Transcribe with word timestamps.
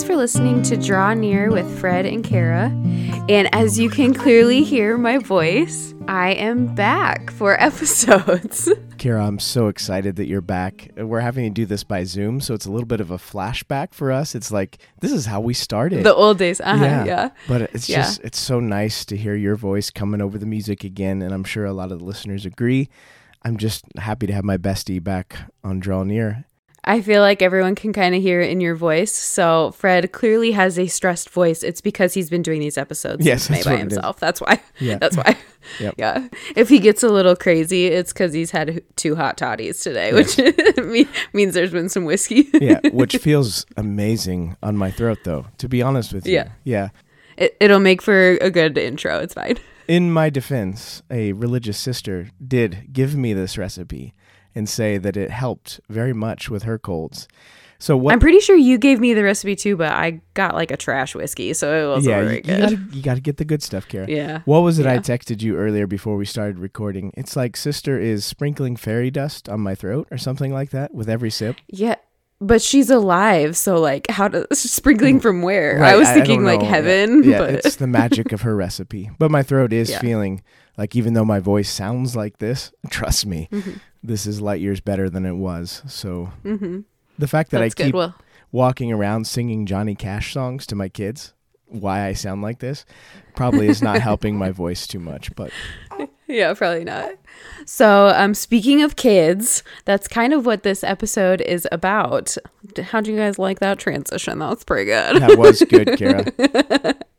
Thanks 0.00 0.08
for 0.08 0.16
listening 0.16 0.62
to 0.62 0.78
Draw 0.78 1.12
Near 1.12 1.50
with 1.50 1.78
Fred 1.78 2.06
and 2.06 2.24
Kara. 2.24 2.70
And 3.28 3.54
as 3.54 3.78
you 3.78 3.90
can 3.90 4.14
clearly 4.14 4.64
hear 4.64 4.96
my 4.96 5.18
voice, 5.18 5.92
I 6.08 6.30
am 6.30 6.74
back 6.74 7.30
for 7.30 7.52
episodes. 7.62 8.72
Kara, 8.96 9.22
I'm 9.26 9.38
so 9.38 9.68
excited 9.68 10.16
that 10.16 10.24
you're 10.24 10.40
back. 10.40 10.88
We're 10.96 11.20
having 11.20 11.44
to 11.44 11.50
do 11.50 11.66
this 11.66 11.84
by 11.84 12.04
Zoom, 12.04 12.40
so 12.40 12.54
it's 12.54 12.64
a 12.64 12.72
little 12.72 12.86
bit 12.86 13.02
of 13.02 13.10
a 13.10 13.18
flashback 13.18 13.92
for 13.92 14.10
us. 14.10 14.34
It's 14.34 14.50
like 14.50 14.78
this 15.02 15.12
is 15.12 15.26
how 15.26 15.42
we 15.42 15.52
started. 15.52 16.02
the 16.02 16.14
old 16.14 16.38
days. 16.38 16.62
Uh-huh, 16.62 16.82
yeah. 16.82 17.04
yeah. 17.04 17.30
But 17.46 17.60
it's 17.74 17.86
yeah. 17.86 17.96
just 17.96 18.22
it's 18.24 18.38
so 18.40 18.58
nice 18.58 19.04
to 19.04 19.18
hear 19.18 19.34
your 19.34 19.54
voice 19.54 19.90
coming 19.90 20.22
over 20.22 20.38
the 20.38 20.46
music 20.46 20.82
again, 20.82 21.20
and 21.20 21.34
I'm 21.34 21.44
sure 21.44 21.66
a 21.66 21.74
lot 21.74 21.92
of 21.92 21.98
the 21.98 22.06
listeners 22.06 22.46
agree. 22.46 22.88
I'm 23.42 23.58
just 23.58 23.84
happy 23.98 24.26
to 24.28 24.32
have 24.32 24.44
my 24.44 24.56
bestie 24.56 25.04
back 25.04 25.36
on 25.62 25.78
Draw 25.78 26.04
Near. 26.04 26.46
I 26.84 27.02
feel 27.02 27.20
like 27.20 27.42
everyone 27.42 27.74
can 27.74 27.92
kind 27.92 28.14
of 28.14 28.22
hear 28.22 28.40
it 28.40 28.50
in 28.50 28.60
your 28.60 28.74
voice. 28.74 29.14
So 29.14 29.72
Fred 29.72 30.12
clearly 30.12 30.52
has 30.52 30.78
a 30.78 30.86
stressed 30.86 31.28
voice. 31.30 31.62
It's 31.62 31.80
because 31.80 32.14
he's 32.14 32.30
been 32.30 32.42
doing 32.42 32.60
these 32.60 32.78
episodes 32.78 33.24
yes, 33.24 33.50
made 33.50 33.64
by 33.64 33.76
himself. 33.76 34.18
That's 34.18 34.40
why. 34.40 34.60
Yeah. 34.78 34.98
That's 34.98 35.16
why. 35.16 35.36
Yep. 35.78 35.96
Yeah. 35.98 36.26
If 36.56 36.70
he 36.70 36.78
gets 36.78 37.02
a 37.02 37.10
little 37.10 37.36
crazy, 37.36 37.84
it's 37.84 38.14
because 38.14 38.32
he's 38.32 38.50
had 38.50 38.82
two 38.96 39.14
hot 39.14 39.36
toddies 39.36 39.80
today, 39.80 40.14
which 40.14 40.38
means 41.34 41.52
there's 41.52 41.70
been 41.70 41.90
some 41.90 42.06
whiskey. 42.06 42.48
yeah, 42.54 42.80
which 42.92 43.16
feels 43.18 43.66
amazing 43.76 44.56
on 44.62 44.78
my 44.78 44.90
throat, 44.90 45.18
though. 45.24 45.44
To 45.58 45.68
be 45.68 45.82
honest 45.82 46.14
with 46.14 46.26
you. 46.26 46.32
Yeah. 46.32 46.48
Yeah. 46.64 46.88
It, 47.36 47.58
it'll 47.60 47.78
make 47.78 48.00
for 48.00 48.38
a 48.40 48.50
good 48.50 48.78
intro. 48.78 49.18
It's 49.18 49.34
fine. 49.34 49.58
In 49.86 50.10
my 50.10 50.30
defense, 50.30 51.02
a 51.10 51.34
religious 51.34 51.76
sister 51.76 52.30
did 52.42 52.88
give 52.90 53.14
me 53.14 53.34
this 53.34 53.58
recipe 53.58 54.14
and 54.54 54.68
say 54.68 54.98
that 54.98 55.16
it 55.16 55.30
helped 55.30 55.80
very 55.88 56.12
much 56.12 56.50
with 56.50 56.64
her 56.64 56.78
colds. 56.78 57.28
So 57.78 57.96
what? 57.96 58.12
I'm 58.12 58.20
pretty 58.20 58.40
sure 58.40 58.56
you 58.56 58.76
gave 58.76 59.00
me 59.00 59.14
the 59.14 59.24
recipe 59.24 59.56
too, 59.56 59.74
but 59.74 59.90
I 59.90 60.20
got 60.34 60.54
like 60.54 60.70
a 60.70 60.76
trash 60.76 61.14
whiskey, 61.14 61.54
so 61.54 61.72
it 61.72 61.88
wasn't 61.88 62.10
yeah, 62.14 62.20
very 62.20 62.36
you, 62.36 62.42
good. 62.42 62.94
You 62.94 63.02
got 63.02 63.14
to 63.14 63.22
get 63.22 63.38
the 63.38 63.44
good 63.46 63.62
stuff, 63.62 63.88
Kara. 63.88 64.06
Yeah. 64.06 64.42
What 64.44 64.60
was 64.60 64.78
it 64.78 64.84
yeah. 64.84 64.92
I 64.92 64.98
texted 64.98 65.40
you 65.40 65.56
earlier 65.56 65.86
before 65.86 66.16
we 66.16 66.26
started 66.26 66.58
recording? 66.58 67.10
It's 67.16 67.36
like 67.36 67.56
sister 67.56 67.98
is 67.98 68.26
sprinkling 68.26 68.76
fairy 68.76 69.10
dust 69.10 69.48
on 69.48 69.60
my 69.60 69.74
throat 69.74 70.08
or 70.10 70.18
something 70.18 70.52
like 70.52 70.70
that 70.70 70.92
with 70.92 71.08
every 71.08 71.30
sip. 71.30 71.56
Yeah. 71.68 71.94
But 72.42 72.60
she's 72.62 72.88
alive, 72.90 73.56
so 73.56 73.78
like, 73.80 74.08
how 74.10 74.28
to 74.28 74.46
sprinkling 74.54 75.18
from 75.20 75.40
where? 75.40 75.78
Right, 75.78 75.94
I 75.94 75.96
was 75.96 76.08
thinking 76.10 76.40
I 76.46 76.56
like 76.56 76.62
heaven. 76.62 77.22
Yeah, 77.22 77.30
yeah 77.30 77.38
but 77.38 77.50
it's 77.50 77.76
the 77.76 77.86
magic 77.86 78.32
of 78.32 78.42
her 78.42 78.56
recipe. 78.56 79.10
But 79.18 79.30
my 79.30 79.42
throat 79.42 79.72
is 79.72 79.90
Yeah. 79.90 80.00
feeling 80.00 80.42
like, 80.76 80.96
even 80.96 81.14
though 81.14 81.24
my 81.24 81.40
voice 81.40 81.70
sounds 81.70 82.16
like 82.16 82.38
this, 82.38 82.72
trust 82.90 83.24
me, 83.26 83.48
Mhm. 83.52 83.80
This 84.02 84.26
is 84.26 84.40
light 84.40 84.60
years 84.60 84.80
better 84.80 85.08
than 85.10 85.26
it 85.26 85.34
was. 85.36 85.82
So 85.86 86.30
Mhm. 86.44 86.84
the 87.18 87.28
fact 87.28 87.50
that 87.50 87.60
that's 87.60 87.74
I 87.74 87.84
keep 87.84 87.92
good. 87.92 87.98
Well, 87.98 88.14
walking 88.52 88.90
around 88.92 89.26
singing 89.26 89.66
Johnny 89.66 89.94
Cash 89.94 90.32
songs 90.32 90.66
to 90.66 90.74
my 90.74 90.88
kids, 90.88 91.32
why 91.66 92.06
I 92.06 92.14
sound 92.14 92.42
like 92.42 92.58
this, 92.58 92.84
probably 93.36 93.68
is 93.68 93.80
not 93.82 94.00
helping 94.00 94.36
my 94.36 94.50
voice 94.64 94.86
too 94.86 94.98
much. 94.98 95.34
But 95.36 95.50
yeah, 96.26 96.52
probably 96.54 96.84
not. 96.84 97.12
So, 97.64 98.08
um, 98.08 98.34
speaking 98.34 98.82
of 98.82 98.96
kids, 98.96 99.62
that's 99.84 100.08
kind 100.08 100.32
of 100.32 100.44
what 100.46 100.62
this 100.64 100.82
episode 100.82 101.40
is 101.42 101.68
about. 101.70 102.36
How 102.82 103.00
do 103.00 103.12
you 103.12 103.16
guys 103.18 103.38
like 103.38 103.60
that 103.60 103.78
transition? 103.78 104.40
That 104.40 104.48
was 104.50 104.64
pretty 104.64 104.86
good. 104.86 105.22
that 105.22 105.38
was 105.38 105.62
good, 105.62 105.96
Kara. 105.96 106.94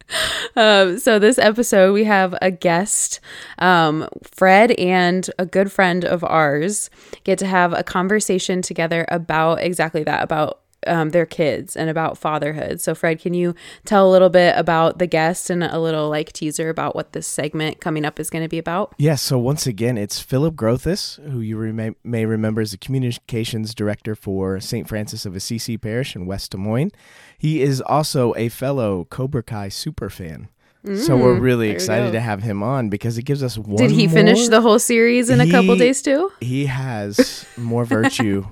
Um, 0.56 1.00
so 1.00 1.20
this 1.20 1.38
episode 1.38 1.94
we 1.94 2.04
have 2.04 2.36
a 2.42 2.52
guest, 2.52 3.20
um, 3.60 4.08
Fred 4.24 4.72
and 4.72 5.30
a 5.40 5.46
good 5.46 5.72
friend 5.72 6.04
of 6.04 6.24
ours 6.24 6.90
get 7.24 7.40
to 7.40 7.46
have 7.46 7.74
a 7.74 7.84
conversation 7.84 8.62
together 8.62 9.06
about 9.10 9.62
exactly 9.62 10.04
that 10.04 10.24
about 10.24 10.61
um, 10.88 11.10
their 11.12 11.26
kids 11.26 11.76
and 11.78 11.90
about 11.90 12.18
fatherhood. 12.18 12.82
So 12.82 12.96
Fred, 12.96 13.20
can 13.20 13.34
you 13.34 13.54
tell 13.86 14.10
a 14.10 14.12
little 14.12 14.30
bit 14.30 14.56
about 14.58 15.00
the 15.00 15.08
guest 15.08 15.50
and 15.50 15.64
a 15.64 15.80
little 15.80 16.10
like 16.10 16.34
teaser 16.34 16.70
about 16.70 16.96
what 16.96 17.14
this 17.14 17.28
segment 17.28 17.80
coming 17.82 18.04
up 18.06 18.20
is 18.20 18.30
going 18.30 18.44
to 18.44 18.50
be 18.50 18.58
about? 18.58 18.94
Yes, 18.98 19.22
so 19.22 19.38
once 19.38 19.68
again, 19.68 19.98
it's 19.98 20.20
Phillip 20.20 20.56
Grothus, 20.56 21.20
who 21.32 21.40
you 21.42 21.58
rem- 21.58 21.96
may 22.04 22.26
remember 22.26 22.62
as 22.62 22.72
the 22.72 22.78
communications 22.78 23.74
director 23.76 24.16
for 24.16 24.60
St. 24.60 24.88
Francis 24.88 25.26
of 25.26 25.36
Assisi 25.36 25.78
Parish 25.78 26.16
in 26.16 26.26
West 26.26 26.52
Des 26.52 26.58
Moines. 26.58 26.92
He 27.38 27.62
is 27.62 27.82
also 27.82 28.34
a 28.36 28.50
fellow 28.50 29.06
Cobra 29.10 29.44
Kai 29.44 29.70
super 29.70 30.10
fan. 30.10 30.50
so 30.96 31.16
we're 31.16 31.36
Mm, 31.36 31.42
really 31.42 31.68
we 31.68 31.74
excited 31.74 32.12
to 32.12 32.20
have 32.20 32.42
him 32.42 32.64
on 32.64 32.90
because 32.90 33.18
it 33.20 33.24
gives 33.24 33.44
us 33.44 33.56
one. 33.58 33.76
Did 33.78 33.92
he 33.92 34.08
finish 34.08 34.48
the 34.48 34.62
whole 34.62 34.80
series 34.80 35.30
in 35.30 35.40
a 35.40 35.50
couple 35.50 35.76
days 35.76 36.02
too? 36.02 36.32
He 36.42 36.66
has 36.66 37.46
more 37.56 37.86
virtue 37.86 38.46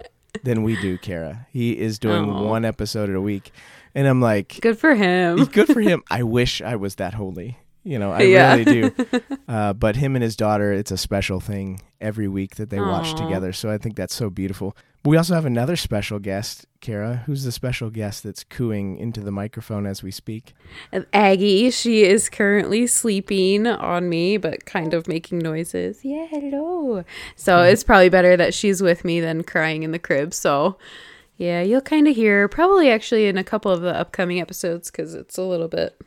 than 0.44 0.64
we 0.64 0.80
do, 0.82 0.98
Kara. 0.98 1.48
He 1.52 1.78
is 1.78 2.00
doing 2.00 2.28
one 2.28 2.66
episode 2.66 3.10
a 3.14 3.22
week. 3.22 3.52
And 3.96 4.08
I'm 4.08 4.22
like, 4.22 4.60
Good 4.62 4.78
for 4.78 4.94
him. 4.96 5.44
good 5.46 5.68
for 5.68 5.82
him. 5.82 6.04
I 6.12 6.24
wish 6.24 6.62
I 6.62 6.76
was 6.76 6.96
that 6.96 7.16
holy. 7.16 7.58
You 7.90 7.98
know, 7.98 8.12
I 8.12 8.22
Yeah. 8.22 8.56
really 8.56 8.66
do. 8.66 8.92
Uh, 9.50 9.74
but 9.74 9.96
him 9.96 10.16
and 10.16 10.22
his 10.22 10.36
daughter, 10.36 10.72
it's 10.72 10.92
a 10.92 10.98
special 10.98 11.40
thing 11.40 11.82
every 12.00 12.28
week 12.28 12.58
that 12.58 12.70
they 12.70 12.80
watch 12.80 13.16
together. 13.16 13.52
So 13.52 13.72
I 13.72 13.80
think 13.80 13.96
that's 13.96 14.14
so 14.14 14.30
beautiful. 14.30 14.78
We 15.04 15.18
also 15.18 15.34
have 15.34 15.46
another 15.46 15.76
special 15.76 16.20
guest, 16.20 16.68
Kara. 16.82 17.24
Who's 17.26 17.44
the 17.46 17.52
special 17.52 17.90
guest 17.90 18.22
that's 18.24 18.44
cooing 18.44 18.98
into 18.98 19.22
the 19.22 19.32
microphone 19.32 19.88
as 19.88 20.04
we 20.04 20.12
speak? 20.12 20.54
Aggie, 21.14 21.72
she 21.72 22.04
is 22.04 22.30
currently 22.30 22.86
sleeping 22.86 23.66
on 23.66 24.08
me, 24.08 24.38
but 24.38 24.66
kind 24.66 24.94
of 24.94 25.08
making 25.08 25.40
noises. 25.40 26.02
Yeah, 26.04 26.28
hello. 26.30 27.04
So 27.36 27.64
it's 27.64 27.84
probably 27.84 28.10
better 28.10 28.38
that 28.38 28.54
she's 28.54 28.84
with 28.84 29.04
me 29.04 29.20
than 29.20 29.44
crying 29.44 29.82
in 29.82 29.92
the 29.92 30.00
crib. 30.00 30.36
So 30.36 30.78
yeah, 31.38 31.62
you'll 31.64 31.82
kind 31.82 32.08
of 32.08 32.16
hear 32.16 32.48
probably 32.48 32.92
actually 32.92 33.26
in 33.26 33.38
a 33.38 33.44
couple 33.44 33.72
of 33.72 33.82
the 33.82 33.96
upcoming 33.98 34.40
episodes 34.40 34.92
because 34.92 35.16
it's 35.16 35.40
a 35.40 35.44
little 35.44 35.68
bit. 35.70 36.00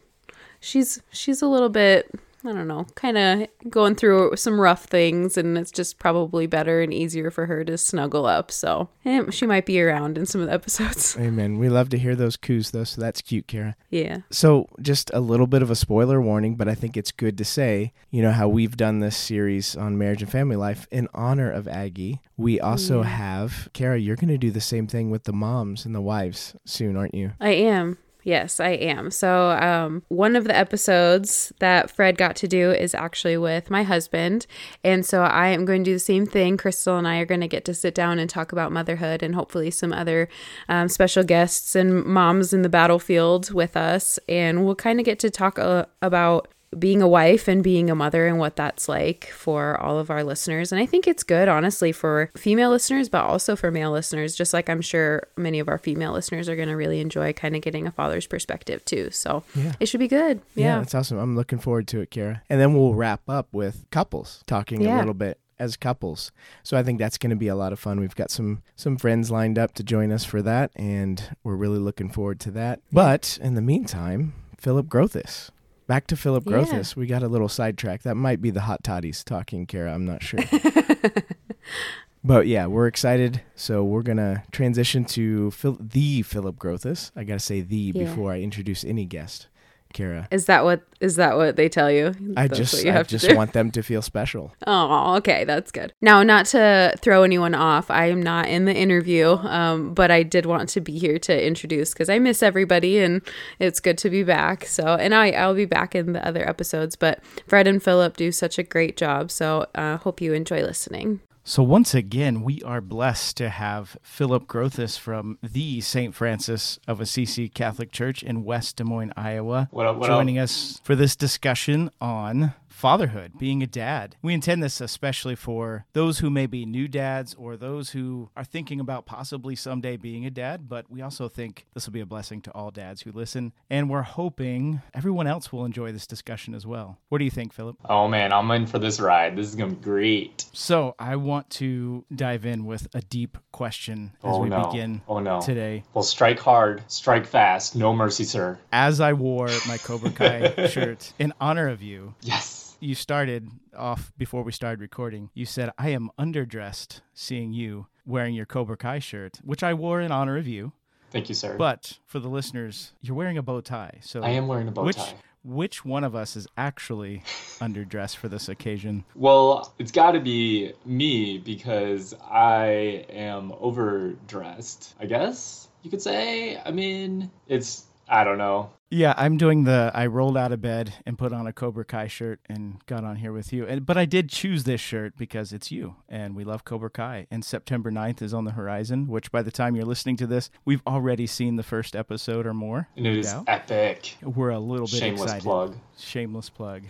She's 0.62 1.02
she's 1.10 1.42
a 1.42 1.46
little 1.48 1.68
bit. 1.68 2.10
I 2.44 2.48
don't 2.48 2.66
know, 2.66 2.86
kind 2.96 3.16
of 3.16 3.46
going 3.70 3.94
through 3.94 4.34
some 4.34 4.60
rough 4.60 4.86
things, 4.86 5.36
and 5.38 5.56
it's 5.56 5.70
just 5.70 6.00
probably 6.00 6.48
better 6.48 6.82
and 6.82 6.92
easier 6.92 7.30
for 7.30 7.46
her 7.46 7.62
to 7.62 7.78
snuggle 7.78 8.26
up. 8.26 8.50
So 8.50 8.88
eh, 9.04 9.30
she 9.30 9.46
might 9.46 9.64
be 9.64 9.80
around 9.80 10.18
in 10.18 10.26
some 10.26 10.40
of 10.40 10.48
the 10.48 10.52
episodes. 10.60 11.16
Amen. 11.20 11.58
We 11.58 11.68
love 11.68 11.88
to 11.90 11.98
hear 11.98 12.16
those 12.16 12.36
coos, 12.36 12.72
though. 12.72 12.82
So 12.82 13.00
that's 13.00 13.20
cute, 13.20 13.46
Kara. 13.46 13.76
Yeah. 13.90 14.22
So, 14.30 14.66
just 14.80 15.08
a 15.14 15.20
little 15.20 15.46
bit 15.46 15.62
of 15.62 15.70
a 15.70 15.76
spoiler 15.76 16.20
warning, 16.20 16.56
but 16.56 16.68
I 16.68 16.74
think 16.74 16.96
it's 16.96 17.12
good 17.12 17.38
to 17.38 17.44
say, 17.44 17.92
you 18.10 18.22
know, 18.22 18.32
how 18.32 18.48
we've 18.48 18.76
done 18.76 18.98
this 18.98 19.16
series 19.16 19.76
on 19.76 19.96
marriage 19.96 20.22
and 20.22 20.32
family 20.32 20.56
life 20.56 20.88
in 20.90 21.06
honor 21.14 21.48
of 21.48 21.68
Aggie. 21.68 22.22
We 22.36 22.58
also 22.58 23.02
Yeah. 23.02 23.08
have, 23.08 23.68
Kara, 23.72 24.00
you're 24.00 24.16
going 24.16 24.26
to 24.30 24.38
do 24.38 24.50
the 24.50 24.60
same 24.60 24.88
thing 24.88 25.10
with 25.12 25.24
the 25.24 25.32
moms 25.32 25.86
and 25.86 25.94
the 25.94 26.00
wives 26.00 26.56
soon, 26.64 26.96
aren't 26.96 27.14
you? 27.14 27.34
I 27.40 27.50
am. 27.50 27.98
Yes, 28.24 28.60
I 28.60 28.70
am. 28.70 29.10
So, 29.10 29.50
um, 29.50 30.02
one 30.08 30.36
of 30.36 30.44
the 30.44 30.56
episodes 30.56 31.52
that 31.58 31.90
Fred 31.90 32.16
got 32.16 32.36
to 32.36 32.48
do 32.48 32.70
is 32.70 32.94
actually 32.94 33.36
with 33.36 33.68
my 33.68 33.82
husband. 33.82 34.46
And 34.84 35.04
so, 35.04 35.22
I 35.22 35.48
am 35.48 35.64
going 35.64 35.82
to 35.82 35.90
do 35.90 35.94
the 35.94 35.98
same 35.98 36.26
thing. 36.26 36.56
Crystal 36.56 36.96
and 36.96 37.08
I 37.08 37.18
are 37.18 37.26
going 37.26 37.40
to 37.40 37.48
get 37.48 37.64
to 37.64 37.74
sit 37.74 37.94
down 37.94 38.20
and 38.20 38.30
talk 38.30 38.52
about 38.52 38.70
motherhood 38.70 39.22
and 39.22 39.34
hopefully 39.34 39.70
some 39.70 39.92
other 39.92 40.28
um, 40.68 40.88
special 40.88 41.24
guests 41.24 41.74
and 41.74 42.04
moms 42.04 42.52
in 42.52 42.62
the 42.62 42.68
battlefield 42.68 43.52
with 43.52 43.76
us. 43.76 44.20
And 44.28 44.64
we'll 44.64 44.76
kind 44.76 45.00
of 45.00 45.04
get 45.04 45.18
to 45.20 45.30
talk 45.30 45.58
uh, 45.58 45.86
about 46.00 46.48
being 46.78 47.02
a 47.02 47.08
wife 47.08 47.48
and 47.48 47.62
being 47.62 47.90
a 47.90 47.94
mother 47.94 48.26
and 48.26 48.38
what 48.38 48.56
that's 48.56 48.88
like 48.88 49.26
for 49.26 49.78
all 49.80 49.98
of 49.98 50.10
our 50.10 50.24
listeners. 50.24 50.72
And 50.72 50.80
I 50.80 50.86
think 50.86 51.06
it's 51.06 51.22
good, 51.22 51.48
honestly, 51.48 51.92
for 51.92 52.30
female 52.36 52.70
listeners, 52.70 53.08
but 53.08 53.22
also 53.24 53.56
for 53.56 53.70
male 53.70 53.90
listeners, 53.92 54.34
just 54.34 54.52
like 54.54 54.70
I'm 54.70 54.80
sure 54.80 55.24
many 55.36 55.58
of 55.58 55.68
our 55.68 55.78
female 55.78 56.12
listeners 56.12 56.48
are 56.48 56.56
going 56.56 56.68
to 56.68 56.76
really 56.76 57.00
enjoy 57.00 57.32
kind 57.34 57.54
of 57.54 57.62
getting 57.62 57.86
a 57.86 57.92
father's 57.92 58.26
perspective 58.26 58.84
too. 58.84 59.10
So 59.10 59.44
Yeah. 59.54 59.72
it 59.80 59.86
should 59.86 60.00
be 60.00 60.08
good. 60.08 60.40
Yeah. 60.54 60.78
that's 60.78 60.94
awesome. 60.94 61.18
I'm 61.18 61.36
looking 61.36 61.58
forward 61.58 61.86
to 61.88 62.00
it, 62.00 62.10
Kara. 62.10 62.42
And 62.48 62.60
then 62.60 62.74
we'll 62.74 62.94
wrap 62.94 63.20
up 63.28 63.48
with 63.52 63.84
couples 63.90 64.42
talking 64.46 64.86
a 64.86 64.96
little 64.98 65.14
bit 65.14 65.38
as 65.58 65.76
couples. 65.76 66.32
So 66.62 66.76
I 66.76 66.82
think 66.82 66.98
that's 66.98 67.18
going 67.18 67.30
to 67.30 67.36
be 67.36 67.48
a 67.48 67.54
lot 67.54 67.72
of 67.72 67.78
fun. 67.78 68.00
We've 68.00 68.16
got 68.16 68.30
some 68.30 68.62
some 68.74 68.96
friends 68.96 69.30
lined 69.30 69.58
up 69.58 69.74
to 69.74 69.82
join 69.84 70.10
us 70.10 70.24
for 70.24 70.42
that 70.42 70.70
and 70.74 71.36
we're 71.44 71.54
really 71.54 71.78
looking 71.78 72.08
forward 72.08 72.40
to 72.40 72.50
that. 72.52 72.80
But 72.90 73.38
in 73.42 73.54
the 73.54 73.62
meantime, 73.62 74.32
Phillip 74.58 74.86
Grothus. 74.86 75.50
Back 75.92 76.06
to 76.06 76.16
Phillip 76.16 76.44
Yeah. 76.46 76.52
Grothus. 76.52 76.96
We 76.96 77.04
got 77.04 77.22
a 77.22 77.28
little 77.28 77.50
sidetrack. 77.50 78.00
That 78.00 78.14
might 78.14 78.40
be 78.40 78.48
the 78.48 78.62
hot 78.62 78.82
toddies 78.82 79.22
talking, 79.22 79.66
Kara. 79.66 79.92
I'm 79.92 80.06
not 80.06 80.22
sure. 80.22 80.40
but 82.24 82.46
yeah, 82.46 82.64
we're 82.64 82.86
excited. 82.86 83.42
So 83.56 83.84
we're 83.84 84.00
gonna 84.00 84.42
transition 84.52 85.04
to 85.04 85.50
Phil- 85.50 85.76
the 85.78 86.22
Phillip 86.22 86.56
Grothus. 86.56 87.10
I 87.14 87.24
gotta 87.24 87.40
say 87.40 87.60
the 87.60 87.76
Yeah. 87.94 88.04
before 88.04 88.32
I 88.32 88.40
introduce 88.40 88.84
any 88.84 89.04
guest, 89.04 89.48
Kara. 89.92 90.28
Is 90.30 90.46
that 90.46 90.64
what 90.64 90.82
is 91.00 91.16
that 91.16 91.36
what 91.36 91.56
they 91.56 91.68
tell 91.68 91.90
you? 91.90 92.14
I 92.36 92.46
That's 92.46 92.58
just 92.58 92.84
you 92.84 92.92
I 92.92 93.02
just 93.02 93.34
want 93.34 93.52
them 93.52 93.70
to 93.72 93.82
feel 93.82 94.02
special. 94.02 94.52
Oh, 94.74 95.16
okay, 95.16 95.44
that's 95.44 95.70
good. 95.70 95.92
Now, 96.00 96.22
not 96.22 96.46
to 96.46 96.94
throw 96.98 97.24
anyone 97.24 97.54
off, 97.54 97.90
I 97.90 98.06
am 98.06 98.22
not 98.22 98.48
in 98.48 98.64
the 98.64 98.74
interview, 98.74 99.32
um, 99.32 99.92
but 99.92 100.10
I 100.10 100.22
did 100.22 100.46
want 100.46 100.68
to 100.70 100.80
be 100.80 100.98
here 100.98 101.18
to 101.18 101.46
introduce 101.46 101.92
because 101.92 102.08
I 102.08 102.18
miss 102.18 102.42
everybody 102.42 102.98
and 102.98 103.22
it's 103.58 103.80
good 103.80 103.98
to 103.98 104.10
be 104.10 104.22
back. 104.22 104.64
So, 104.64 104.94
and 104.94 105.14
I 105.14 105.32
I'll 105.32 105.54
be 105.54 105.66
back 105.66 105.94
in 105.94 106.12
the 106.12 106.26
other 106.26 106.48
episodes, 106.48 106.96
but 106.96 107.20
Fred 107.46 107.66
and 107.66 107.82
Phillip 107.82 108.16
do 108.16 108.32
such 108.32 108.58
a 108.58 108.62
great 108.62 108.96
job. 108.96 109.30
So, 109.30 109.66
uh, 109.74 109.98
hope 109.98 110.20
you 110.20 110.32
enjoy 110.32 110.62
listening. 110.62 111.20
So, 111.44 111.64
once 111.64 111.92
again, 111.92 112.42
we 112.42 112.62
are 112.62 112.80
blessed 112.80 113.36
to 113.38 113.48
have 113.48 113.96
Phillip 114.00 114.46
Grothus 114.46 114.96
from 114.96 115.38
the 115.42 115.80
St. 115.80 116.14
Francis 116.14 116.78
of 116.86 117.00
Assisi 117.00 117.48
Catholic 117.48 117.90
Church 117.90 118.22
in 118.22 118.44
West 118.44 118.76
Des 118.76 118.84
Moines, 118.84 119.12
Iowa, 119.16 119.68
What 119.72 119.86
up, 119.86 119.96
what 119.96 120.06
joining 120.06 120.38
up? 120.38 120.44
us 120.44 120.80
for 120.84 120.94
this 120.94 121.16
discussion 121.16 121.90
on 122.00 122.54
fatherhood, 122.82 123.38
being 123.38 123.62
a 123.62 123.66
dad. 123.68 124.16
We 124.22 124.34
intend 124.34 124.60
this 124.60 124.80
especially 124.80 125.36
for 125.36 125.86
those 125.92 126.18
who 126.18 126.30
may 126.30 126.46
be 126.46 126.66
new 126.66 126.88
dads 126.88 127.32
or 127.32 127.56
those 127.56 127.90
who 127.90 128.28
are 128.36 128.42
thinking 128.42 128.80
about 128.80 129.06
possibly 129.06 129.54
someday 129.54 129.96
being 129.96 130.26
a 130.26 130.30
dad, 130.30 130.68
but 130.68 130.90
we 130.90 131.00
also 131.00 131.28
think 131.28 131.64
this 131.74 131.86
will 131.86 131.92
be 131.92 132.00
a 132.00 132.06
blessing 132.06 132.40
to 132.42 132.50
all 132.50 132.72
dads 132.72 133.02
who 133.02 133.12
listen. 133.12 133.52
And 133.70 133.88
we're 133.88 134.02
hoping 134.02 134.82
everyone 134.94 135.28
else 135.28 135.52
will 135.52 135.64
enjoy 135.64 135.92
this 135.92 136.08
discussion 136.08 136.54
as 136.56 136.66
well. 136.66 136.98
What 137.08 137.18
do 137.18 137.24
you 137.24 137.30
think, 137.30 137.52
Phillip? 137.52 137.76
Oh 137.88 138.08
man, 138.08 138.32
I'm 138.32 138.50
in 138.50 138.66
for 138.66 138.80
this 138.80 138.98
ride. 138.98 139.36
This 139.36 139.46
is 139.46 139.54
gonna 139.54 139.74
be 139.74 139.80
great. 139.84 140.46
So 140.52 140.96
I 140.98 141.14
want 141.14 141.50
to 141.50 142.04
dive 142.12 142.44
in 142.44 142.64
with 142.66 142.88
a 142.94 143.00
deep 143.02 143.38
question 143.52 144.10
as 144.24 144.34
Oh, 144.34 144.40
we 144.40 144.48
no. 144.48 144.64
begin 144.66 145.02
Oh, 145.06 145.20
no. 145.20 145.40
today. 145.40 145.84
Well, 145.94 146.02
strike 146.02 146.40
hard, 146.40 146.82
strike 146.88 147.26
fast, 147.26 147.76
no 147.76 147.94
mercy, 147.94 148.24
sir. 148.24 148.58
As 148.72 149.00
I 149.00 149.12
wore 149.12 149.50
my 149.68 149.78
Cobra 149.78 150.10
Kai 150.10 150.66
shirt 150.68 151.12
in 151.20 151.32
honor 151.40 151.68
of 151.68 151.80
you, 151.80 152.14
Yes. 152.22 152.70
You 152.82 152.94
started 152.96 153.48
off 153.76 154.12
before 154.18 154.42
we 154.42 154.50
started 154.50 154.80
recording. 154.80 155.30
You 155.34 155.46
said, 155.46 155.70
I 155.78 155.90
am 155.90 156.10
underdressed 156.18 157.00
seeing 157.14 157.52
you 157.52 157.86
wearing 158.04 158.34
your 158.34 158.44
Cobra 158.44 158.76
Kai 158.76 158.98
shirt, 158.98 159.38
which 159.44 159.62
I 159.62 159.72
wore 159.72 160.00
in 160.00 160.10
honor 160.10 160.36
of 160.36 160.48
you. 160.48 160.72
Thank 161.12 161.28
you, 161.28 161.34
sir. 161.34 161.56
But 161.56 161.98
for 162.06 162.18
the 162.18 162.28
listeners, 162.28 162.92
you're 163.00 163.14
wearing 163.14 163.38
a 163.38 163.42
bow 163.42 163.60
tie. 163.60 163.98
So 164.00 164.22
I 164.22 164.30
am 164.30 164.48
wearing 164.48 164.66
a 164.66 164.72
bow 164.72 164.84
which, 164.84 164.96
tie. 164.96 165.14
Which 165.44 165.84
one 165.84 166.02
of 166.02 166.16
us 166.16 166.34
is 166.34 166.48
actually 166.56 167.22
underdressed 167.60 168.16
for 168.16 168.28
this 168.28 168.48
occasion? 168.48 169.04
Well, 169.14 169.72
it's 169.78 169.92
got 169.92 170.12
to 170.12 170.20
be 170.20 170.72
me 170.84 171.38
because 171.38 172.14
I 172.28 173.06
am 173.10 173.52
overdressed. 173.60 174.94
I 174.98 175.06
guess 175.06 175.68
you 175.82 175.90
could 175.90 176.02
say. 176.02 176.60
I 176.64 176.72
mean, 176.72 177.30
it's 177.46 177.84
I 178.12 178.24
don't 178.24 178.36
know. 178.36 178.70
Yeah, 178.90 179.14
I'm 179.16 179.38
doing 179.38 179.64
the. 179.64 179.90
I 179.94 180.04
rolled 180.04 180.36
out 180.36 180.52
of 180.52 180.60
bed 180.60 180.92
and 181.06 181.16
put 181.16 181.32
on 181.32 181.46
a 181.46 181.52
Cobra 181.52 181.82
Kai 181.82 182.08
shirt 182.08 182.40
and 182.46 182.84
got 182.84 183.04
on 183.04 183.16
here 183.16 183.32
with 183.32 183.50
you. 183.50 183.66
And 183.66 183.86
but 183.86 183.96
I 183.96 184.04
did 184.04 184.28
choose 184.28 184.64
this 184.64 184.82
shirt 184.82 185.16
because 185.16 185.50
it's 185.54 185.72
you, 185.72 185.96
and 186.10 186.36
we 186.36 186.44
love 186.44 186.66
Cobra 186.66 186.90
Kai. 186.90 187.26
And 187.30 187.42
September 187.42 187.90
9th 187.90 188.20
is 188.20 188.34
on 188.34 188.44
the 188.44 188.50
horizon. 188.50 189.08
Which 189.08 189.32
by 189.32 189.40
the 189.40 189.50
time 189.50 189.74
you're 189.74 189.86
listening 189.86 190.18
to 190.18 190.26
this, 190.26 190.50
we've 190.66 190.82
already 190.86 191.26
seen 191.26 191.56
the 191.56 191.62
first 191.62 191.96
episode 191.96 192.46
or 192.46 192.52
more. 192.52 192.86
And 192.94 193.06
it 193.06 193.22
doubt. 193.22 193.44
epic. 193.46 194.18
We're 194.22 194.50
a 194.50 194.60
little 194.60 194.86
bit 194.86 194.96
Shameless 195.00 195.22
excited. 195.22 195.42
plug. 195.42 195.76
Shameless 195.98 196.50
plug. 196.50 196.82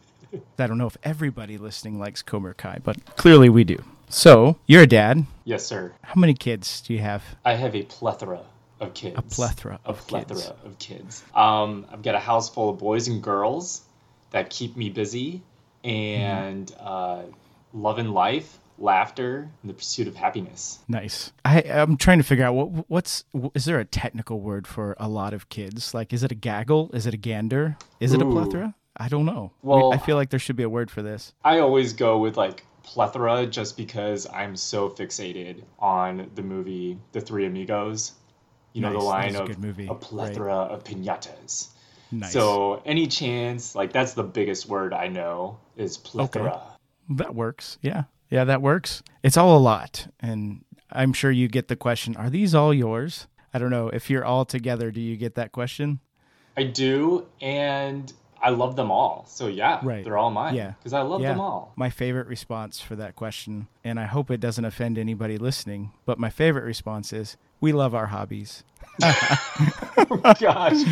I 0.58 0.66
don't 0.66 0.76
know 0.76 0.86
if 0.86 0.98
everybody 1.02 1.56
listening 1.56 1.98
likes 1.98 2.20
Cobra 2.20 2.52
Kai, 2.52 2.80
but 2.84 3.16
clearly 3.16 3.48
we 3.48 3.64
do. 3.64 3.82
So 4.10 4.58
you're 4.66 4.82
a 4.82 4.86
dad. 4.86 5.24
Yes, 5.44 5.64
sir. 5.64 5.92
How 6.02 6.20
many 6.20 6.34
kids 6.34 6.82
do 6.82 6.92
you 6.92 6.98
have? 7.00 7.24
I 7.42 7.54
have 7.54 7.74
a 7.74 7.84
plethora 7.84 8.40
of 8.80 8.94
kids. 8.94 9.16
A 9.18 9.22
plethora 9.22 9.80
a 9.84 9.88
of 9.90 10.06
plethora 10.06 10.36
kids. 10.36 10.52
of 10.64 10.78
kids. 10.78 11.24
Um, 11.34 11.86
I've 11.90 12.02
got 12.02 12.14
a 12.14 12.20
house 12.20 12.48
full 12.48 12.70
of 12.70 12.78
boys 12.78 13.08
and 13.08 13.22
girls 13.22 13.82
that 14.30 14.50
keep 14.50 14.76
me 14.76 14.90
busy 14.90 15.42
and 15.84 16.72
uh, 16.78 17.22
love 17.72 17.98
and 17.98 18.12
life, 18.12 18.58
laughter, 18.78 19.48
and 19.62 19.70
the 19.70 19.74
pursuit 19.74 20.06
of 20.08 20.16
happiness. 20.16 20.78
Nice. 20.88 21.32
I, 21.44 21.62
I'm 21.62 21.96
trying 21.96 22.18
to 22.18 22.24
figure 22.24 22.44
out 22.44 22.54
what 22.54 22.88
what's 22.88 23.24
is 23.54 23.64
there 23.64 23.78
a 23.80 23.84
technical 23.84 24.40
word 24.40 24.66
for 24.66 24.96
a 24.98 25.08
lot 25.08 25.32
of 25.34 25.48
kids? 25.48 25.94
Like, 25.94 26.12
is 26.12 26.22
it 26.22 26.32
a 26.32 26.36
gaggle? 26.36 26.90
Is 26.92 27.06
it 27.06 27.14
a 27.14 27.18
gander? 27.18 27.76
Is 28.00 28.12
it 28.12 28.22
a 28.22 28.26
plethora? 28.26 28.74
I 28.96 29.08
don't 29.08 29.24
know. 29.26 29.52
Well- 29.62 29.92
I 29.92 29.98
feel 29.98 30.16
like 30.16 30.30
there 30.30 30.40
should 30.40 30.56
be 30.56 30.64
a 30.64 30.68
word 30.68 30.90
for 30.90 31.02
this. 31.02 31.32
I 31.44 31.60
always 31.60 31.92
go 31.92 32.18
with 32.18 32.36
like 32.36 32.64
plethora 32.82 33.46
just 33.46 33.76
because 33.76 34.26
I'm 34.26 34.56
so 34.56 34.88
fixated 34.88 35.62
on 35.78 36.30
the 36.34 36.42
movie 36.42 36.98
The 37.12 37.20
Three 37.20 37.46
Amigos. 37.46 38.12
You 38.72 38.82
know 38.82 38.92
Nice. 38.92 38.98
the 39.02 39.04
line 39.06 39.34
a 39.36 39.42
of 39.42 39.64
a 39.64 39.86
right. 39.88 40.00
plethora 40.00 40.54
of 40.54 40.84
pinatas. 40.84 41.68
Nice. 42.10 42.32
So 42.32 42.82
any 42.84 43.06
chance, 43.06 43.74
like 43.74 43.92
that's 43.92 44.14
the 44.14 44.22
biggest 44.22 44.68
word 44.68 44.92
I 44.94 45.08
know 45.08 45.58
is 45.76 45.96
plethora. 45.96 46.62
that 47.10 47.34
works. 47.34 47.78
Yeah. 47.82 48.04
Yeah, 48.30 48.44
that 48.44 48.60
works. 48.60 49.02
It's 49.22 49.38
all 49.38 49.56
a 49.56 49.58
lot, 49.58 50.06
and 50.20 50.62
I'm 50.92 51.14
sure 51.14 51.30
you 51.30 51.48
get 51.48 51.68
the 51.68 51.76
question: 51.76 52.14
Are 52.16 52.28
these 52.28 52.54
all 52.54 52.74
yours? 52.74 53.26
I 53.54 53.58
don't 53.58 53.70
know 53.70 53.88
if 53.88 54.10
you're 54.10 54.24
all 54.24 54.44
together. 54.44 54.90
Do 54.90 55.00
you 55.00 55.16
get 55.16 55.34
that 55.36 55.50
question? 55.52 56.00
I 56.56 56.64
do, 56.64 57.26
and 57.40 58.12
I 58.40 58.50
love 58.50 58.76
them 58.76 58.90
all. 58.90 59.24
So 59.28 59.48
yeah, 59.48 59.80
Right. 59.82 60.04
they're 60.04 60.16
all 60.16 60.30
mine. 60.30 60.54
Yeah. 60.54 60.72
because 60.78 60.92
I 60.92 61.02
love 61.02 61.20
yeah. 61.20 61.30
them 61.30 61.40
all. 61.40 61.72
My 61.76 61.90
favorite 61.90 62.26
response 62.28 62.80
for 62.80 62.94
that 62.96 63.16
question, 63.16 63.66
and 63.82 63.98
I 63.98 64.04
hope 64.04 64.30
it 64.30 64.40
doesn't 64.40 64.64
offend 64.64 64.96
anybody 64.98 65.38
listening, 65.38 65.92
but 66.06 66.18
my 66.18 66.30
favorite 66.30 66.64
response 66.64 67.12
is, 67.12 67.36
"We 67.60 67.72
love 67.72 67.94
our 67.94 68.06
hobbies." 68.06 68.62
oh 69.02 70.34
Gosh, 70.40 70.84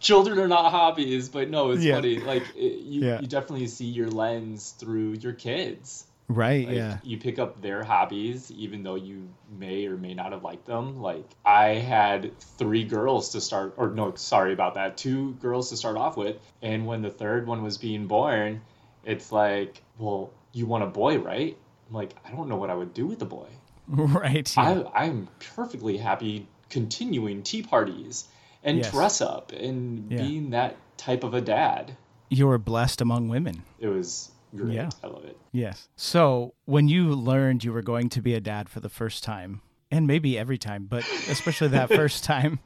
children 0.00 0.38
are 0.38 0.48
not 0.48 0.70
hobbies, 0.70 1.28
but 1.28 1.50
no, 1.50 1.70
it's 1.72 1.82
Yeah. 1.84 1.94
funny. 1.96 2.18
Like 2.18 2.44
it, 2.56 2.80
you, 2.80 3.02
Yeah. 3.06 3.20
you 3.20 3.26
definitely 3.26 3.66
see 3.68 3.86
your 3.86 4.10
lens 4.10 4.70
through 4.78 5.12
your 5.20 5.32
kids. 5.32 6.06
Right? 6.32 6.66
Like, 6.66 6.76
yeah. 6.76 6.98
You 7.02 7.18
pick 7.18 7.38
up 7.38 7.60
their 7.62 7.82
hobbies, 7.84 8.50
even 8.50 8.82
though 8.82 8.94
you 8.96 9.28
may 9.50 9.86
or 9.86 9.96
may 9.96 10.14
not 10.14 10.32
have 10.32 10.42
liked 10.42 10.66
them. 10.66 11.00
Like 11.00 11.24
I 11.44 11.74
had 11.74 12.38
three 12.40 12.84
girls 12.84 13.30
to 13.30 13.40
start, 13.40 13.74
or 13.76 13.90
no, 13.90 14.14
sorry 14.16 14.52
about 14.52 14.74
that, 14.74 14.96
two 14.96 15.32
girls 15.34 15.70
to 15.70 15.76
start 15.76 15.96
off 15.96 16.16
with, 16.16 16.36
and 16.62 16.86
when 16.86 17.02
the 17.02 17.10
third 17.10 17.46
one 17.46 17.62
was 17.62 17.78
being 17.78 18.06
born, 18.06 18.62
it's 19.04 19.30
like, 19.32 19.82
well, 19.98 20.32
you 20.52 20.66
want 20.66 20.84
a 20.84 20.88
boy, 20.88 21.18
right? 21.18 21.56
I'm 21.88 21.94
like, 21.94 22.14
I 22.26 22.30
don't 22.30 22.48
know 22.48 22.56
what 22.56 22.70
I 22.70 22.74
would 22.74 22.94
do 22.94 23.06
with 23.06 23.22
a 23.22 23.26
boy. 23.26 23.48
Right. 23.88 24.56
yeah. 24.56 24.84
I, 24.94 25.04
I'm 25.06 25.28
perfectly 25.54 25.96
happy 25.98 26.46
continuing 26.70 27.42
tea 27.42 27.62
parties 27.62 28.26
and 28.64 28.78
Yes. 28.78 28.90
dress 28.90 29.20
up 29.20 29.52
and 29.52 30.10
Yeah. 30.10 30.22
being 30.22 30.50
that 30.50 30.76
type 30.96 31.24
of 31.24 31.34
a 31.34 31.40
dad. 31.40 31.96
you 32.30 32.46
were 32.46 32.58
blessed 32.58 33.00
among 33.02 33.28
women. 33.28 33.62
It 33.78 33.88
was 33.88 34.30
great. 34.54 34.74
Yeah. 34.74 34.90
I 35.02 35.06
love 35.08 35.24
it. 35.24 35.36
Yes. 35.52 35.88
So 35.96 36.54
when 36.64 36.88
you 36.88 37.14
learned 37.14 37.64
you 37.64 37.72
were 37.72 37.82
going 37.82 38.08
to 38.10 38.22
be 38.22 38.34
a 38.34 38.40
dad 38.40 38.68
for 38.68 38.80
the 38.80 38.88
first 38.88 39.22
time, 39.24 39.60
and 39.90 40.06
maybe 40.06 40.38
every 40.38 40.56
time, 40.56 40.86
but 40.88 41.04
especially 41.28 41.68
that 41.68 41.88
first 42.00 42.24
time, 42.24 42.60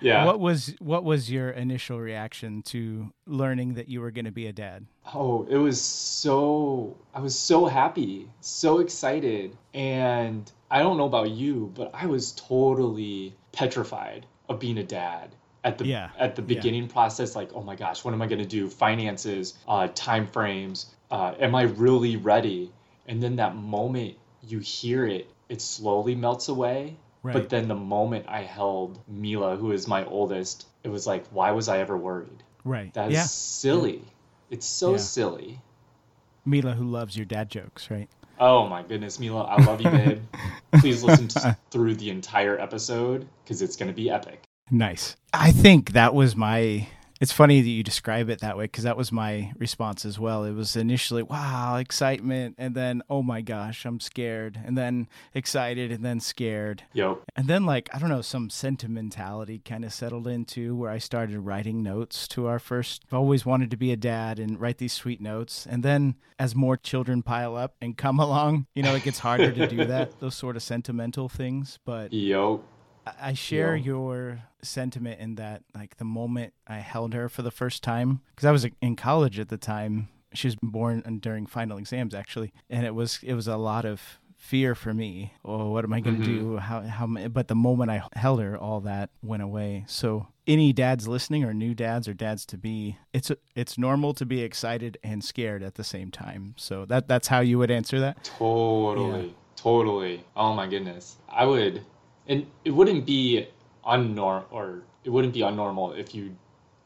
Yeah. 0.00 0.24
what 0.24 0.40
was 0.40 0.74
what 0.78 1.04
was 1.04 1.30
your 1.30 1.50
initial 1.50 2.00
reaction 2.00 2.62
to 2.62 3.12
learning 3.26 3.74
that 3.74 3.88
you 3.88 4.00
were 4.00 4.10
going 4.10 4.24
to 4.24 4.32
be 4.32 4.46
a 4.46 4.52
dad? 4.52 4.86
Oh, 5.14 5.46
it 5.50 5.58
was 5.58 5.78
so 5.80 6.96
I 7.14 7.20
was 7.20 7.38
so 7.38 7.66
happy, 7.66 8.28
so 8.40 8.78
excited, 8.78 9.56
and 9.74 10.50
I 10.70 10.78
don't 10.82 10.96
know 10.96 11.04
about 11.06 11.30
you, 11.30 11.70
but 11.74 11.90
I 11.92 12.06
was 12.06 12.32
totally 12.32 13.34
petrified 13.52 14.24
of 14.48 14.58
being 14.60 14.78
a 14.78 14.84
dad 14.84 15.34
at 15.64 15.76
the 15.76 15.86
Yeah, 15.86 16.10
at 16.18 16.34
the 16.36 16.42
yeah. 16.42 16.48
beginning 16.48 16.88
process 16.88 17.36
like, 17.36 17.50
oh 17.54 17.62
my 17.62 17.76
gosh, 17.76 18.04
what 18.04 18.14
am 18.14 18.22
I 18.22 18.26
going 18.26 18.38
to 18.40 18.46
do? 18.46 18.70
Finances, 18.70 19.54
uh 19.68 19.88
time 19.94 20.26
frames, 20.26 20.86
uh 21.10 21.34
am 21.38 21.54
I 21.54 21.62
really 21.62 22.16
ready? 22.16 22.72
And 23.06 23.22
then 23.22 23.36
that 23.36 23.56
moment 23.56 24.16
you 24.46 24.58
hear 24.60 25.06
it, 25.06 25.30
it 25.48 25.60
slowly 25.60 26.14
melts 26.14 26.48
away. 26.48 26.96
Right. 27.22 27.34
But 27.34 27.50
then 27.50 27.68
the 27.68 27.74
moment 27.74 28.26
I 28.28 28.42
held 28.42 28.98
Mila, 29.06 29.56
who 29.56 29.72
is 29.72 29.86
my 29.86 30.04
oldest, 30.06 30.66
it 30.82 30.88
was 30.88 31.06
like, 31.06 31.26
why 31.28 31.50
was 31.50 31.68
I 31.68 31.78
ever 31.78 31.96
worried? 31.96 32.42
Right. 32.64 32.92
That 32.94 33.08
is 33.08 33.14
yeah. 33.14 33.24
silly. 33.24 34.04
It's 34.48 34.66
so 34.66 34.92
Yeah. 34.92 34.98
silly. 34.98 35.60
Mila, 36.46 36.72
who 36.72 36.84
loves 36.84 37.16
your 37.16 37.26
dad 37.26 37.50
jokes, 37.50 37.90
right? 37.90 38.08
Oh 38.38 38.66
my 38.66 38.82
goodness, 38.82 39.18
Mila, 39.20 39.42
I 39.42 39.62
love 39.64 39.82
you, 39.82 39.90
babe. 39.90 40.22
Please 40.80 41.02
listen 41.02 41.28
to, 41.28 41.56
through 41.70 41.96
the 41.96 42.08
entire 42.08 42.58
episode 42.58 43.28
because 43.44 43.60
it's 43.60 43.76
going 43.76 43.88
to 43.90 43.94
be 43.94 44.08
epic. 44.08 44.42
Nice. 44.70 45.16
I 45.34 45.52
think 45.52 45.92
that 45.92 46.14
was 46.14 46.34
my. 46.34 46.88
It's 47.20 47.32
funny 47.32 47.60
that 47.60 47.68
you 47.68 47.82
describe 47.82 48.30
it 48.30 48.40
that 48.40 48.56
way 48.56 48.64
because 48.64 48.84
that 48.84 48.96
was 48.96 49.12
my 49.12 49.52
response 49.58 50.06
as 50.06 50.18
well. 50.18 50.44
It 50.44 50.52
was 50.52 50.74
initially, 50.74 51.22
wow, 51.22 51.76
excitement. 51.76 52.54
And 52.56 52.74
then, 52.74 53.02
oh 53.10 53.22
my 53.22 53.42
gosh, 53.42 53.84
I'm 53.84 54.00
scared. 54.00 54.58
And 54.64 54.76
then 54.76 55.06
excited 55.34 55.92
and 55.92 56.02
then 56.02 56.20
scared. 56.20 56.84
Yo, 56.94 57.20
And 57.36 57.46
then, 57.46 57.66
like, 57.66 57.90
I 57.94 57.98
don't 57.98 58.08
know, 58.08 58.22
some 58.22 58.48
sentimentality 58.48 59.58
kind 59.58 59.84
of 59.84 59.92
settled 59.92 60.26
into 60.26 60.74
where 60.74 60.90
I 60.90 60.96
started 60.96 61.38
writing 61.40 61.82
notes 61.82 62.26
to 62.28 62.46
our 62.46 62.58
first. 62.58 63.02
I've 63.06 63.14
always 63.18 63.44
wanted 63.44 63.70
to 63.70 63.76
be 63.76 63.92
a 63.92 63.96
dad 63.96 64.38
and 64.38 64.58
write 64.58 64.78
these 64.78 64.94
sweet 64.94 65.20
notes. 65.20 65.66
And 65.68 65.82
then, 65.82 66.14
as 66.38 66.54
more 66.54 66.78
children 66.78 67.22
pile 67.22 67.54
up 67.54 67.74
and 67.82 67.98
come 67.98 68.18
along, 68.26 68.66
you 68.74 68.82
know, 68.82 68.94
it 68.94 69.02
gets 69.02 69.18
harder 69.18 69.52
to 69.52 69.66
do 69.66 69.84
that, 69.84 70.18
those 70.20 70.34
sort 70.34 70.56
of 70.56 70.62
sentimental 70.62 71.28
things. 71.28 71.78
But 71.84 72.14
yo, 72.14 72.64
I- 73.06 73.32
share 73.32 73.74
Yeah. 73.76 73.84
your 73.84 74.42
sentiment 74.62 75.20
in 75.20 75.34
that, 75.36 75.62
like, 75.74 75.96
the 75.96 76.04
moment 76.04 76.52
I 76.66 76.78
held 76.78 77.14
her 77.14 77.28
for 77.28 77.42
the 77.42 77.50
first 77.50 77.82
time, 77.82 78.20
because 78.34 78.46
I 78.46 78.50
was 78.52 78.66
in 78.80 78.96
college 78.96 79.38
at 79.38 79.48
the 79.48 79.58
time. 79.58 80.08
She 80.32 80.46
was 80.46 80.56
born 80.62 81.02
during 81.20 81.46
final 81.46 81.76
exams, 81.78 82.14
actually, 82.14 82.52
and 82.68 82.86
it 82.86 82.94
was 82.94 83.18
it 83.22 83.34
was 83.34 83.48
a 83.48 83.56
lot 83.56 83.84
of 83.84 84.20
fear 84.36 84.74
for 84.74 84.94
me. 84.94 85.34
Oh, 85.44 85.70
what 85.70 85.84
am 85.84 85.92
I 85.92 86.00
going 86.00 86.16
to 86.16 86.22
Mhm. 86.22 86.24
do? 86.24 86.56
How 86.58 86.82
how? 86.82 87.06
But 87.06 87.48
the 87.48 87.54
moment 87.56 87.90
I 87.90 88.02
held 88.14 88.40
her, 88.40 88.56
all 88.56 88.80
that 88.82 89.10
went 89.22 89.42
away. 89.42 89.84
So, 89.88 90.28
any 90.46 90.72
dads 90.72 91.08
listening, 91.08 91.42
or 91.44 91.52
new 91.52 91.74
dads, 91.74 92.06
or 92.06 92.14
dads 92.14 92.46
to 92.46 92.56
be, 92.58 92.96
it's 93.12 93.32
it's 93.56 93.76
normal 93.76 94.14
to 94.14 94.24
be 94.24 94.42
excited 94.42 94.98
and 95.02 95.24
scared 95.24 95.62
at 95.64 95.74
the 95.74 95.84
same 95.84 96.10
time. 96.12 96.54
So 96.56 96.84
that 96.86 97.08
that's 97.08 97.26
how 97.28 97.40
you 97.40 97.58
would 97.58 97.70
answer 97.72 97.98
that. 98.00 98.22
totally. 98.38 99.34
Totally. 99.56 100.24
Oh 100.36 100.54
my 100.54 100.66
goodness. 100.68 101.16
I 101.28 101.44
would, 101.44 101.84
and 102.30 102.46
it 102.64 102.70
wouldn't 102.70 103.04
be 103.04 103.46
unnormal, 103.84 104.44
or 104.50 104.82
it 105.04 105.10
wouldn't 105.10 105.34
be 105.34 105.40
unnormal 105.40 105.98
if 105.98 106.14
you 106.14 106.36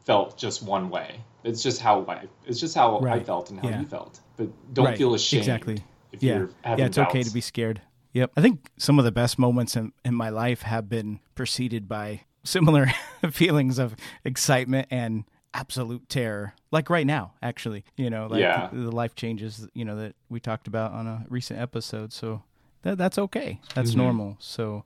felt 0.04 0.36
just 0.36 0.62
one 0.62 0.90
way. 0.90 1.20
It's 1.44 1.62
just 1.62 1.80
how 1.80 2.04
I, 2.08 2.26
it's 2.46 2.58
just 2.60 2.74
how 2.74 2.98
I 3.06 3.20
felt 3.20 3.50
and 3.50 3.60
how 3.60 3.68
Yeah. 3.68 3.80
you 3.80 3.86
felt. 3.86 4.20
But 4.36 4.48
don't 4.74 4.86
Right. 4.86 4.98
feel 4.98 5.14
ashamed. 5.14 5.40
Exactly. 5.42 5.84
If 6.12 6.22
Yeah. 6.22 6.36
you're 6.38 6.50
having 6.62 6.78
Yeah, 6.80 6.86
it's 6.86 6.98
okay 6.98 7.22
to 7.22 7.30
be 7.30 7.40
scared. 7.40 7.80
Yep. 8.12 8.32
I 8.36 8.40
think 8.40 8.70
some 8.78 8.98
of 8.98 9.04
the 9.04 9.12
best 9.12 9.38
moments 9.38 9.76
in, 9.76 9.92
in 10.04 10.14
my 10.14 10.28
life 10.30 10.62
have 10.62 10.88
been 10.88 11.20
preceded 11.34 11.88
by 11.88 12.22
similar 12.44 12.86
feelings 13.30 13.78
of 13.78 13.96
excitement 14.24 14.86
and 14.90 15.24
absolute 15.52 16.08
terror. 16.08 16.54
Like 16.70 16.88
right 16.90 17.06
now, 17.06 17.32
actually. 17.42 17.84
You 17.96 18.10
know, 18.10 18.26
like 18.28 18.40
Yeah. 18.40 18.68
the 18.72 18.90
life 18.90 19.14
changes, 19.14 19.66
you 19.74 19.84
know, 19.84 19.96
that 19.96 20.14
we 20.28 20.40
talked 20.40 20.66
about 20.68 20.92
on 20.92 21.06
a 21.06 21.26
recent 21.28 21.60
episode. 21.60 22.12
So 22.12 22.42
that, 22.82 22.98
that's 22.98 23.18
okay. 23.18 23.60
That's 23.74 23.92
Mhm. 23.92 23.96
normal. 23.96 24.36
So 24.38 24.84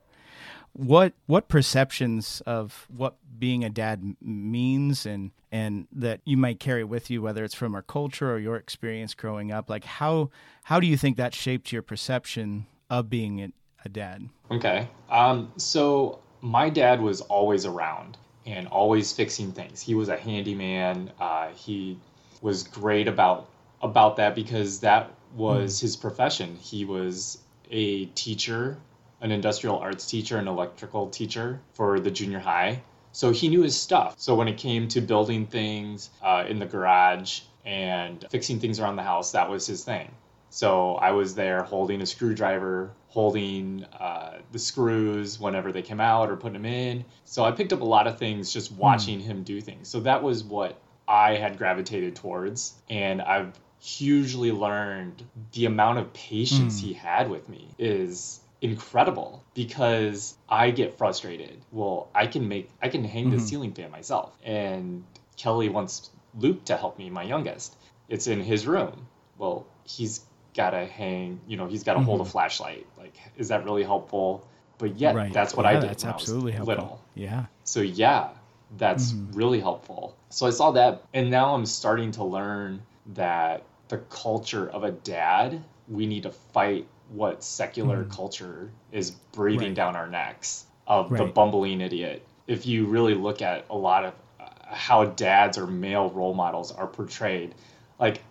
what 0.73 1.13
what 1.25 1.47
perceptions 1.47 2.41
of 2.45 2.87
what 2.95 3.15
being 3.37 3.63
a 3.63 3.69
dad 3.69 4.15
means 4.21 5.05
and 5.05 5.31
and 5.51 5.87
that 5.91 6.21
you 6.25 6.37
might 6.37 6.59
carry 6.59 6.83
with 6.83 7.09
you 7.09 7.21
whether 7.21 7.43
it's 7.43 7.55
from 7.55 7.73
our 7.75 7.81
culture 7.81 8.31
or 8.31 8.37
your 8.37 8.55
experience 8.55 9.13
growing 9.13 9.51
up 9.51 9.69
like 9.69 9.83
how 9.83 10.29
how 10.63 10.79
do 10.79 10.87
you 10.87 10.95
think 10.95 11.17
that 11.17 11.33
shaped 11.33 11.71
your 11.71 11.81
perception 11.81 12.65
of 12.89 13.09
being 13.09 13.41
a, 13.41 13.51
a 13.85 13.89
dad 13.89 14.29
Okay. 14.51 14.87
Um, 15.09 15.51
so 15.57 16.19
my 16.41 16.69
dad 16.69 17.01
was 17.01 17.21
always 17.21 17.65
around 17.65 18.17
and 18.45 18.67
always 18.67 19.13
fixing 19.13 19.51
things. 19.51 19.81
He 19.81 19.93
was 19.93 20.09
a 20.09 20.17
handyman. 20.17 21.11
Uh, 21.19 21.49
he 21.49 21.97
was 22.41 22.63
great 22.63 23.07
about 23.07 23.47
about 23.81 24.17
that 24.17 24.35
because 24.35 24.81
that 24.81 25.11
was 25.35 25.79
his 25.79 25.95
profession. 25.95 26.55
He 26.55 26.83
was 26.83 27.37
a 27.69 28.05
teacher, 28.07 28.77
an 29.21 29.31
industrial 29.31 29.77
arts 29.77 30.05
teacher, 30.05 30.37
an 30.37 30.47
electrical 30.47 31.09
teacher 31.09 31.59
for 31.73 31.99
the 31.99 32.11
junior 32.11 32.39
high. 32.39 32.81
So 33.11 33.31
he 33.31 33.49
knew 33.49 33.63
his 33.63 33.79
stuff. 33.79 34.15
So 34.17 34.35
when 34.35 34.47
it 34.47 34.57
came 34.57 34.87
to 34.89 35.01
building 35.01 35.45
things 35.47 36.09
uh, 36.21 36.45
in 36.47 36.59
the 36.59 36.65
garage 36.65 37.41
and 37.65 38.25
fixing 38.29 38.59
things 38.59 38.79
around 38.79 38.95
the 38.95 39.03
house, 39.03 39.31
that 39.31 39.49
was 39.49 39.65
his 39.65 39.83
thing. 39.83 40.11
So 40.51 40.95
I 40.95 41.11
was 41.11 41.35
there 41.35 41.63
holding 41.63 42.01
a 42.01 42.05
screwdriver, 42.05 42.91
holding 43.07 43.85
uh, 43.99 44.39
the 44.51 44.59
screws 44.59 45.39
whenever 45.39 45.71
they 45.71 45.81
came 45.81 45.99
out 45.99 46.29
or 46.29 46.37
putting 46.37 46.53
them 46.53 46.65
in. 46.65 47.05
So 47.25 47.43
I 47.43 47.51
picked 47.51 47.73
up 47.73 47.81
a 47.81 47.85
lot 47.85 48.07
of 48.07 48.17
things 48.17 48.51
just 48.51 48.71
watching 48.71 49.19
him 49.19 49.43
do 49.43 49.61
things. 49.61 49.89
So 49.89 49.99
that 50.01 50.23
was 50.23 50.43
what 50.43 50.79
I 51.07 51.35
had 51.35 51.57
gravitated 51.57 52.15
towards. 52.15 52.73
And 52.89 53.21
I've 53.21 53.59
hugely 53.79 54.51
learned 54.51 55.23
the 55.53 55.65
amount 55.65 55.99
of 55.99 56.13
patience 56.13 56.79
he 56.79 56.93
had 56.93 57.29
with 57.29 57.47
me 57.47 57.69
is 57.77 58.39
incredible 58.61 59.43
because 59.53 60.35
I 60.47 60.71
get 60.71 60.97
frustrated. 60.97 61.61
Well, 61.71 62.09
I 62.13 62.27
can 62.27 62.47
make 62.47 62.69
I 62.81 62.89
can 62.89 63.03
hang 63.03 63.29
the 63.29 63.37
mm-hmm. 63.37 63.45
ceiling 63.45 63.73
fan 63.73 63.91
myself. 63.91 64.37
And 64.43 65.03
Kelly 65.37 65.69
wants 65.69 66.09
Luke 66.37 66.65
to 66.65 66.77
help 66.77 66.97
me, 66.97 67.09
my 67.09 67.23
youngest. 67.23 67.75
It's 68.07 68.27
in 68.27 68.41
his 68.41 68.67
room. 68.67 69.07
Well, 69.37 69.67
he's 69.83 70.21
got 70.55 70.71
to 70.71 70.85
hang, 70.85 71.39
you 71.47 71.57
know, 71.57 71.67
he's 71.67 71.83
got 71.83 71.93
to 71.93 72.01
hold 72.01 72.19
a 72.19 72.23
mm-hmm. 72.23 72.31
flashlight. 72.31 72.87
Like, 72.97 73.15
is 73.37 73.49
that 73.49 73.63
really 73.63 73.83
helpful? 73.83 74.47
But 74.77 74.97
yet, 74.97 75.15
right 75.15 75.31
that's 75.31 75.55
what 75.55 75.65
Yeah, 75.65 75.69
I 75.69 75.73
did. 75.79 75.89
that's 75.89 76.03
when 76.03 76.11
I 76.11 76.15
was 76.15 76.21
absolutely 76.21 76.51
helpful 76.53 76.75
little. 76.75 77.01
yeah 77.15 77.45
So 77.63 77.81
yeah, 77.81 78.29
that's 78.77 79.11
mm-hmm. 79.11 79.37
really 79.37 79.59
helpful. 79.59 80.15
So 80.29 80.47
I 80.47 80.51
saw 80.51 80.71
that, 80.71 81.03
and 81.13 81.29
now 81.29 81.55
I'm 81.55 81.65
starting 81.65 82.11
to 82.13 82.23
learn 82.23 82.81
that 83.13 83.63
the 83.87 83.97
culture 83.97 84.69
of 84.69 84.83
a 84.83 84.91
dad, 84.91 85.63
we 85.87 86.05
need 86.05 86.23
to 86.23 86.31
fight 86.31 86.87
what 87.11 87.43
secular 87.43 88.03
culture 88.05 88.71
is 88.91 89.11
breathing 89.11 89.69
Right. 89.69 89.75
down 89.75 89.95
our 89.95 90.07
necks 90.07 90.65
of 90.87 91.09
the 91.09 91.25
bumbling 91.25 91.81
idiot. 91.81 92.25
If 92.47 92.65
you 92.65 92.85
really 92.85 93.13
look 93.15 93.41
at 93.41 93.65
a 93.69 93.75
lot 93.77 94.05
of 94.05 94.13
uh, 94.39 94.45
how 94.75 95.05
dads 95.05 95.57
or 95.57 95.67
male 95.67 96.09
role 96.09 96.33
models 96.33 96.71
are 96.71 96.87
portrayed, 96.87 97.53
like 97.99 98.21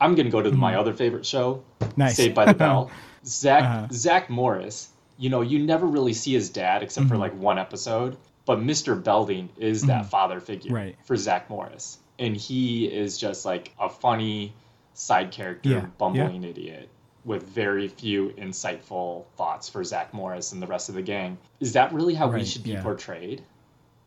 I'm 0.00 0.14
gonna 0.14 0.30
go 0.30 0.42
to 0.42 0.50
my 0.50 0.76
other 0.76 0.92
favorite 0.92 1.24
show, 1.26 1.62
Nice. 1.96 2.16
Saved 2.16 2.34
by 2.34 2.44
the 2.46 2.54
Bell. 2.64 2.90
Zach 3.24 3.64
Uh-huh. 3.64 3.86
Zach 3.92 4.28
Morris. 4.30 4.88
You 5.18 5.30
know, 5.30 5.40
you 5.40 5.58
never 5.58 5.86
really 5.86 6.12
see 6.12 6.34
his 6.34 6.50
dad 6.50 6.82
except 6.82 7.06
Mm-hmm. 7.06 7.14
for 7.14 7.18
like 7.18 7.34
one 7.38 7.58
episode, 7.58 8.16
but 8.44 8.58
Mr. 8.60 9.02
Belding 9.02 9.48
is 9.56 9.82
that 9.86 10.06
father 10.06 10.40
figure 10.40 10.72
Right. 10.74 10.96
for 11.04 11.16
Zach 11.16 11.48
Morris, 11.48 11.98
and 12.18 12.36
he 12.36 12.84
is 12.86 13.16
just 13.16 13.46
like 13.46 13.72
a 13.80 13.88
funny 13.88 14.52
side 14.92 15.30
character, 15.32 15.68
Yeah, 15.70 15.86
bumbling 15.98 16.44
idiot 16.44 16.88
with 17.26 17.42
very 17.42 17.88
few 17.88 18.28
insightful 18.38 19.24
thoughts 19.36 19.68
for 19.68 19.82
Zach 19.84 20.14
Morris 20.14 20.52
and 20.52 20.62
the 20.62 20.66
rest 20.66 20.88
of 20.88 20.94
the 20.94 21.02
gang. 21.02 21.36
Is 21.60 21.72
that 21.74 21.92
really 21.92 22.14
how 22.14 22.28
we 22.28 22.44
should 22.44 22.62
be 22.62 22.70
yeah. 22.70 22.82
portrayed 22.82 23.42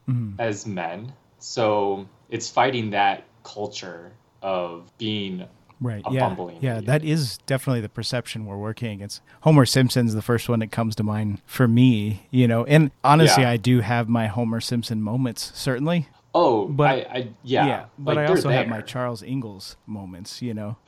Mhm. 0.10 0.36
as 0.40 0.66
men? 0.66 1.14
So 1.38 2.08
it's 2.30 2.50
fighting 2.50 2.92
that 2.92 3.24
culture 3.44 4.12
of 4.42 4.92
being 4.98 5.46
Right. 5.82 6.02
a 6.06 6.12
yeah. 6.12 6.20
bumbling 6.28 6.58
yeah. 6.62 6.78
idiot. 6.78 6.86
That 6.88 7.04
is 7.04 7.38
definitely 7.46 7.82
the 7.82 7.90
perception 7.90 8.46
we're 8.46 8.58
working 8.58 8.92
against. 8.92 9.22
Homer 9.42 9.66
Simpson's 9.66 10.14
the 10.14 10.22
first 10.22 10.48
one 10.50 10.60
that 10.60 10.72
comes 10.72 10.96
to 10.96 11.04
mind 11.04 11.42
for 11.46 11.68
me, 11.68 12.26
you 12.32 12.48
know. 12.48 12.64
And 12.66 12.92
honestly, 13.04 13.44
Yeah. 13.44 13.52
I 13.52 13.58
do 13.58 13.82
have 13.82 14.08
my 14.10 14.28
Homer 14.28 14.60
Simpson 14.62 15.02
moments, 15.02 15.52
certainly. 15.56 16.08
Oh, 16.34 16.68
But- 16.68 16.88
I, 16.90 17.18
I 17.20 17.28
yeah, 17.44 17.86
but 17.98 18.16
like, 18.18 18.28
I 18.28 18.30
also 18.30 18.50
have 18.50 18.68
my. 18.68 18.82
Charles 18.82 19.22
Ingalls 19.24 19.76
moments, 19.86 20.42
you 20.42 20.54
know. 20.54 20.78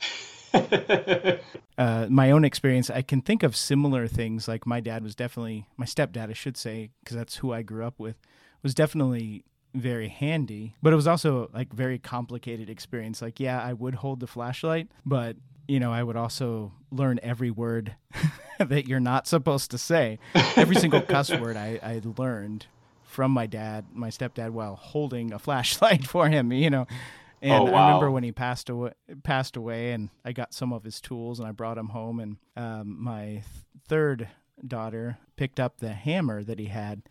uh, 1.78 2.06
my 2.08 2.30
own 2.30 2.44
experience, 2.44 2.90
I 2.90 3.02
can 3.02 3.20
think 3.20 3.42
of 3.42 3.56
similar 3.56 4.06
things. 4.06 4.48
Like 4.48 4.66
my 4.66 4.80
dad 4.80 5.02
was 5.02 5.14
definitely, 5.14 5.66
my 5.76 5.86
stepdad, 5.86 6.30
I 6.30 6.34
should 6.34 6.56
say, 6.56 6.90
because 7.00 7.16
that's 7.16 7.36
who 7.36 7.52
I 7.52 7.62
grew 7.62 7.84
up 7.84 7.98
with, 7.98 8.16
was 8.62 8.74
definitely 8.74 9.44
very 9.74 10.08
handy, 10.08 10.74
but 10.82 10.92
it 10.92 10.96
was 10.96 11.06
also 11.06 11.50
like 11.52 11.72
very 11.72 11.98
complicated 11.98 12.68
experience. 12.68 13.22
Like, 13.22 13.40
yeah, 13.40 13.62
I 13.62 13.72
would 13.72 13.96
hold 13.96 14.20
the 14.20 14.26
flashlight, 14.26 14.88
but 15.04 15.36
you 15.68 15.80
know, 15.80 15.92
I 15.92 16.02
would 16.02 16.16
also 16.16 16.72
learn 16.90 17.20
every 17.22 17.50
word 17.50 17.94
that 18.58 18.86
you're 18.88 19.00
not 19.00 19.26
supposed 19.26 19.70
to 19.70 19.78
say. 19.78 20.18
Every 20.34 20.76
single 20.76 21.00
cuss 21.00 21.30
word 21.40 21.56
I, 21.56 21.78
I 21.82 22.00
learned 22.18 22.66
from 23.04 23.30
my 23.30 23.46
dad, 23.46 23.86
my 23.92 24.08
stepdad, 24.08 24.50
while 24.50 24.74
holding 24.76 25.32
a 25.32 25.38
flashlight 25.38 26.06
for 26.06 26.28
him, 26.28 26.52
you 26.52 26.70
know. 26.70 26.86
And 27.42 27.68
Oh, 27.68 27.74
I 27.74 27.86
remember 27.88 28.10
when 28.10 28.22
he 28.22 28.30
passed 28.32 28.70
away, 28.70 28.92
passed 29.24 29.56
away, 29.56 29.92
and 29.92 30.10
I 30.24 30.32
got 30.32 30.54
some 30.54 30.72
of 30.72 30.84
his 30.84 31.00
tools 31.00 31.38
and 31.40 31.48
I 31.48 31.50
brought 31.52 31.76
him 31.76 31.88
home. 31.88 32.20
And 32.20 32.36
um, 32.56 33.02
my 33.02 33.24
th- 33.26 33.44
third 33.88 34.28
daughter 34.66 35.18
picked 35.36 35.58
up 35.58 35.78
the 35.78 35.92
hammer 35.92 36.44
that 36.44 36.58
he 36.60 36.66
had, 36.66 37.02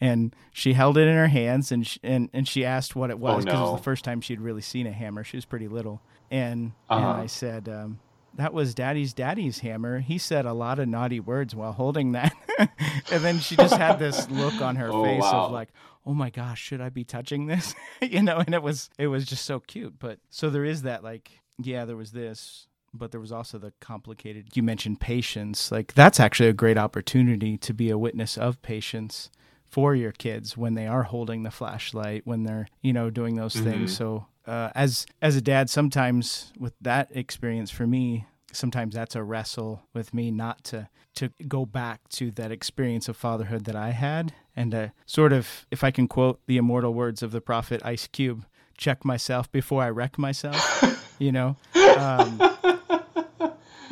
and 0.00 0.36
she 0.52 0.74
held 0.74 0.98
it 0.98 1.08
in 1.08 1.16
her 1.16 1.28
hands, 1.28 1.72
and 1.72 1.86
sh- 1.86 1.98
and 2.02 2.28
and 2.34 2.46
she 2.46 2.64
asked 2.64 2.94
what 2.94 3.08
it 3.10 3.18
was 3.18 3.44
because 3.44 3.54
it 3.54 3.56
Oh, 3.56 3.64
no. 3.64 3.72
was 3.72 3.80
the 3.80 3.84
first 3.84 4.04
time 4.04 4.20
she'd 4.20 4.40
really 4.40 4.60
seen 4.60 4.86
a 4.86 4.92
hammer. 4.92 5.24
She 5.24 5.36
was 5.36 5.44
pretty 5.46 5.66
little, 5.68 6.02
and 6.30 6.72
Uh-huh. 6.90 7.10
and 7.12 7.20
I 7.22 7.26
said. 7.26 7.68
Um, 7.68 8.00
that 8.34 8.54
was 8.54 8.74
daddy's 8.74 9.12
daddy's 9.12 9.58
hammer. 9.58 9.98
He 9.98 10.16
said 10.16 10.46
a 10.46 10.52
lot 10.52 10.78
of 10.78 10.86
naughty 10.86 11.18
words 11.18 11.52
while 11.52 11.72
holding 11.72 12.12
that. 12.12 12.32
and 12.58 13.24
then 13.24 13.40
she 13.40 13.56
just 13.56 13.74
had 13.74 13.98
this 13.98 14.30
look 14.30 14.60
on 14.62 14.76
her 14.76 14.88
Oh, 14.92 15.02
face 15.02 15.20
wow. 15.20 15.46
of 15.46 15.50
like, 15.52 15.70
"Oh 16.06 16.14
my 16.14 16.30
gosh, 16.30 16.60
should 16.60 16.80
I 16.80 16.88
be 16.88 17.04
touching 17.04 17.46
this?" 17.46 17.74
you 18.02 18.22
know, 18.22 18.38
and 18.38 18.54
it 18.54 18.62
was 18.62 18.90
it 18.98 19.08
was 19.08 19.24
just 19.24 19.44
so 19.44 19.60
cute. 19.60 19.98
But 19.98 20.18
so 20.30 20.50
there 20.50 20.64
is 20.64 20.82
that 20.82 21.02
like, 21.02 21.40
yeah, 21.58 21.84
there 21.84 21.96
was 21.96 22.12
this, 22.12 22.68
but 22.92 23.10
there 23.10 23.20
was 23.20 23.32
also 23.32 23.58
the 23.58 23.72
complicated. 23.80 24.48
You 24.56 24.62
mentioned 24.62 25.00
patience. 25.00 25.70
Like 25.70 25.94
that's 25.94 26.20
actually 26.20 26.48
a 26.48 26.54
great 26.54 26.78
opportunity 26.78 27.56
to 27.58 27.74
be 27.74 27.90
a 27.90 27.98
witness 27.98 28.36
of 28.36 28.60
patience 28.62 29.30
for 29.68 29.94
your 29.94 30.12
kids 30.12 30.56
when 30.56 30.74
they 30.74 30.86
are 30.86 31.04
holding 31.04 31.44
the 31.44 31.50
flashlight, 31.50 32.22
when 32.26 32.42
they're, 32.42 32.66
you 32.82 32.92
know, 32.92 33.08
doing 33.08 33.36
those 33.36 33.54
things. 33.54 33.96
So 33.96 34.26
uh, 34.46 34.70
as 34.74 35.06
as 35.22 35.36
a 35.36 35.40
dad, 35.40 35.70
sometimes 35.70 36.52
with 36.58 36.74
that 36.80 37.08
experience 37.14 37.70
for 37.70 37.86
me, 37.86 38.26
sometimes 38.52 38.94
that's 38.94 39.14
a 39.14 39.22
wrestle 39.22 39.82
with 39.94 40.12
me 40.12 40.30
not 40.30 40.64
to 40.64 40.88
to 41.14 41.30
go 41.46 41.66
back 41.66 42.08
to 42.08 42.30
that 42.32 42.50
experience 42.52 43.08
of 43.08 43.16
fatherhood 43.16 43.64
that 43.64 43.76
I 43.76 43.90
had 43.90 44.32
and 44.60 44.74
uh, 44.74 44.88
sort 45.06 45.32
of, 45.32 45.66
if 45.70 45.82
I 45.82 45.90
can 45.90 46.06
quote 46.06 46.40
the 46.46 46.56
immortal 46.58 46.92
words 46.92 47.22
of 47.22 47.32
the 47.32 47.40
prophet 47.40 47.80
Ice 47.84 48.06
Cube, 48.06 48.44
check 48.76 49.04
myself 49.04 49.50
before 49.50 49.82
I 49.82 49.90
wreck 49.90 50.18
myself. 50.18 51.14
you 51.18 51.32
know. 51.32 51.56
Um, 51.98 52.40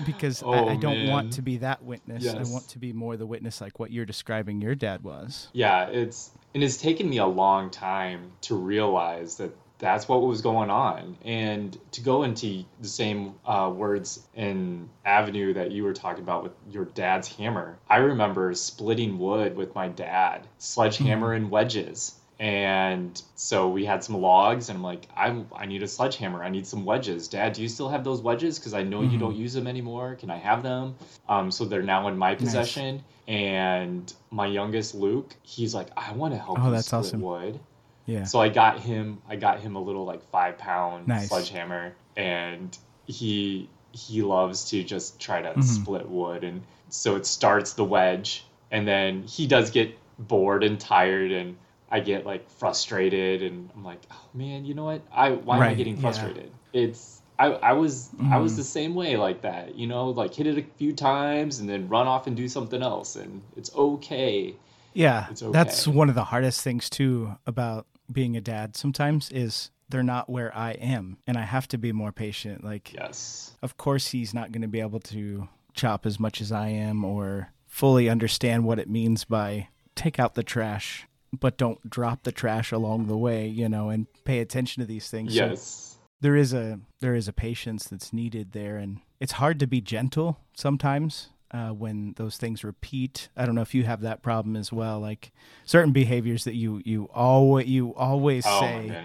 because 0.05 0.43
I, 0.43 0.47
Oh, 0.47 0.69
I 0.69 0.77
don't 0.77 1.05
man. 1.05 1.11
want 1.11 1.33
to 1.35 1.43
be 1.43 1.59
that 1.59 1.83
witness. 1.83 2.27
I 2.27 2.43
want 2.45 2.69
to 2.69 2.79
be 2.79 2.93
more 2.93 3.17
the 3.17 3.27
witness, 3.27 3.61
like 3.61 3.79
what 3.79 3.91
you're 3.91 4.05
describing 4.05 4.61
your 4.61 4.75
dad 4.75 5.03
was. 5.03 5.49
Yeah, 5.53 5.87
it's 5.89 6.31
and 6.55 6.63
it's 6.63 6.77
taken 6.77 7.09
me 7.09 7.19
a 7.19 7.27
long 7.27 7.71
time 7.71 8.33
to 8.43 8.55
realize 8.55 9.37
that 9.37 9.57
that's 9.79 10.09
what 10.09 10.23
was 10.23 10.41
going 10.41 10.71
on, 10.71 11.17
and 11.25 11.79
to 11.93 12.01
go 12.01 12.25
into 12.25 12.65
the 12.81 12.89
same 12.89 13.35
uh, 13.47 13.71
words 13.75 14.27
and 14.35 14.89
avenue 15.05 15.55
that 15.55 15.71
you 15.71 15.85
were 15.85 15.93
talking 15.95 16.23
about 16.23 16.43
with 16.43 16.53
your 16.71 16.85
dad's 16.87 17.29
hammer. 17.37 17.79
I 17.89 17.99
remember 17.99 18.53
splitting 18.55 19.19
wood 19.19 19.57
with 19.57 19.75
my 19.75 19.89
dad, 19.89 20.47
sledgehammer 20.59 21.33
and 21.33 21.51
wedges, 21.51 22.15
And 22.41 23.21
so 23.35 23.69
we 23.69 23.85
had 23.85 24.05
some 24.05 24.17
logs, 24.21 24.69
and 24.69 24.77
I'm 24.79 24.83
like, 24.85 25.09
I, 25.17 25.45
I 25.57 25.67
need 25.67 25.83
a 25.83 25.89
sledgehammer. 25.89 26.45
I 26.45 26.49
need 26.51 26.67
some 26.69 26.85
wedges. 26.85 27.27
Dad, 27.27 27.53
do 27.55 27.63
you 27.63 27.69
still 27.69 27.89
have 27.89 28.05
those 28.05 28.21
wedges? 28.23 28.59
Because 28.61 28.75
I 28.75 28.85
know 28.85 29.03
you 29.03 29.19
don't 29.19 29.35
use 29.37 29.53
them 29.55 29.67
anymore. 29.67 30.15
Can 30.15 30.31
I 30.31 30.37
have 30.39 30.63
them? 30.63 30.95
Um, 31.29 31.51
so 31.51 31.65
they're 31.65 31.83
now 31.83 32.07
in 32.07 32.17
my 32.17 32.35
possession. 32.37 33.03
And 33.27 34.13
my 34.31 34.47
youngest 34.47 34.95
Luke, 34.95 35.35
he's 35.43 35.75
like, 35.75 35.89
I 35.97 36.13
want 36.13 36.33
to 36.33 36.39
help 36.39 36.59
Oh, 36.61 36.67
you 36.67 36.71
that's 36.71 36.87
split 36.87 37.01
awesome. 37.01 37.21
wood. 37.21 37.61
Yeah. 38.09 38.25
So 38.25 38.41
I 38.41 38.49
got 38.49 38.81
him 38.81 39.19
I 39.29 39.37
got 39.37 39.61
him 39.61 39.77
a 39.77 39.81
little 39.81 40.05
like 40.05 40.23
five 40.31 40.59
pound 40.59 41.07
Nice. 41.09 41.29
sledgehammer 41.29 41.95
and 42.17 42.77
he 43.07 43.69
he 43.93 44.23
loves 44.23 44.71
to 44.71 44.83
just 44.85 45.21
try 45.21 45.41
Mm-hmm. 45.41 45.61
to 45.61 45.63
split 45.67 46.09
wood 46.09 46.45
and 46.45 46.63
so 46.89 47.17
it 47.17 47.27
starts 47.27 47.75
the 47.75 47.85
wedge 47.85 48.45
and 48.71 48.87
then 48.89 49.23
he 49.25 49.47
does 49.47 49.71
get 49.71 49.95
bored 50.19 50.65
and 50.65 50.81
tired 50.81 51.33
and 51.33 51.57
I 51.91 52.01
get 52.01 52.27
like 52.27 52.49
frustrated 52.51 53.43
and 53.43 53.71
I'm 53.75 53.85
like, 53.85 54.01
oh 54.11 54.27
man, 54.35 54.65
you 54.65 54.75
know 54.75 54.85
what? 54.85 55.03
I 55.13 55.31
why 55.33 55.59
am 55.59 55.69
I 55.69 55.69
Right, 55.71 55.77
getting 55.77 55.97
yeah. 55.97 56.01
frustrated? 56.03 56.51
It's 56.73 57.23
I, 57.39 57.47
I 57.53 57.73
was 57.73 58.11
I 58.31 58.39
was 58.39 58.53
Mhm. 58.53 58.57
the 58.57 58.65
same 58.65 58.95
way 58.95 59.17
like 59.17 59.43
that, 59.43 59.75
you 59.77 59.87
know, 59.87 60.11
like 60.11 60.35
hit 60.35 60.47
it 60.47 60.59
a 60.59 60.65
few 60.79 60.93
times 60.93 61.61
and 61.61 61.69
then 61.69 61.89
run 61.89 62.07
off 62.07 62.27
and 62.27 62.37
do 62.37 62.49
something 62.49 62.83
else 62.83 63.17
and 63.17 63.43
it's 63.57 63.75
okay. 63.75 64.55
Yeah, 64.95 65.27
It's 65.31 65.43
that's 65.47 65.87
one 65.87 66.09
of 66.09 66.15
the 66.15 66.25
hardest 66.25 66.63
things 66.63 66.91
too 66.91 67.37
about 67.47 67.87
being 68.11 68.37
a 68.37 68.41
dad. 68.41 68.77
Sometimes 68.77 69.31
is 69.31 69.71
they're 69.89 70.03
not 70.03 70.29
where 70.29 70.55
I 70.57 70.73
am, 70.73 71.19
and 71.27 71.37
I 71.37 71.43
have 71.43 71.67
to 71.69 71.79
be 71.79 71.93
more 71.93 72.13
patient. 72.13 72.63
Like, 72.65 72.93
Yes. 72.93 73.57
of 73.63 73.77
course, 73.77 74.09
he's 74.09 74.35
not 74.35 74.53
going 74.53 74.63
to 74.63 74.69
be 74.69 74.81
able 74.81 75.01
to 75.01 75.49
chop 75.75 76.05
as 76.07 76.19
much 76.21 76.41
as 76.41 76.53
I 76.53 76.69
am, 76.69 77.05
or 77.05 77.53
fully 77.67 78.09
understand 78.09 78.65
what 78.65 78.79
it 78.79 78.89
means 78.91 79.25
by 79.25 79.69
take 79.95 80.19
out 80.19 80.35
the 80.35 80.43
trash, 80.43 81.07
but 81.39 81.57
don't 81.59 81.89
drop 81.89 82.23
the 82.25 82.33
trash 82.33 82.73
along 82.73 83.07
the 83.07 83.17
way. 83.17 83.47
You 83.49 83.69
know, 83.69 83.89
and 83.89 84.07
pay 84.25 84.41
attention 84.41 84.81
to 84.83 84.87
these 84.87 85.09
things. 85.11 85.35
So 85.35 85.47
Yes. 85.47 85.97
there 86.21 86.37
is 86.37 86.53
a 86.53 86.81
there 87.01 87.15
is 87.15 87.29
a 87.29 87.33
patience 87.33 87.85
that's 87.85 88.13
needed 88.13 88.53
there, 88.53 88.77
and 88.77 89.01
it's 89.21 89.33
hard 89.33 89.59
to 89.61 89.67
be 89.67 89.81
gentle 89.81 90.39
sometimes 90.55 91.29
uh, 91.51 91.71
when 91.71 92.15
those 92.17 92.37
things 92.37 92.65
repeat. 92.65 93.29
I 93.37 93.47
don't 93.47 93.55
know 93.55 93.63
if 93.63 93.75
you 93.75 93.85
have 93.85 94.03
that 94.03 94.23
problem 94.23 94.57
as 94.57 94.73
well, 94.73 95.01
like 95.01 95.33
certain 95.65 95.93
behaviors 95.93 96.45
that 96.45 96.55
you 96.55 96.83
you 96.85 97.09
always 97.15 97.67
you 97.67 97.95
always 97.95 98.47
Oh 98.47 98.61
say 98.61 98.99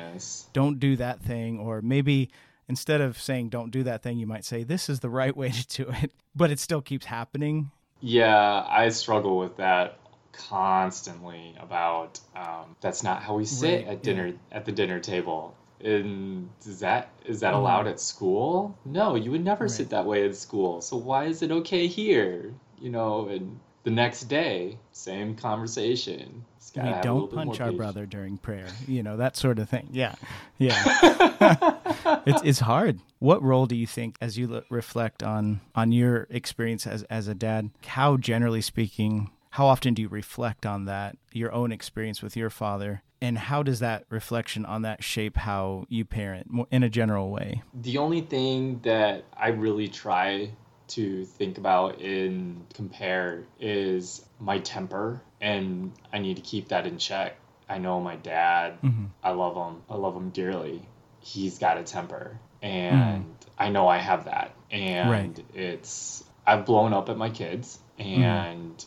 don't 0.54 0.80
do 0.80 0.96
that 0.98 1.22
thing, 1.22 1.60
or 1.60 1.82
maybe 1.82 2.30
instead 2.68 3.02
of 3.02 3.20
saying 3.22 3.50
don't 3.50 3.72
do 3.72 3.84
that 3.84 4.04
thing, 4.04 4.18
you 4.18 4.28
might 4.28 4.46
say 4.46 4.64
this 4.64 4.90
is 4.90 5.00
the 5.00 5.10
right 5.10 5.36
way 5.36 5.52
to 5.68 5.86
do 5.86 5.92
it, 6.02 6.12
but 6.36 6.52
it 6.52 6.60
still 6.60 6.82
keeps 6.82 7.06
happening. 7.06 7.72
Yeah, 8.02 8.66
I 8.68 8.90
struggle 8.90 9.38
with 9.38 9.58
that 9.58 9.98
constantly 10.34 11.56
about 11.60 12.20
um, 12.36 12.76
that's 12.82 13.04
not 13.04 13.22
how 13.24 13.36
we 13.36 13.46
sit 13.46 13.86
Right, 13.86 13.88
at 13.88 14.04
dinner 14.04 14.34
at 14.52 14.66
the 14.66 14.72
dinner 14.72 15.00
table. 15.00 15.56
And 15.84 16.50
is 16.66 16.80
that 16.80 17.10
is 17.26 17.42
that 17.42 17.54
oh. 17.54 17.60
allowed 17.60 17.88
at 17.88 18.00
school? 18.00 18.78
No, 18.86 19.16
you 19.16 19.32
would 19.32 19.44
never. 19.44 19.66
Right. 19.66 19.72
sit 19.72 19.90
that 19.90 20.06
way 20.06 20.26
at 20.26 20.36
school. 20.36 20.82
So 20.82 20.98
why 20.98 21.26
is 21.26 21.42
it 21.42 21.52
okay 21.52 21.88
here? 21.88 22.54
You 22.80 22.90
know, 22.90 23.28
and 23.28 23.60
the 23.84 23.92
next 23.92 24.24
day, 24.24 24.80
same 24.92 25.36
conversation. 25.36 26.46
We 26.76 26.82
have 26.82 27.06
a 27.06 27.14
little 27.14 27.28
don't 27.28 27.36
punch 27.36 27.62
our 27.62 27.72
brother 27.72 28.08
during 28.08 28.38
prayer, 28.38 28.68
you 28.88 29.04
know 29.04 29.18
that 29.18 29.38
sort 29.38 29.60
of 29.60 29.70
thing. 29.70 29.90
Yeah, 29.92 30.16
yeah. 30.58 30.82
it's 32.26 32.42
it's 32.44 32.60
hard. 32.60 33.00
What 33.20 33.44
role 33.44 33.68
do 33.68 33.76
you 33.76 33.86
think, 33.86 34.18
as 34.20 34.38
you 34.38 34.64
reflect 34.70 35.22
on 35.22 35.62
on 35.76 35.92
your 35.92 36.28
experience 36.32 36.88
as 36.88 37.04
as 37.04 37.28
a 37.28 37.36
dad? 37.36 37.70
How 37.86 38.18
generally 38.18 38.62
speaking, 38.62 39.30
how 39.52 39.68
often 39.68 39.94
do 39.94 40.02
you 40.02 40.08
reflect 40.08 40.66
on 40.66 40.86
that 40.86 41.18
your 41.32 41.54
own 41.54 41.72
experience 41.72 42.24
with 42.24 42.36
your 42.36 42.50
father, 42.50 43.04
and 43.24 43.38
how 43.38 43.64
does 43.64 43.80
that 43.80 44.04
reflection 44.10 44.66
on 44.66 44.82
that 44.82 45.02
shape 45.02 45.38
how 45.38 45.86
you 45.88 46.04
parent 46.04 46.52
in 46.72 46.84
a 46.84 46.90
general 46.90 47.32
way? 47.32 47.64
The 47.74 47.98
only 47.98 48.20
thing 48.20 48.82
that 48.84 49.24
I 49.34 49.48
really 49.48 49.88
try 49.88 50.52
to 50.90 51.24
think 51.24 51.58
about 51.58 52.02
and 52.02 52.66
compare 52.74 53.46
is 53.62 54.26
my 54.42 54.60
temper, 54.60 55.22
and 55.40 55.94
I 56.12 56.20
need 56.20 56.36
to 56.36 56.42
keep 56.42 56.68
that 56.68 56.86
in 56.86 56.98
check. 56.98 57.38
I 57.70 57.78
know 57.78 58.02
my 58.02 58.18
dad, 58.18 58.82
Mhm. 58.84 59.08
I 59.24 59.32
love 59.32 59.56
him, 59.56 59.82
I 59.90 59.96
love 59.96 60.18
him 60.18 60.30
dearly. 60.32 60.86
He's 61.22 61.58
got 61.60 61.78
a 61.78 61.84
temper, 61.84 62.38
and 62.62 63.34
I 63.58 63.70
know 63.70 63.88
I 63.88 64.00
have 64.00 64.26
that. 64.26 64.54
And 64.70 65.10
Right. 65.10 65.46
it's, 65.54 66.26
I've 66.46 66.66
blown 66.66 66.92
up 66.92 67.08
at 67.08 67.16
my 67.16 67.30
kids, 67.30 67.80
and 67.98 68.86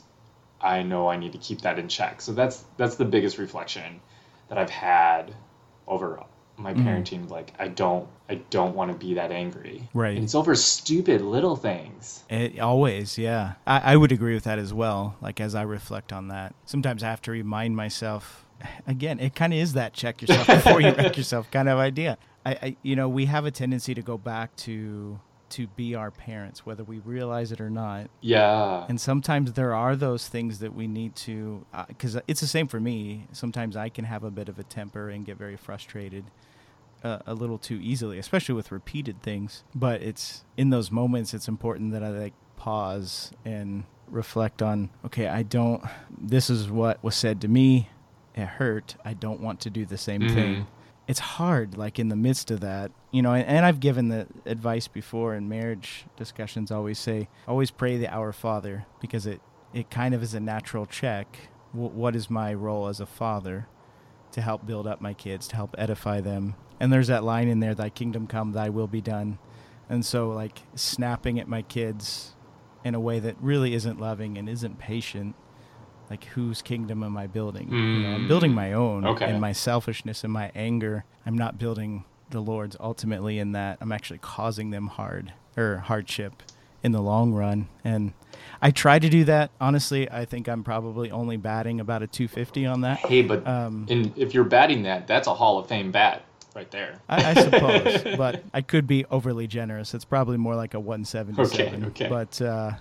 I 0.61 0.83
know 0.83 1.09
I 1.09 1.17
need 1.17 1.33
to 1.33 1.39
keep 1.39 1.63
that 1.63 1.79
in 1.79 1.89
check. 1.89 2.21
So 2.21 2.33
that's 2.35 2.63
that's 2.77 2.97
the 2.97 3.07
biggest 3.07 3.39
reflection 3.39 4.03
that 4.49 4.59
I've 4.59 4.71
had 4.71 5.35
over 5.87 6.21
my 6.57 6.73
Mm. 6.73 6.85
parenting. 6.85 7.31
Like 7.31 7.53
I 7.59 7.69
don't 7.69 8.09
I 8.29 8.37
don't 8.51 8.75
want 8.75 8.91
to 8.91 8.97
be 8.99 9.15
that 9.15 9.31
angry. 9.31 9.89
Right. 9.95 10.17
And 10.17 10.25
it's 10.25 10.35
over 10.35 10.55
stupid 10.55 11.21
little 11.21 11.55
things. 11.57 12.25
It, 12.29 12.59
always, 12.59 13.19
yeah. 13.19 13.53
I, 13.67 13.93
I 13.93 13.97
would 13.97 14.11
agree 14.11 14.35
with 14.35 14.45
that 14.45 14.59
as 14.59 14.75
well. 14.75 15.17
Like 15.21 15.41
as 15.41 15.55
I 15.55 15.63
reflect 15.63 16.13
on 16.13 16.29
that, 16.29 16.55
sometimes 16.65 17.03
I 17.03 17.09
have 17.11 17.23
to 17.23 17.31
remind 17.31 17.77
myself. 17.77 18.45
Again, 18.87 19.21
it 19.21 19.35
kind 19.35 19.53
of 19.53 19.59
is 19.59 19.75
that 19.75 19.93
check 19.93 20.23
yourself 20.23 20.47
before 20.47 20.81
you 20.81 20.89
wreck 20.97 21.17
yourself 21.17 21.51
kind 21.51 21.69
of 21.69 21.79
idea. 21.79 22.17
I, 22.45 22.51
I, 22.63 22.77
you 22.83 22.97
know, 22.97 23.07
we 23.09 23.27
have 23.27 23.45
a 23.45 23.51
tendency 23.51 23.95
to 23.95 24.01
go 24.03 24.17
back 24.17 24.57
to 24.57 25.21
to 25.51 25.67
be 25.69 25.95
our 25.95 26.11
parents, 26.11 26.67
whether 26.67 26.83
we 26.83 26.99
realize 26.99 27.53
it 27.53 27.61
or 27.61 27.71
not. 27.71 28.11
Yeah. 28.21 28.85
And 28.89 29.01
sometimes 29.01 29.53
there 29.53 29.75
are 29.75 29.95
those 29.97 30.29
things 30.29 30.59
that 30.59 30.75
we 30.75 30.87
need 30.87 31.15
to, 31.17 31.65
because 31.89 32.19
it's 32.27 32.41
the 32.41 32.47
same 32.47 32.67
for 32.67 32.81
me. 32.81 33.27
Sometimes 33.33 33.77
I 33.77 33.89
can 33.89 34.05
have 34.05 34.25
a 34.25 34.31
bit 34.31 34.49
of 34.49 34.59
a 34.59 34.65
temper 34.65 35.09
and 35.09 35.25
get 35.25 35.37
very 35.39 35.57
frustrated 35.57 36.25
uh, 37.05 37.19
a 37.27 37.35
little 37.35 37.59
too 37.59 37.79
easily, 37.83 38.19
especially 38.19 38.55
with 38.55 38.73
repeated 38.73 39.23
things. 39.23 39.63
But 39.75 40.03
it's 40.03 40.45
in 40.57 40.71
those 40.71 40.91
moments, 40.91 41.33
it's 41.35 41.47
important 41.49 41.93
that 41.93 42.03
I 42.03 42.09
like 42.09 42.35
pause 42.57 43.31
and 43.45 43.85
reflect 44.09 44.63
on, 44.63 44.91
okay, 45.05 45.29
I 45.29 45.43
don't, 45.43 45.83
this 46.17 46.49
is 46.51 46.71
what 46.71 47.03
was 47.05 47.15
said 47.15 47.41
to 47.43 47.49
me. 47.49 47.91
It 48.35 48.47
hurt. 48.47 48.97
I 49.05 49.15
don't 49.15 49.41
want 49.41 49.61
to 49.61 49.71
do 49.71 49.85
the 49.87 49.97
same 49.99 50.23
Mhm. 50.23 50.35
thing. 50.35 50.67
It's 51.09 51.21
hard, 51.21 51.77
like 51.77 51.99
in 51.99 52.09
the 52.09 52.17
midst 52.17 52.51
of 52.51 52.61
that, 52.61 52.91
you 53.13 53.23
know. 53.23 53.33
And, 53.33 53.47
and 53.47 53.65
I've 53.65 53.79
given 53.79 54.09
the 54.09 54.27
advice 54.45 54.89
before 54.89 55.35
in 55.35 55.49
marriage 55.49 56.05
discussions. 56.17 56.71
Always 56.71 56.99
say, 56.99 57.29
always 57.47 57.71
pray 57.71 57.97
the 57.97 58.13
Our 58.13 58.33
Father 58.33 58.87
because 59.01 59.27
it 59.27 59.41
it 59.73 59.91
kind 59.91 60.15
of 60.15 60.23
is 60.23 60.35
a 60.35 60.41
natural 60.41 60.87
check. 60.87 61.49
W- 61.73 61.93
what 61.93 62.17
is 62.17 62.29
my 62.29 62.53
role 62.55 62.89
as 62.89 62.99
a 63.01 63.07
father 63.07 63.69
to 64.33 64.41
help 64.41 64.67
build 64.67 64.87
up 64.87 65.01
my 65.01 65.15
kids, 65.15 65.47
to 65.49 65.57
help 65.57 65.75
edify 65.79 66.21
them? 66.21 66.55
And 66.81 66.93
there's 66.93 67.07
that 67.07 67.25
line 67.25 67.49
in 67.49 67.61
there, 67.61 67.75
"Thy 67.75 67.89
kingdom 67.89 68.27
come, 68.27 68.53
Thy 68.53 68.69
will 68.69 68.89
be 68.89 69.01
done." 69.01 69.39
And 69.89 70.05
so, 70.05 70.31
like 70.31 70.63
snapping 70.75 71.39
at 71.39 71.47
my 71.47 71.63
kids 71.63 72.35
in 72.85 72.95
a 72.95 73.01
way 73.01 73.21
that 73.21 73.37
really 73.41 73.75
isn't 73.75 74.01
loving 74.01 74.37
and 74.37 74.49
isn't 74.49 74.79
patient. 74.79 75.37
Like, 76.11 76.25
whose 76.25 76.63
kingdom 76.63 77.03
am 77.03 77.17
I 77.17 77.27
building? 77.27 77.71
You 77.71 78.01
know, 78.01 78.15
I'm 78.15 78.25
Mm. 78.25 78.29
building 78.29 78.55
my 78.55 78.73
own 78.73 79.05
Okay. 79.07 79.27
and 79.27 79.41
my 79.41 79.53
selfishness 79.53 80.23
and 80.25 80.33
my 80.33 80.51
anger. 80.55 81.05
I'm 81.27 81.37
not 81.37 81.59
building 81.59 82.05
the 82.31 82.41
Lord's 82.41 82.77
ultimately 82.81 83.39
in 83.39 83.53
that. 83.53 83.79
I'm 83.81 83.93
actually 83.93 84.19
causing 84.19 84.71
them 84.71 84.89
hard 84.89 85.33
or 85.57 85.79
hardship 85.79 86.43
in 86.83 86.93
the 86.93 87.01
long 87.03 87.33
run. 87.33 87.67
And 87.83 88.13
I 88.63 88.71
try 88.71 88.99
to 89.01 89.09
do 89.09 89.25
that. 89.25 89.51
Honestly, 89.61 90.09
I 90.11 90.25
think 90.25 90.49
I'm 90.49 90.63
probably 90.63 91.11
only 91.11 91.37
batting 91.37 91.81
about 91.81 92.03
a 92.03 92.07
250 92.07 92.67
on 92.67 92.83
that. 92.83 92.99
Hey, 92.99 93.23
but 93.23 93.47
Um, 93.47 93.87
and 93.89 94.13
if 94.17 94.35
you're 94.35 94.45
batting 94.45 94.83
that, 94.83 95.07
that's 95.09 95.27
a 95.27 95.35
Hall 95.35 95.59
of 95.59 95.67
Fame 95.67 95.91
bat 95.91 96.23
right 96.57 96.71
there. 96.71 97.01
I, 97.09 97.31
I 97.31 97.35
suppose, 97.35 98.03
but 98.17 98.43
I 98.53 98.63
could 98.63 98.87
be 98.87 99.05
overly 99.11 99.47
generous. 99.47 99.95
It's 99.95 100.07
probably 100.07 100.39
more 100.39 100.57
like 100.57 100.75
a 100.75 100.81
177. 100.81 101.85
Okay, 101.85 101.87
okay. 101.89 102.09
But 102.09 102.41
uh, 102.43 102.73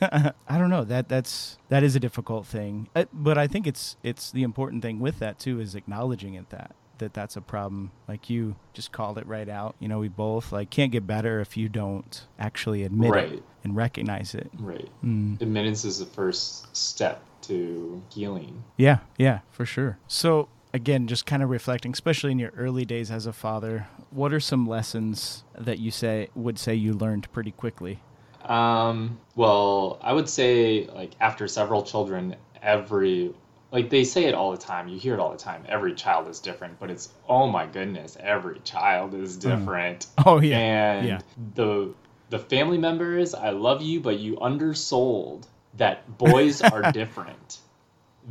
I 0.48 0.58
don't 0.58 0.70
know. 0.70 0.84
That 0.84 1.08
that's 1.08 1.58
that 1.68 1.82
is 1.82 1.96
a 1.96 2.00
difficult 2.00 2.46
thing. 2.46 2.88
Uh, 2.94 3.04
but 3.12 3.36
I 3.36 3.46
think 3.48 3.66
it's 3.66 3.96
it's 4.02 4.30
the 4.30 4.44
important 4.44 4.82
thing 4.82 5.00
with 5.00 5.18
that 5.18 5.38
too 5.38 5.60
is 5.60 5.74
acknowledging 5.74 6.34
it 6.34 6.48
that 6.50 6.74
that 6.98 7.12
that's 7.12 7.36
a 7.36 7.40
problem. 7.40 7.90
Like 8.06 8.30
you 8.30 8.54
just 8.72 8.92
called 8.92 9.18
it 9.18 9.26
right 9.26 9.48
out. 9.48 9.74
You 9.80 9.88
know, 9.88 9.98
we 9.98 10.08
both 10.08 10.52
like 10.52 10.70
can't 10.70 10.92
get 10.92 11.06
better 11.06 11.40
if 11.40 11.56
you 11.56 11.68
don't 11.68 12.24
actually 12.38 12.84
admit 12.84 13.10
Right. 13.10 13.32
it 13.32 13.42
and 13.64 13.74
recognize 13.74 14.34
it. 14.34 14.50
Right. 14.58 14.88
Mm. 15.04 15.40
Admittance 15.40 15.84
is 15.84 15.98
the 15.98 16.06
first 16.06 16.74
step 16.76 17.20
to 17.42 18.00
healing. 18.10 18.62
Yeah, 18.76 18.98
yeah, 19.18 19.40
for 19.50 19.66
sure. 19.66 19.98
So, 20.08 20.48
again, 20.74 21.06
just 21.06 21.24
kind 21.24 21.42
of 21.42 21.48
reflecting, 21.48 21.92
especially 21.92 22.32
in 22.32 22.38
your 22.38 22.52
early 22.56 22.84
days 22.84 23.10
as 23.10 23.24
a 23.26 23.32
father, 23.32 23.86
what 24.10 24.34
are 24.34 24.40
some 24.40 24.66
lessons 24.66 25.44
that 25.56 25.78
you 25.78 25.90
say 25.90 26.28
would 26.34 26.58
say 26.58 26.74
you 26.74 26.92
learned 26.92 27.32
pretty 27.32 27.52
quickly? 27.52 28.00
Um, 28.42 29.18
well, 29.36 29.98
I 30.02 30.12
would 30.12 30.28
say 30.28 30.86
like 30.88 31.12
after 31.20 31.48
several 31.48 31.82
children, 31.82 32.36
every 32.60 33.32
like 33.70 33.88
they 33.90 34.04
say 34.04 34.24
it 34.24 34.34
all 34.34 34.50
the 34.50 34.58
time. 34.58 34.88
You 34.88 34.98
hear 34.98 35.14
it 35.14 35.20
all 35.20 35.30
the 35.30 35.38
time. 35.38 35.64
Every 35.68 35.94
child 35.94 36.28
is 36.28 36.40
different, 36.40 36.78
but 36.78 36.90
it's 36.90 37.08
oh 37.28 37.46
my 37.46 37.66
goodness, 37.66 38.16
every 38.20 38.60
child 38.60 39.14
is 39.14 39.36
different. 39.36 40.06
Oh 40.26 40.40
yeah, 40.40 40.58
and 40.58 41.06
yeah. 41.06 41.20
the 41.54 41.94
the 42.30 42.38
family 42.38 42.78
members, 42.78 43.32
I 43.34 43.50
love 43.50 43.80
you, 43.80 44.00
but 44.00 44.18
you 44.18 44.40
undersold 44.40 45.46
that 45.76 46.18
boys 46.18 46.60
are 46.62 46.92
different. 46.92 47.58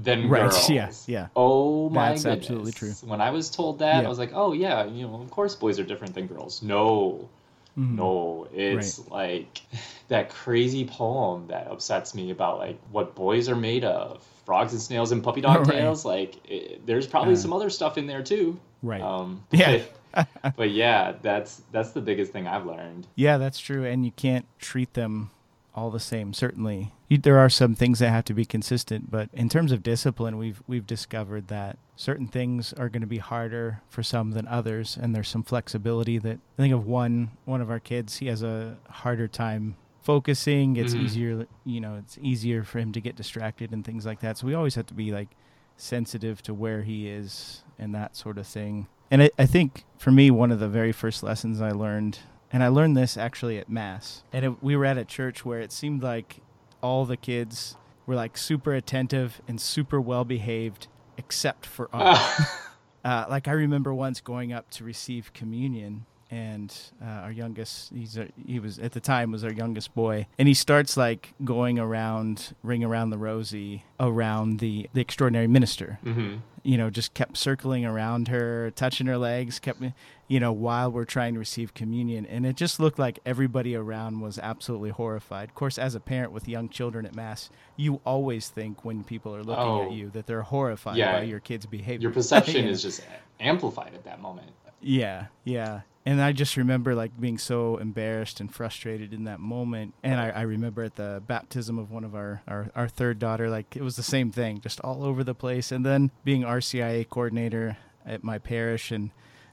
Than 0.01 0.27
Right, 0.29 0.41
girls. 0.49 0.69
yeah, 0.69 0.91
yeah. 1.07 1.27
Oh 1.35 1.89
my 1.89 2.09
That's 2.09 2.23
goodness. 2.23 2.39
absolutely 2.49 2.71
true. 2.71 2.91
When 3.07 3.21
I 3.21 3.29
was 3.31 3.49
told 3.49 3.79
that, 3.79 4.01
Yeah. 4.01 4.05
I 4.05 4.09
was 4.09 4.19
like, 4.19 4.31
oh 4.33 4.53
yeah, 4.53 4.85
you 4.85 5.07
know, 5.07 5.21
of 5.21 5.29
course 5.31 5.55
boys 5.55 5.79
are 5.79 5.83
different 5.83 6.15
than 6.15 6.27
girls. 6.27 6.61
No, 6.63 7.29
Mhm. 7.77 7.95
no, 7.95 8.47
it's 8.53 9.07
like 9.09 9.61
that 10.07 10.29
crazy 10.29 10.85
poem 10.85 11.47
that 11.47 11.67
upsets 11.67 12.13
me 12.15 12.29
about 12.31 12.59
like 12.59 12.79
what 12.91 13.15
boys 13.15 13.49
are 13.49 13.55
made 13.55 13.83
of. 13.83 14.23
Frogs 14.45 14.73
and 14.73 14.81
snails 14.81 15.11
and 15.13 15.23
puppy 15.23 15.39
dog 15.41 15.59
Right. 15.67 15.77
tails. 15.77 16.03
Like, 16.03 16.35
it, 16.49 16.85
there's 16.85 17.07
probably 17.07 17.33
Uh, 17.35 17.37
some 17.37 17.53
other 17.53 17.69
stuff 17.69 17.97
in 17.97 18.07
there 18.07 18.21
too. 18.23 18.59
Right. 18.81 19.01
Um, 19.01 19.43
Yeah. 19.51 19.83
But, 20.13 20.27
but 20.57 20.69
yeah, 20.69 21.13
that's 21.21 21.61
that's 21.71 21.91
the 21.91 22.01
biggest 22.01 22.31
thing 22.33 22.45
I've 22.45 22.65
learned. 22.67 23.07
Yeah, 23.15 23.37
that's 23.37 23.57
true. 23.57 23.85
And 23.85 24.05
you 24.05 24.11
can't 24.11 24.45
treat 24.59 24.93
them 24.93 25.31
all 25.75 25.89
the 25.91 25.99
same. 25.99 26.33
Certainly, 26.33 26.93
you, 27.09 27.17
there 27.17 27.39
are 27.39 27.49
some 27.49 27.73
things 27.75 27.99
that 27.99 28.09
have 28.09 28.25
to 28.25 28.33
be 28.33 28.45
consistent. 28.45 29.09
But 29.09 29.29
in 29.33 29.49
terms 29.49 29.71
of 29.71 29.83
discipline, 29.83 30.37
we've 30.37 30.61
we've 30.67 30.85
discovered 30.87 31.47
that 31.47 31.77
certain 31.95 32.27
things 32.27 32.73
are 32.73 32.89
going 32.89 33.01
to 33.01 33.07
be 33.07 33.17
harder 33.19 33.81
for 33.89 34.03
some 34.03 34.31
than 34.31 34.47
others, 34.47 34.97
and 34.99 35.15
there's 35.15 35.29
some 35.29 35.43
flexibility. 35.43 36.17
That 36.17 36.39
I 36.57 36.61
think 36.61 36.73
of 36.73 36.85
one 36.85 37.31
one 37.45 37.61
of 37.61 37.69
our 37.71 37.79
kids. 37.79 38.17
He 38.17 38.27
has 38.27 38.43
a 38.43 38.77
harder 38.89 39.27
time 39.27 39.75
focusing. 40.01 40.75
It's 40.75 40.93
Mhm. 40.93 41.01
easier, 41.01 41.47
you 41.63 41.79
know, 41.79 41.95
it's 41.95 42.17
easier 42.21 42.63
for 42.63 42.79
him 42.79 42.91
to 42.91 42.99
get 42.99 43.15
distracted 43.15 43.71
and 43.71 43.85
things 43.85 44.05
like 44.05 44.19
that. 44.19 44.37
So 44.37 44.45
we 44.45 44.53
always 44.53 44.75
have 44.75 44.87
to 44.87 44.93
be 44.93 45.11
like 45.13 45.29
sensitive 45.77 46.41
to 46.43 46.53
where 46.53 46.83
he 46.83 47.07
is 47.07 47.63
and 47.79 47.95
that 47.95 48.15
sort 48.15 48.37
of 48.37 48.45
thing. 48.45 48.87
And 49.09 49.23
I, 49.23 49.29
I 49.39 49.45
think 49.45 49.85
for 49.97 50.11
me, 50.11 50.29
one 50.29 50.51
of 50.51 50.59
the 50.59 50.67
very 50.67 50.91
first 50.91 51.23
lessons 51.23 51.61
I 51.61 51.71
learned, 51.71 52.19
and 52.53 52.63
I 52.63 52.67
learned 52.67 52.95
this 52.95 53.17
actually 53.17 53.57
at 53.57 53.67
Mass, 53.67 54.23
and 54.31 54.45
it, 54.45 54.63
we 54.63 54.75
were 54.75 54.85
at 54.85 54.97
a 54.97 55.03
church 55.03 55.43
where 55.43 55.59
it 55.59 55.71
seemed 55.71 56.03
like 56.03 56.41
all 56.81 57.03
the 57.03 57.17
kids 57.17 57.75
were 58.05 58.15
like 58.15 58.37
super 58.37 58.73
attentive 58.73 59.41
and 59.47 59.59
super 59.59 59.99
well 59.99 60.23
behaved, 60.23 60.87
except 61.17 61.65
for 61.65 61.89
us. 61.91 62.41
uh, 63.03 63.25
like 63.27 63.47
I 63.47 63.53
remember 63.53 63.91
once 63.91 64.21
going 64.21 64.53
up 64.53 64.69
to 64.71 64.83
receive 64.83 65.33
communion, 65.33 66.05
and 66.33 66.75
uh, 67.01 67.25
our 67.25 67.31
youngest, 67.31 67.91
he's 67.93 68.17
a, 68.17 68.27
he 68.47 68.59
was 68.59 68.79
at 68.79 68.91
the 68.93 68.99
time 68.99 69.31
was 69.31 69.43
our 69.43 69.51
youngest 69.53 69.93
boy, 69.93 70.25
and 70.39 70.47
he 70.47 70.53
starts 70.53 70.97
like 70.97 71.33
going 71.43 71.77
around, 71.79 72.55
ring 72.63 72.83
around 72.83 73.11
the 73.11 73.17
rosy 73.17 73.83
around 73.99 74.59
the 74.59 74.89
the 74.93 75.01
extraordinary 75.01 75.47
minister, 75.47 75.99
hmm 76.03 76.35
you 76.65 76.77
know, 76.77 76.89
just 76.89 77.13
kept 77.13 77.35
circling 77.35 77.83
around 77.85 78.29
her, 78.29 78.71
touching 78.71 79.05
her 79.07 79.17
legs, 79.17 79.59
kept, 79.59 79.81
you 80.29 80.39
know, 80.39 80.53
while 80.53 80.89
we're 80.89 81.03
trying 81.03 81.33
to 81.33 81.39
receive 81.39 81.73
communion. 81.73 82.25
And 82.25 82.45
it 82.45 82.55
just 82.55 82.79
looked 82.79 82.97
like 82.97 83.19
everybody 83.25 83.75
around 83.75 84.21
was 84.21 84.39
absolutely 84.39 84.91
horrified. 84.91 85.49
Of 85.49 85.55
course, 85.55 85.77
as 85.77 85.93
a 85.93 85.99
parent 85.99 86.31
with 86.31 86.47
young 86.47 86.69
children 86.69 87.05
at 87.05 87.13
Mass, 87.15 87.49
you 87.75 87.99
always 88.05 88.47
think 88.47 88.85
when 88.85 89.03
people 89.03 89.35
are 89.35 89.43
looking 89.43 89.61
Oh. 89.61 89.83
at 89.87 89.91
you 89.91 90.09
that 90.11 90.25
they're 90.25 90.43
horrified 90.43 90.95
Yeah. 90.95 91.17
by 91.19 91.23
your 91.23 91.41
kid's 91.41 91.65
behavior. 91.65 92.03
Your 92.03 92.11
perception 92.19 92.63
is 92.65 92.81
just 92.81 93.01
amplified 93.41 93.93
at 93.93 94.05
that 94.05 94.21
moment. 94.21 94.47
Yeah, 94.81 95.25
yeah. 95.43 95.81
And 96.05 96.21
I 96.21 96.33
just 96.33 96.57
remember 96.57 96.95
like 96.95 97.19
being 97.19 97.37
so 97.37 97.77
embarrassed 97.77 98.41
and 98.41 98.53
frustrated 98.53 99.13
in 99.13 99.23
that 99.23 99.39
moment. 99.39 99.93
And 100.03 100.19
I, 100.19 100.29
I 100.29 100.41
remember 100.41 100.83
at 100.83 100.95
the 100.95 101.23
baptism 101.25 101.79
of 101.79 101.91
one 101.91 102.03
of 102.03 102.13
our, 102.13 102.41
our, 102.47 102.69
our 102.75 102.87
third 102.89 103.19
daughter, 103.19 103.49
like 103.49 103.75
it 103.75 103.83
was 103.83 103.95
the 103.95 104.03
same 104.03 104.31
thing, 104.31 104.59
just 104.59 104.81
all 104.81 105.03
over 105.03 105.23
the 105.23 105.33
place. 105.33 105.71
And 105.71 105.85
then 105.85 106.11
being 106.25 106.41
RCIA 106.41 107.07
coordinator 107.07 107.77
at 108.05 108.23
my 108.23 108.37
parish 108.37 108.91
and 108.91 109.11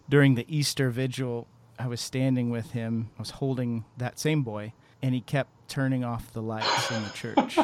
during 0.08 0.34
the 0.34 0.44
Easter 0.48 0.90
vigil, 0.90 1.46
I 1.78 1.86
was 1.86 2.00
standing 2.00 2.50
with 2.50 2.72
him. 2.72 3.10
I 3.16 3.22
was 3.22 3.30
holding 3.30 3.84
that 3.96 4.18
same 4.18 4.42
boy, 4.42 4.72
and 5.00 5.14
he 5.14 5.20
kept 5.20 5.59
turning 5.70 6.04
off 6.04 6.32
the 6.32 6.42
lights 6.42 6.90
in 6.90 7.02
the 7.02 7.10
church. 7.10 7.58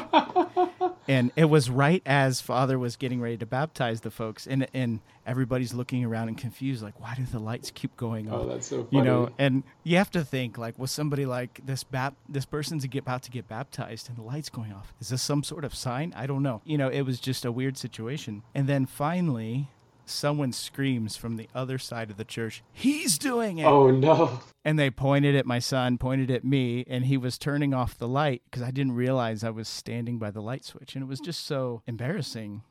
and 1.09 1.33
it 1.37 1.47
was 1.47 1.69
right 1.69 2.03
as 2.07 2.41
Father 2.41 2.79
was 2.79 2.97
getting 2.97 3.21
ready 3.21 3.37
to 3.37 3.47
baptize 3.47 4.01
the 4.01 4.11
folks, 4.11 4.47
and 4.47 4.67
and 4.73 5.01
everybody's 5.27 5.75
looking 5.75 6.05
around 6.05 6.29
and 6.29 6.39
confused, 6.39 6.83
like, 6.83 6.99
why 7.01 7.15
do 7.15 7.25
the 7.25 7.39
lights 7.39 7.71
keep 7.75 7.97
going 7.97 8.31
oh, 8.31 8.35
off? 8.35 8.43
Oh, 8.43 8.49
that's 8.49 8.67
so 8.69 8.85
funny. 8.85 8.97
you 8.97 9.03
know, 9.03 9.29
and 9.39 9.65
you 9.83 9.97
have 9.97 10.11
to 10.13 10.25
think 10.25 10.57
like, 10.57 10.79
was 10.79 10.91
somebody 10.91 11.27
like 11.27 11.61
this 11.65 11.85
bap- 11.85 12.17
this 12.29 12.47
person's 12.47 12.87
about 12.97 13.23
to 13.25 13.31
get 13.31 13.49
baptized 13.49 14.09
and 14.09 14.17
the 14.17 14.23
lights 14.23 14.49
going 14.49 14.73
off? 14.73 14.95
Is 15.01 15.09
this 15.09 15.23
some 15.23 15.43
sort 15.43 15.65
of 15.65 15.75
sign? 15.75 16.15
I 16.17 16.27
don't 16.27 16.43
know. 16.43 16.63
You 16.65 16.79
know, 16.79 16.89
it 16.89 17.03
was 17.03 17.21
just 17.21 17.45
a 17.45 17.53
weird 17.53 17.77
situation. 17.77 18.43
And 18.55 18.69
then 18.69 18.87
finally, 18.87 19.69
someone 20.07 20.53
screams 20.53 21.17
from 21.17 21.37
the 21.37 21.49
other 21.55 21.79
side 21.79 22.11
of 22.11 22.17
the 22.17 22.25
church, 22.25 22.63
"He's 22.73 23.19
doing 23.19 23.59
it!" 23.59 23.67
Oh 23.67 23.91
no. 23.91 24.41
And 24.65 24.79
they 24.79 24.91
pointed 24.91 25.35
at 25.37 25.47
my 25.47 25.59
son, 25.59 25.99
pointed 25.99 26.31
at 26.31 26.45
me, 26.45 26.85
and 26.89 27.07
he 27.07 27.17
was 27.17 27.39
turning 27.39 27.75
off 27.75 27.99
the 27.99 28.09
light 28.09 28.43
because 28.51 28.63
I 28.63 28.71
didn't 28.71 28.93
realize 28.93 29.45
I 29.45 29.51
was 29.51 29.69
standing 29.69 30.19
by 30.19 30.31
the 30.31 30.43
light 30.43 30.65
switch, 30.65 30.95
and 30.95 31.03
it 31.03 31.09
was 31.09 31.21
just 31.21 31.45
so 31.47 31.83
embarrassing. 31.87 32.63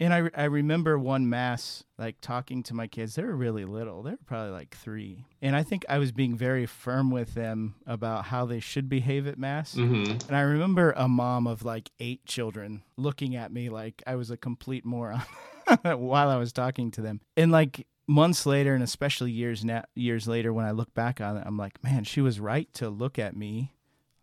And 0.00 0.14
I, 0.14 0.30
I 0.36 0.44
remember 0.44 0.96
one 0.98 1.28
mass, 1.28 1.82
like 1.98 2.20
talking 2.20 2.62
to 2.64 2.74
my 2.74 2.86
kids. 2.86 3.16
They 3.16 3.24
were 3.24 3.34
really 3.34 3.64
little. 3.64 4.02
They 4.02 4.12
were 4.12 4.18
probably 4.26 4.52
like 4.52 4.76
three. 4.76 5.24
And 5.42 5.56
I 5.56 5.64
think 5.64 5.84
I 5.88 5.98
was 5.98 6.12
being 6.12 6.36
very 6.36 6.66
firm 6.66 7.10
with 7.10 7.34
them 7.34 7.74
about 7.84 8.26
how 8.26 8.46
they 8.46 8.60
should 8.60 8.88
behave 8.88 9.26
at 9.26 9.38
mass. 9.38 9.74
hmm 9.74 10.04
And 10.28 10.36
I 10.36 10.40
remember 10.42 10.92
a 10.96 11.08
mom 11.08 11.46
of 11.48 11.64
like 11.64 11.90
eight 11.98 12.24
children 12.26 12.82
looking 12.96 13.34
at 13.34 13.52
me 13.52 13.70
like 13.70 14.02
I 14.06 14.14
was 14.14 14.30
a 14.30 14.36
complete 14.36 14.84
moron 14.84 15.22
while 15.82 16.28
I 16.28 16.36
was 16.36 16.52
talking 16.52 16.90
to 16.92 17.00
them. 17.00 17.20
And 17.36 17.50
like 17.50 17.86
months 18.06 18.46
later, 18.46 18.74
and 18.74 18.84
especially 18.84 19.32
years 19.32 19.64
na- 19.64 19.82
years 19.96 20.28
later, 20.28 20.52
when 20.52 20.64
I 20.64 20.70
look 20.70 20.94
back 20.94 21.20
on 21.20 21.36
it, 21.38 21.42
I'm 21.44 21.56
like, 21.56 21.82
man, 21.82 22.04
she 22.04 22.20
was 22.20 22.38
right 22.38 22.72
to 22.74 22.88
look 22.88 23.18
at 23.18 23.36
me 23.36 23.74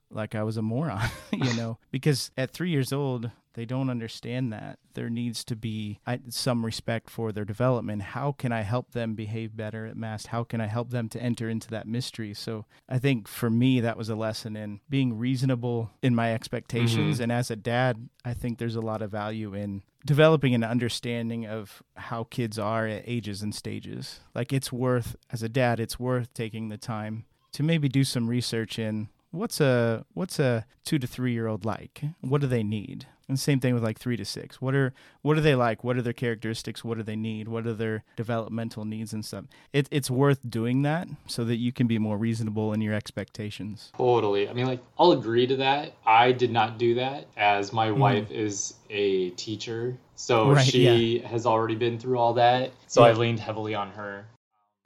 like 0.10 0.36
I 0.36 0.44
was 0.44 0.56
a 0.56 0.62
moron, 0.62 1.10
you 1.34 1.54
know, 1.56 1.80
because 1.92 2.32
at 2.38 2.52
three 2.52 2.70
years 2.70 2.94
old, 2.94 3.30
they 3.56 3.66
don't 3.66 3.90
understand 3.90 4.54
that 4.54 4.80
there 4.94 5.10
needs 5.10 5.44
to 5.46 5.56
be 5.56 6.00
some 6.30 6.66
respect 6.66 7.10
for 7.10 7.32
their 7.32 7.46
development. 7.46 8.02
How 8.02 8.32
can 8.32 8.52
I 8.52 8.62
help 8.62 8.92
them 8.92 9.16
behave 9.16 9.58
better 9.58 9.86
at 9.86 9.98
Mass? 9.98 10.28
How 10.28 10.44
can 10.44 10.62
I 10.62 10.68
help 10.68 10.92
them 10.92 11.10
to 11.10 11.22
enter 11.22 11.50
into 11.50 11.70
that 11.70 11.88
mystery? 11.88 12.34
So 12.34 12.66
I 12.88 13.00
think 13.00 13.28
for 13.28 13.50
me, 13.50 13.80
that 13.80 13.98
was 13.98 14.10
a 14.10 14.16
lesson 14.16 14.56
in 14.56 14.82
being 14.90 15.18
reasonable 15.18 15.92
in 16.02 16.14
my 16.16 16.34
expectations. 16.34 17.18
Mhm. 17.18 17.24
And 17.24 17.32
as 17.32 17.50
a 17.50 17.56
dad, 17.56 18.10
I 18.24 18.34
think 18.34 18.58
there's 18.58 18.76
a 18.76 18.82
lot 18.82 19.02
of 19.02 19.12
value 19.12 19.54
in 19.54 19.84
developing 20.06 20.54
an 20.54 20.64
understanding 20.64 21.48
of 21.48 21.82
how 21.96 22.26
kids 22.26 22.60
are 22.60 22.86
at 22.88 23.04
ages 23.08 23.42
and 23.42 23.56
stages. 23.56 24.20
Like 24.36 24.54
it's 24.54 24.72
worth, 24.72 25.16
as 25.32 25.42
a 25.42 25.50
dad, 25.50 25.80
it's 25.80 26.00
worth 26.00 26.34
taking 26.34 26.70
the 26.70 26.78
time 26.78 27.26
to 27.54 27.64
maybe 27.64 27.90
do 27.90 28.04
some 28.04 28.28
research 28.28 28.78
in 28.78 29.10
what's 29.32 29.60
a 29.60 30.06
what's 30.14 30.40
a 30.40 30.66
two 30.84 30.98
to 31.00 31.08
three 31.08 31.34
year 31.34 31.48
old 31.48 31.66
like 31.66 32.02
what 32.22 32.40
do 32.40 32.48
they 32.48 32.64
need 32.64 33.06
and 33.28 33.40
same 33.40 33.60
thing 33.60 33.74
with 33.74 33.84
like 33.84 33.98
three 33.98 34.18
to 34.18 34.26
six 34.26 34.62
what 34.62 34.76
are 34.76 34.94
what 35.22 35.38
are 35.38 35.42
they 35.42 35.56
like 35.56 35.84
what 35.84 35.98
are 35.98 36.02
their 36.02 36.14
characteristics 36.14 36.84
what 36.84 36.98
do 36.98 37.04
they 37.04 37.16
need 37.16 37.48
what 37.48 37.66
are 37.66 37.74
their 37.74 38.04
developmental 38.16 38.86
needs 38.86 39.14
and 39.14 39.26
stuff 39.26 39.46
it, 39.74 39.88
it's 39.92 40.10
worth 40.10 40.40
doing 40.50 40.82
that 40.84 41.08
so 41.28 41.44
that 41.44 41.58
you 41.58 41.72
can 41.72 41.88
be 41.88 41.98
more 41.98 42.18
reasonable 42.18 42.74
in 42.74 42.82
your 42.82 42.94
expectations 42.94 43.92
Totally. 43.98 44.50
I 44.50 44.54
mean, 44.54 44.66
like, 44.66 44.82
I'll 45.00 45.12
agree 45.12 45.48
to 45.48 45.56
that. 45.58 45.94
I 46.06 46.32
did 46.32 46.52
not 46.52 46.78
do 46.78 46.96
that 46.96 47.28
as 47.38 47.74
my 47.74 47.90
hmm. 47.90 48.00
wife 48.00 48.32
is 48.32 48.76
a 48.90 49.32
teacher. 49.32 49.98
So 50.16 50.52
Right, 50.54 50.66
she 50.66 51.20
has 51.20 51.46
already 51.46 51.76
been 51.76 52.00
through 52.00 52.18
all 52.18 52.34
that. 52.34 52.72
So 52.88 53.04
I 53.04 53.14
leaned 53.14 53.40
heavily 53.40 53.76
on 53.76 53.90
her. 53.92 54.26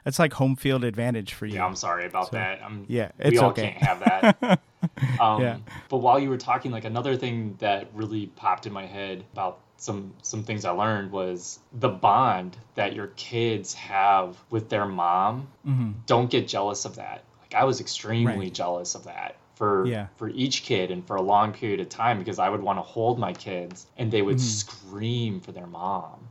that's 0.03 0.19
like 0.19 0.33
home 0.33 0.55
field 0.55 0.83
advantage 0.83 1.33
for 1.33 1.45
you 1.45 1.55
Yeah, 1.55 1.65
I'm 1.65 1.75
sorry 1.75 2.05
about 2.05 2.27
So- 2.27 2.37
that. 2.37 2.61
I'm, 2.63 2.85
yeah 2.87 3.11
we 3.17 3.25
it's 3.25 3.39
all 3.39 3.49
okay 3.49 3.71
can't 3.71 3.83
have 3.83 3.99
that. 3.99 4.61
Um, 5.19 5.41
Yeah. 5.41 5.57
But 5.89 5.97
while 5.97 6.19
you 6.19 6.29
were 6.29 6.37
talking, 6.37 6.71
like 6.71 6.85
another 6.85 7.15
thing 7.17 7.55
that 7.59 7.89
really 7.93 8.27
popped 8.27 8.65
in 8.67 8.73
my 8.73 8.85
head 8.85 9.23
about 9.33 9.59
some 9.77 10.13
some 10.21 10.43
things 10.43 10.65
I 10.65 10.71
learned 10.71 11.11
was 11.11 11.59
the 11.73 11.89
bond 11.89 12.57
that 12.75 12.93
your 12.93 13.07
kids 13.07 13.73
have 13.73 14.37
with 14.49 14.69
their 14.69 14.85
mom. 14.85 15.47
hmm 15.65 15.91
Don't 16.05 16.29
get 16.29 16.47
jealous 16.47 16.85
of 16.85 16.95
that. 16.95 17.23
Like 17.41 17.55
I 17.55 17.63
was 17.63 17.79
extremely 17.81 18.35
Right. 18.45 18.53
jealous 18.53 18.95
of 18.95 19.05
that 19.05 19.35
for 19.55 19.85
Yeah. 19.87 20.07
for 20.17 20.29
each 20.29 20.63
kid 20.63 20.91
and 20.91 21.05
for 21.05 21.15
a 21.17 21.21
long 21.21 21.51
period 21.53 21.79
of 21.79 21.89
time 21.89 22.19
because 22.19 22.39
I 22.39 22.47
would 22.49 22.61
want 22.61 22.77
to 22.77 22.83
hold 22.83 23.19
my 23.19 23.33
kids 23.33 23.87
and 23.97 24.11
they 24.11 24.21
would 24.21 24.37
Mhm. 24.37 24.39
scream 24.41 25.39
for 25.41 25.51
their 25.51 25.67
mom 25.67 26.27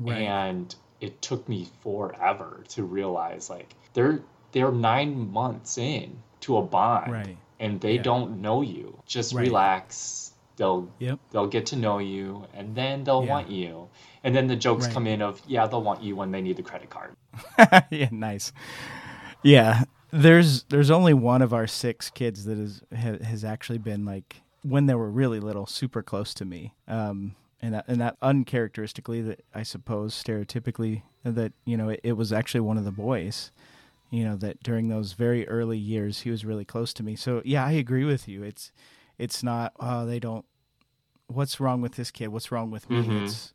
right 0.00 0.22
and 0.22 0.74
it 1.00 1.20
took 1.22 1.48
me 1.48 1.68
forever 1.82 2.64
to 2.68 2.82
realize 2.82 3.50
like 3.50 3.74
they're 3.92 4.20
they're 4.52 4.72
nine 4.72 5.30
months 5.32 5.76
in 5.78 6.22
to 6.40 6.56
a 6.56 6.62
bond 6.62 7.12
right 7.12 7.36
and 7.60 7.80
they 7.80 7.94
Yeah. 7.96 8.02
don't 8.02 8.40
know 8.40 8.62
you 8.62 8.98
just 9.06 9.32
Right. 9.34 9.46
relax 9.46 10.32
they'll 10.56 10.88
yep 10.98 11.18
they'll 11.30 11.46
get 11.46 11.66
to 11.66 11.76
know 11.76 11.98
you 11.98 12.44
and 12.54 12.74
then 12.74 13.04
they'll 13.04 13.22
Yeah. 13.24 13.30
want 13.30 13.50
you 13.50 13.88
and 14.24 14.34
then 14.34 14.46
the 14.48 14.56
jokes 14.56 14.86
Right. 14.86 14.94
come 14.94 15.06
in 15.06 15.22
of 15.22 15.40
yeah 15.46 15.66
they'll 15.68 15.82
want 15.82 16.02
you 16.02 16.16
when 16.16 16.32
they 16.32 16.42
need 16.42 16.56
the 16.56 16.62
credit 16.62 16.90
card 16.90 17.12
yeah, 17.90 18.08
nice. 18.10 18.52
Yeah, 19.42 19.84
there's 20.10 20.64
there's 20.64 20.90
only 20.90 21.14
one 21.14 21.42
of 21.42 21.52
our 21.54 21.66
six 21.66 22.10
kids 22.10 22.44
that 22.44 22.58
is 22.58 22.82
ha, 22.94 23.16
has 23.22 23.44
actually 23.44 23.78
been 23.78 24.04
like 24.04 24.42
when 24.62 24.86
they 24.86 24.94
were 24.94 25.08
really 25.10 25.40
little, 25.40 25.64
super 25.66 26.02
close 26.02 26.34
to 26.34 26.44
me. 26.44 26.74
Um, 26.88 27.36
and 27.62 27.74
that, 27.74 27.84
and 27.88 28.00
that 28.00 28.16
uncharacteristically, 28.20 29.22
that 29.22 29.44
I 29.54 29.62
suppose 29.62 30.12
stereotypically, 30.20 31.02
that 31.24 31.52
you 31.64 31.76
know 31.76 31.88
it, 31.90 32.00
it 32.02 32.12
was 32.14 32.32
actually 32.32 32.60
one 32.60 32.76
of 32.78 32.84
the 32.84 32.90
boys. 32.92 33.50
You 34.10 34.24
know 34.24 34.36
that 34.36 34.62
during 34.62 34.88
those 34.88 35.12
very 35.12 35.46
early 35.48 35.78
years, 35.78 36.20
he 36.20 36.30
was 36.30 36.44
really 36.44 36.64
close 36.64 36.92
to 36.94 37.02
me. 37.02 37.14
So 37.16 37.42
yeah, 37.44 37.64
I 37.64 37.72
agree 37.72 38.04
with 38.04 38.26
you. 38.28 38.42
It's 38.42 38.72
it's 39.18 39.42
not 39.42 39.72
oh 39.78 40.04
they 40.06 40.18
don't 40.18 40.44
what's 41.28 41.60
wrong 41.60 41.80
with 41.80 41.92
this 41.94 42.10
kid? 42.10 42.28
What's 42.28 42.50
wrong 42.50 42.70
with 42.70 42.90
me? 42.90 43.04
Mhm. 43.06 43.24
It's 43.24 43.54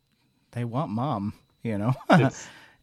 they 0.52 0.64
want 0.64 0.90
mom, 0.90 1.34
you 1.62 1.76
know. 1.78 1.92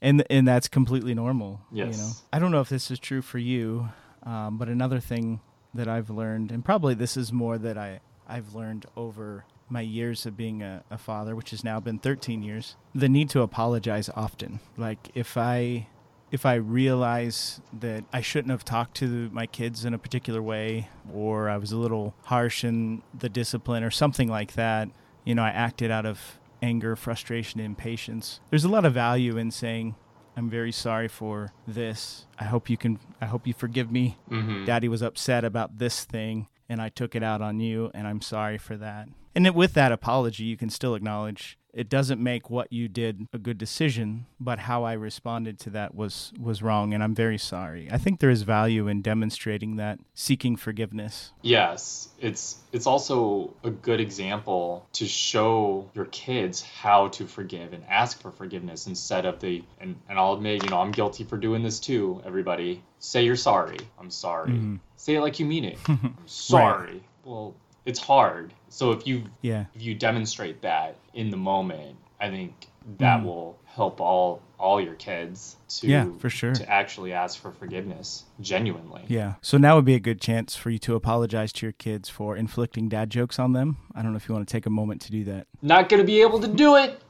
And 0.01 0.23
and 0.29 0.45
that's 0.45 0.67
completely 0.67 1.13
normal. 1.13 1.61
yes. 1.71 1.95
You 1.95 2.03
know, 2.03 2.11
I 2.33 2.39
don't 2.39 2.51
know 2.51 2.59
if 2.59 2.67
this 2.67 2.91
is 2.91 2.99
true 2.99 3.21
for 3.21 3.37
you, 3.37 3.87
um, 4.23 4.57
but 4.57 4.67
another 4.67 4.99
thing 4.99 5.39
that 5.73 5.87
I've 5.87 6.09
learned, 6.09 6.51
and 6.51 6.63
probably 6.63 6.93
this 6.93 7.15
is 7.15 7.31
more 7.31 7.57
that 7.57 7.77
I 7.77 8.01
I've 8.27 8.53
learned 8.53 8.85
over 8.97 9.45
my 9.69 9.79
years 9.79 10.25
of 10.25 10.35
being 10.35 10.61
a, 10.61 10.83
a 10.91 10.97
father, 10.97 11.35
which 11.37 11.51
has 11.51 11.63
now 11.63 11.79
been 11.79 11.99
13 11.99 12.43
years, 12.43 12.75
the 12.93 13.07
need 13.07 13.29
to 13.29 13.41
apologize 13.41 14.09
often. 14.13 14.59
Like 14.77 15.09
if 15.15 15.37
I 15.37 15.87
if 16.33 16.47
I 16.47 16.55
realize 16.55 17.61
that 17.71 18.03
I 18.11 18.21
shouldn't 18.21 18.49
have 18.49 18.65
talked 18.65 18.97
to 18.97 19.29
my 19.29 19.45
kids 19.45 19.85
in 19.85 19.93
a 19.93 19.99
particular 19.99 20.41
way, 20.41 20.89
or 21.13 21.47
I 21.47 21.57
was 21.57 21.71
a 21.71 21.77
little 21.77 22.15
harsh 22.23 22.63
in 22.63 23.03
the 23.17 23.29
discipline, 23.29 23.83
or 23.83 23.91
something 23.91 24.27
like 24.27 24.53
that, 24.53 24.89
you 25.23 25.35
know, 25.35 25.43
I 25.43 25.49
acted 25.51 25.91
out 25.91 26.07
of 26.07 26.39
anger, 26.63 26.95
frustration, 26.95 27.59
impatience. 27.59 28.39
There's 28.49 28.63
a 28.63 28.69
lot 28.69 28.83
of 28.83 28.93
value 28.95 29.37
in 29.37 29.51
saying, 29.51 29.95
"I'm 30.35 30.49
very 30.49 30.71
sorry 30.71 31.07
for 31.07 31.53
this. 31.67 32.25
I 32.39 32.45
hope 32.45 32.67
you 32.67 32.77
can. 32.77 32.99
I 33.21 33.27
hope 33.27 33.45
you 33.45 33.53
forgive 33.53 33.91
me. 33.91 34.17
mhm. 34.29 34.65
Daddy 34.65 34.87
was 34.87 35.03
upset 35.03 35.45
about 35.45 35.77
this 35.77 36.03
thing, 36.03 36.47
and 36.67 36.81
I 36.81 36.89
took 36.89 37.15
it 37.15 37.21
out 37.21 37.41
on 37.43 37.59
you, 37.59 37.91
and 37.93 38.07
I'm 38.07 38.21
sorry 38.21 38.57
for 38.57 38.75
that." 38.77 39.07
And 39.35 39.47
it, 39.47 39.55
with 39.55 39.73
that 39.73 39.91
apology, 39.91 40.43
you 40.43 40.57
can 40.57 40.69
still 40.69 40.95
acknowledge 40.95 41.57
it 41.73 41.89
doesn't 41.89 42.21
make 42.21 42.51
what 42.51 42.71
you 42.71 42.87
did 42.87 43.27
a 43.33 43.39
good 43.39 43.57
decision, 43.57 44.27
but 44.39 44.59
how 44.59 44.83
I 44.83 44.93
responded 44.93 45.57
to 45.61 45.71
that 45.71 45.95
was 45.95 46.31
was 46.39 46.61
wrong, 46.61 46.93
and 46.93 47.03
I'm 47.03 47.15
very 47.15 47.39
sorry. 47.39 47.89
I 47.91 47.97
think 47.97 48.19
there 48.19 48.29
is 48.29 48.43
value 48.43 48.87
in 48.87 49.01
demonstrating 49.01 49.77
that, 49.77 49.97
seeking 50.13 50.55
forgiveness. 50.55 51.31
Yes, 51.41 52.09
it's 52.19 52.59
it's 52.73 52.85
also 52.85 53.55
a 53.63 53.71
good 53.71 53.99
example 53.99 54.85
to 54.93 55.07
show 55.07 55.89
your 55.95 56.05
kids 56.05 56.61
how 56.61 57.07
to 57.07 57.25
forgive 57.25 57.73
and 57.73 57.83
ask 57.89 58.21
for 58.21 58.29
forgiveness 58.29 58.85
instead 58.85 59.25
of 59.25 59.39
the 59.39 59.63
and, 59.81 59.95
and 60.07 60.19
I'll 60.19 60.33
admit, 60.33 60.63
you 60.63 60.69
know, 60.69 60.79
I'm 60.79 60.91
guilty 60.91 61.23
for 61.23 61.37
doing 61.37 61.63
this 61.63 61.79
too, 61.79 62.21
everybody. 62.23 62.83
Say 62.99 63.25
you're 63.25 63.35
sorry. 63.35 63.79
I'm 63.99 64.11
sorry. 64.11 64.51
Mhm. 64.51 64.79
Say 64.95 65.15
it 65.15 65.21
like 65.21 65.39
you 65.39 65.47
mean 65.47 65.65
it. 65.65 65.79
I'm 65.87 66.15
sorry. 66.27 67.01
Well, 67.25 67.55
it's 67.85 67.99
hard. 67.99 68.53
So 68.69 68.91
if 68.91 69.05
you 69.07 69.23
Yeah. 69.41 69.65
if 69.75 69.81
you 69.81 69.95
demonstrate 69.95 70.61
that 70.61 70.95
in 71.13 71.29
the 71.29 71.37
moment, 71.37 71.97
I 72.19 72.29
think 72.29 72.67
that 72.99 73.21
Mm. 73.21 73.25
will 73.25 73.57
help 73.65 73.99
all 74.01 74.41
all 74.59 74.79
your 74.79 74.93
kids 74.95 75.57
to 75.67 75.87
Yeah, 75.87 76.05
for 76.19 76.29
sure. 76.29 76.53
to 76.53 76.69
actually 76.69 77.11
ask 77.11 77.37
for 77.41 77.51
forgiveness 77.51 78.23
genuinely. 78.39 79.01
Yeah. 79.09 79.33
So 79.41 79.57
now 79.57 79.75
would 79.75 79.83
be 79.83 79.95
a 79.95 79.99
good 79.99 80.21
chance 80.21 80.55
for 80.55 80.69
you 80.69 80.79
to 80.79 80.95
apologize 80.95 81.51
to 81.53 81.65
your 81.65 81.73
kids 81.73 82.07
for 82.07 82.37
inflicting 82.37 82.87
dad 82.87 83.09
jokes 83.09 83.39
on 83.39 83.51
them. 83.51 83.75
I 83.93 84.01
don't 84.01 84.11
know 84.11 84.17
if 84.17 84.29
you 84.29 84.33
want 84.33 84.47
to 84.47 84.51
take 84.51 84.65
a 84.65 84.69
moment 84.69 85.01
to 85.01 85.11
do 85.11 85.25
that. 85.25 85.47
Not 85.61 85.89
gonna 85.89 86.05
be 86.05 86.21
able 86.21 86.39
to 86.39 86.47
do 86.47 86.77
it. 86.77 87.01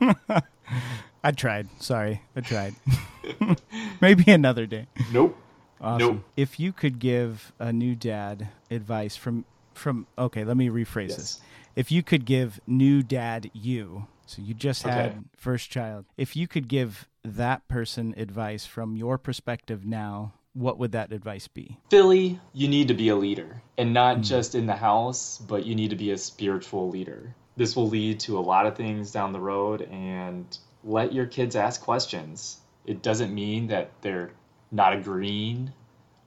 I 1.22 1.32
tried. 1.32 1.68
Sorry. 1.80 2.22
I 2.34 2.40
tried. 2.40 2.74
Maybe 4.00 4.30
another 4.32 4.66
day. 4.66 4.86
Nope. 5.12 5.36
Awesome. 5.80 5.98
Nope. 6.16 6.24
If 6.36 6.58
you 6.58 6.72
could 6.72 6.98
give 6.98 7.52
a 7.58 7.72
new 7.72 7.94
dad 7.94 8.48
advice 8.70 9.16
from 9.16 9.44
from 9.80 10.06
okay, 10.16 10.44
let 10.44 10.56
me 10.56 10.68
rephrase 10.68 11.16
this. 11.16 11.40
If 11.74 11.90
you 11.90 12.02
could 12.02 12.24
give 12.24 12.60
new 12.66 13.02
dad 13.02 13.50
you, 13.52 14.06
so 14.26 14.42
you 14.42 14.54
just 14.54 14.82
had 14.82 15.10
Okay. 15.10 15.18
first 15.36 15.70
child. 15.70 16.04
If 16.16 16.36
you 16.36 16.46
could 16.46 16.68
give 16.68 17.08
that 17.24 17.66
person 17.68 18.14
advice 18.16 18.66
from 18.66 18.96
your 18.96 19.18
perspective 19.18 19.84
now, 19.84 20.34
what 20.52 20.78
would 20.78 20.92
that 20.92 21.12
advice 21.12 21.48
be? 21.48 21.78
Philly, 21.90 22.40
you 22.52 22.68
need 22.68 22.88
to 22.88 22.94
be 22.94 23.08
a 23.08 23.16
leader. 23.16 23.62
And 23.78 23.92
not 23.92 24.18
mm. 24.18 24.24
just 24.24 24.54
in 24.54 24.66
the 24.66 24.76
house, 24.76 25.38
but 25.38 25.64
you 25.64 25.74
need 25.74 25.90
to 25.90 25.96
be 25.96 26.10
a 26.10 26.18
spiritual 26.18 26.90
leader. 26.90 27.34
This 27.56 27.76
will 27.76 27.88
lead 27.88 28.20
to 28.20 28.38
a 28.38 28.40
lot 28.40 28.66
of 28.66 28.76
things 28.76 29.10
down 29.10 29.32
the 29.32 29.40
road 29.40 29.82
and 29.82 30.46
let 30.82 31.12
your 31.12 31.26
kids 31.26 31.56
ask 31.56 31.80
questions. 31.82 32.58
It 32.86 33.02
doesn't 33.02 33.34
mean 33.34 33.68
that 33.68 33.90
they're 34.00 34.32
not 34.72 34.92
agreeing 34.92 35.72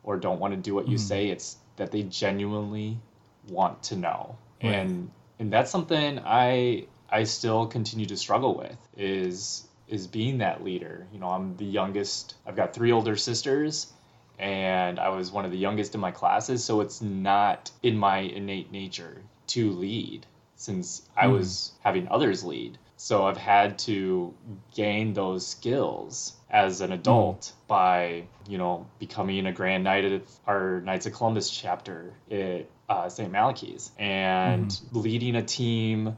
or 0.04 0.18
don't 0.18 0.40
want 0.40 0.54
to 0.54 0.60
do 0.60 0.76
what 0.76 0.88
you 0.88 0.98
mm. 0.98 1.02
say. 1.02 1.28
It's 1.28 1.58
that 1.76 1.92
they 1.92 2.04
genuinely 2.04 3.00
want 3.48 3.84
to 3.84 3.96
know. 3.96 4.38
Right. 4.64 4.74
And 4.74 5.12
and 5.40 5.52
that's 5.52 5.72
something 5.72 6.20
I 6.26 6.88
I 7.10 7.24
still 7.24 7.68
continue 7.68 8.06
to 8.08 8.18
struggle 8.18 8.56
with 8.58 8.78
is 8.98 9.68
is 9.88 10.08
being 10.08 10.40
that 10.40 10.64
leader. 10.64 11.08
You 11.14 11.20
know, 11.20 11.30
I'm 11.30 11.58
the 11.58 11.66
youngest. 11.66 12.36
I've 12.46 12.56
got 12.56 12.74
three 12.74 12.92
older 12.92 13.16
sisters 13.16 13.94
and 14.40 15.00
I 15.00 15.10
was 15.10 15.32
one 15.32 15.46
of 15.46 15.52
the 15.52 15.58
youngest 15.58 15.96
in 15.96 16.02
my 16.02 16.12
classes, 16.12 16.64
so 16.64 16.82
it's 16.82 17.02
not 17.02 17.72
in 17.82 17.98
my 17.98 18.18
innate 18.18 18.72
nature 18.72 19.22
to 19.48 19.72
lead 19.72 20.26
since 20.56 21.02
I 21.16 21.28
hmm. 21.28 21.34
was 21.34 21.72
having 21.82 22.08
others 22.10 22.44
lead. 22.44 22.78
So 22.98 23.26
I've 23.26 23.38
had 23.38 23.80
to 23.80 24.34
gain 24.74 25.14
those 25.14 25.46
skills 25.46 26.34
as 26.50 26.82
an 26.82 26.88
hmm. 26.88 26.94
adult 26.94 27.52
by, 27.68 28.24
you 28.48 28.58
know, 28.58 28.88
becoming 29.00 29.46
a 29.46 29.52
grand 29.52 29.84
knight 29.84 30.06
of 30.06 30.24
our 30.48 30.82
Knights 30.82 31.06
of 31.06 31.14
Columbus 31.14 31.50
chapter 31.50 32.14
at 32.32 32.66
uh, 32.94 33.10
St. 33.10 33.32
Malachy's 33.32 33.92
and 33.98 34.70
leading 34.92 35.36
a 35.36 35.44
team 35.44 36.16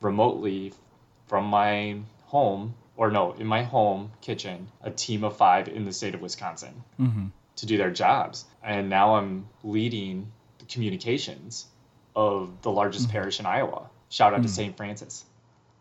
remotely 0.00 0.72
from 1.26 1.44
my 1.46 1.98
home, 2.26 2.74
or 2.96 3.10
no, 3.10 3.32
in 3.32 3.46
my 3.46 3.62
home 3.62 4.10
kitchen, 4.20 4.68
a 4.82 4.90
team 4.90 5.24
of 5.24 5.36
five 5.36 5.68
in 5.68 5.84
the 5.84 5.92
state 5.92 6.14
of 6.14 6.20
Wisconsin 6.20 6.74
Mm-hmm. 7.00 7.26
to 7.56 7.66
do 7.66 7.76
their 7.76 7.90
jobs. 7.90 8.44
And 8.62 8.88
now 8.88 9.14
I'm 9.16 9.48
leading 9.62 10.30
the 10.58 10.64
communications 10.66 11.66
of 12.14 12.62
the 12.62 12.70
largest 12.70 13.10
parish 13.10 13.40
in 13.40 13.46
Iowa. 13.46 13.88
Shout 14.10 14.34
out 14.34 14.42
to 14.42 14.48
St. 14.48 14.76
Francis. 14.76 15.24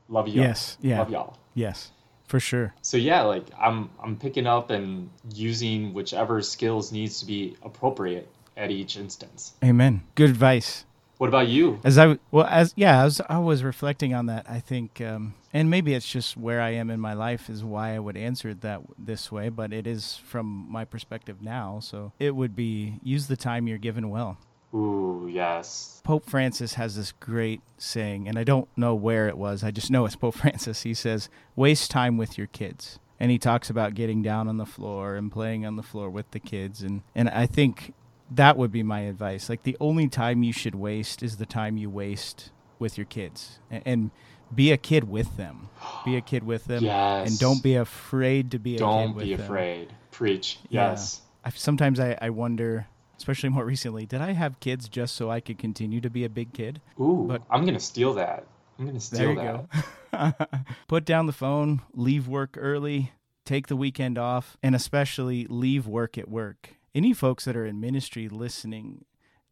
Love 0.09 0.27
you. 0.27 0.41
Yes, 0.41 0.77
yeah. 0.81 0.99
Love 0.99 1.09
y'all. 1.11 1.37
Yes, 1.53 1.91
for 2.27 2.39
sure. 2.39 2.73
So 2.81 2.97
yeah, 2.97 3.23
like 3.23 3.45
I'm 3.59 3.89
I'm 4.01 4.15
picking 4.17 4.47
up 4.47 4.69
and 4.69 5.09
using 5.33 5.93
whichever 5.93 6.41
skills 6.41 6.91
needs 6.91 7.19
to 7.21 7.25
be 7.25 7.55
appropriate 7.63 8.27
at 8.57 8.71
each 8.71 8.97
instance. 8.97 9.53
Amen. 9.63 10.01
Good 10.15 10.29
advice. 10.29 10.83
What 11.17 11.27
about 11.27 11.47
you? 11.47 11.79
As 11.83 11.97
I 11.97 12.19
well 12.29 12.45
as 12.45 12.73
yeah, 12.75 13.03
as 13.03 13.21
I 13.27 13.39
was 13.39 13.63
reflecting 13.63 14.13
on 14.13 14.27
that, 14.27 14.45
I 14.47 14.59
think, 14.59 15.01
um, 15.01 15.33
and 15.51 15.69
maybe 15.69 15.95
it's 15.95 16.07
just 16.07 16.37
where 16.37 16.61
I 16.61 16.71
am 16.71 16.91
in 16.91 16.99
my 16.99 17.13
life 17.13 17.49
is 17.49 17.63
why 17.63 17.95
I 17.95 17.99
would 17.99 18.15
answer 18.15 18.49
it 18.49 18.61
that 18.61 18.81
this 18.99 19.31
way, 19.31 19.49
but 19.49 19.73
it 19.73 19.87
is 19.87 20.17
from 20.17 20.67
my 20.69 20.85
perspective 20.85 21.41
now. 21.41 21.79
So 21.79 22.11
it 22.19 22.35
would 22.35 22.55
be 22.55 22.99
use 23.01 23.27
the 23.27 23.37
time 23.37 23.67
you're 23.67 23.79
given 23.79 24.09
well. 24.09 24.37
Ooh, 24.75 25.27
yes. 25.31 26.01
Pope 26.03 26.29
Francis 26.29 26.75
has 26.75 26.95
this 26.95 27.13
great 27.13 27.61
saying, 27.77 28.27
and 28.27 28.37
I 28.37 28.43
don't 28.43 28.67
know 28.77 28.93
where 28.93 29.27
it 29.27 29.37
was. 29.37 29.63
I 29.63 29.71
just 29.71 29.89
know 29.89 30.05
it's 30.05 30.15
Pope 30.15 30.35
Francis. 30.43 30.83
He 30.83 30.93
says, 30.93 31.29
"Waste 31.55 31.89
time 31.89 32.17
with 32.17 32.37
your 32.37 32.47
kids." 32.47 32.99
And 33.19 33.31
he 33.31 33.39
talks 33.39 33.71
about 33.71 33.95
getting 33.95 34.21
down 34.21 34.47
on 34.47 34.57
the 34.57 34.65
floor 34.67 35.15
and 35.15 35.31
playing 35.31 35.65
on 35.65 35.77
the 35.77 35.81
floor 35.81 36.07
with 36.11 36.29
the 36.29 36.39
kids 36.39 36.83
and 36.83 37.01
and 37.15 37.27
I 37.29 37.47
think 37.47 37.95
that 38.31 38.57
would 38.57 38.71
be 38.71 38.83
my 38.83 39.01
advice. 39.01 39.49
Like 39.49 39.63
the 39.63 39.77
only 39.79 40.07
time 40.07 40.43
you 40.43 40.53
should 40.53 40.75
waste 40.75 41.23
is 41.23 41.37
the 41.37 41.45
time 41.45 41.77
you 41.77 41.89
waste 41.89 42.51
with 42.79 42.97
your 42.97 43.05
kids. 43.05 43.59
And, 43.71 43.83
and 43.85 44.11
be 44.53 44.71
a 44.71 44.77
kid 44.77 45.09
with 45.09 45.37
them. 45.37 45.69
Be 46.05 46.15
a 46.15 46.21
kid 46.21 46.43
with 46.43 46.65
them 46.65 46.83
Yes. 46.83 47.29
and 47.29 47.39
don't 47.39 47.61
be 47.63 47.75
afraid 47.75 48.51
to 48.51 48.59
be 48.59 48.75
a 48.75 48.77
kid 48.77 48.83
Don't 48.83 49.17
be 49.17 49.35
them. 49.35 49.45
afraid. 49.45 49.93
Preach. 50.11 50.59
Yeah. 50.69 50.91
Yes. 50.91 51.21
I, 51.43 51.49
sometimes 51.51 51.99
I, 51.99 52.17
I 52.21 52.29
wonder, 52.29 52.87
especially 53.17 53.49
more 53.49 53.65
recently, 53.73 54.05
did 54.05 54.21
I 54.21 54.31
have 54.33 54.59
kids 54.59 54.87
just 54.89 55.15
so 55.15 55.29
I 55.31 55.39
could 55.39 55.57
continue 55.57 56.01
to 56.01 56.09
be 56.09 56.23
a 56.25 56.29
big 56.29 56.53
kid? 56.53 56.81
Ooh, 56.99 57.25
But- 57.27 57.43
I'm 57.49 57.65
gonna 57.65 57.79
steal 57.79 58.13
that. 58.15 58.45
I'm 58.79 58.85
gonna 58.85 58.99
steal 58.99 59.19
There 59.19 59.35
steal 59.35 59.43
you 59.43 59.67
that. 60.11 60.39
go. 60.39 60.67
Put 60.87 61.03
down 61.05 61.25
the 61.25 61.33
phone, 61.33 61.81
leave 61.93 62.27
work 62.27 62.55
early, 62.59 63.11
take 63.45 63.67
the 63.67 63.75
weekend 63.75 64.17
off, 64.17 64.55
and 64.63 64.75
especially 64.75 65.45
leave 65.49 65.87
work 65.87 66.17
at 66.17 66.29
work. 66.29 66.75
Any 66.97 67.13
folks 67.13 67.45
that 67.45 67.55
are 67.55 67.67
in 67.67 67.79
ministry 67.79 68.27
listening, 68.27 69.05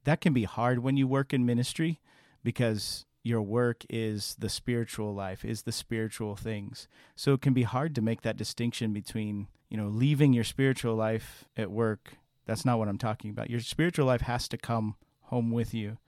that 0.03 0.19
can 0.19 0.33
be 0.33 0.45
hard 0.45 0.79
when 0.79 0.97
you 0.97 1.05
work 1.05 1.31
in 1.31 1.45
ministry 1.45 1.99
because 2.43 3.05
your 3.21 3.43
work 3.43 3.85
is 3.87 4.35
the 4.39 4.49
spiritual 4.49 5.13
life, 5.13 5.45
is 5.45 5.61
the 5.61 5.71
spiritual 5.71 6.35
things. 6.35 6.87
So 7.15 7.33
it 7.33 7.41
can 7.41 7.53
be 7.53 7.61
hard 7.61 7.93
to 7.93 8.01
make 8.01 8.23
that 8.23 8.35
distinction 8.35 8.93
between, 8.93 9.47
you 9.69 9.77
know, 9.77 9.89
leaving 9.89 10.33
your 10.33 10.43
spiritual 10.43 10.95
life 10.95 11.45
at 11.55 11.69
work. 11.69 12.17
That's 12.47 12.65
not 12.65 12.79
what 12.79 12.87
I'm 12.87 12.97
talking 12.97 13.29
about. 13.29 13.51
Your 13.51 13.59
spiritual 13.59 14.07
life 14.07 14.21
has 14.21 14.47
to 14.47 14.57
come 14.57 14.95
home 15.25 15.51
with 15.51 15.71
you 15.71 15.99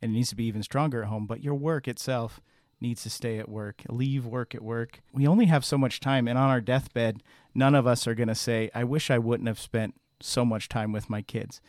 and 0.00 0.12
it 0.12 0.14
needs 0.14 0.28
to 0.28 0.36
be 0.36 0.44
even 0.44 0.62
stronger 0.62 1.02
at 1.02 1.08
home, 1.08 1.26
but 1.26 1.42
your 1.42 1.56
work 1.56 1.88
itself 1.88 2.40
needs 2.80 3.02
to 3.02 3.10
stay 3.10 3.40
at 3.40 3.48
work. 3.48 3.82
Leave 3.88 4.24
work 4.24 4.54
at 4.54 4.62
work. 4.62 5.00
We 5.12 5.26
only 5.26 5.46
have 5.46 5.64
so 5.64 5.76
much 5.76 5.98
time, 5.98 6.28
and 6.28 6.38
on 6.38 6.50
our 6.50 6.60
deathbed, 6.60 7.20
none 7.52 7.74
of 7.74 7.84
us 7.84 8.06
are 8.06 8.14
going 8.14 8.28
to 8.28 8.34
say, 8.36 8.70
I 8.74 8.84
wish 8.84 9.10
I 9.10 9.18
wouldn't 9.18 9.48
have 9.48 9.58
spent 9.58 9.94
so 10.24 10.44
much 10.44 10.68
time 10.68 10.92
with 10.92 11.08
my 11.10 11.22
kids. 11.22 11.60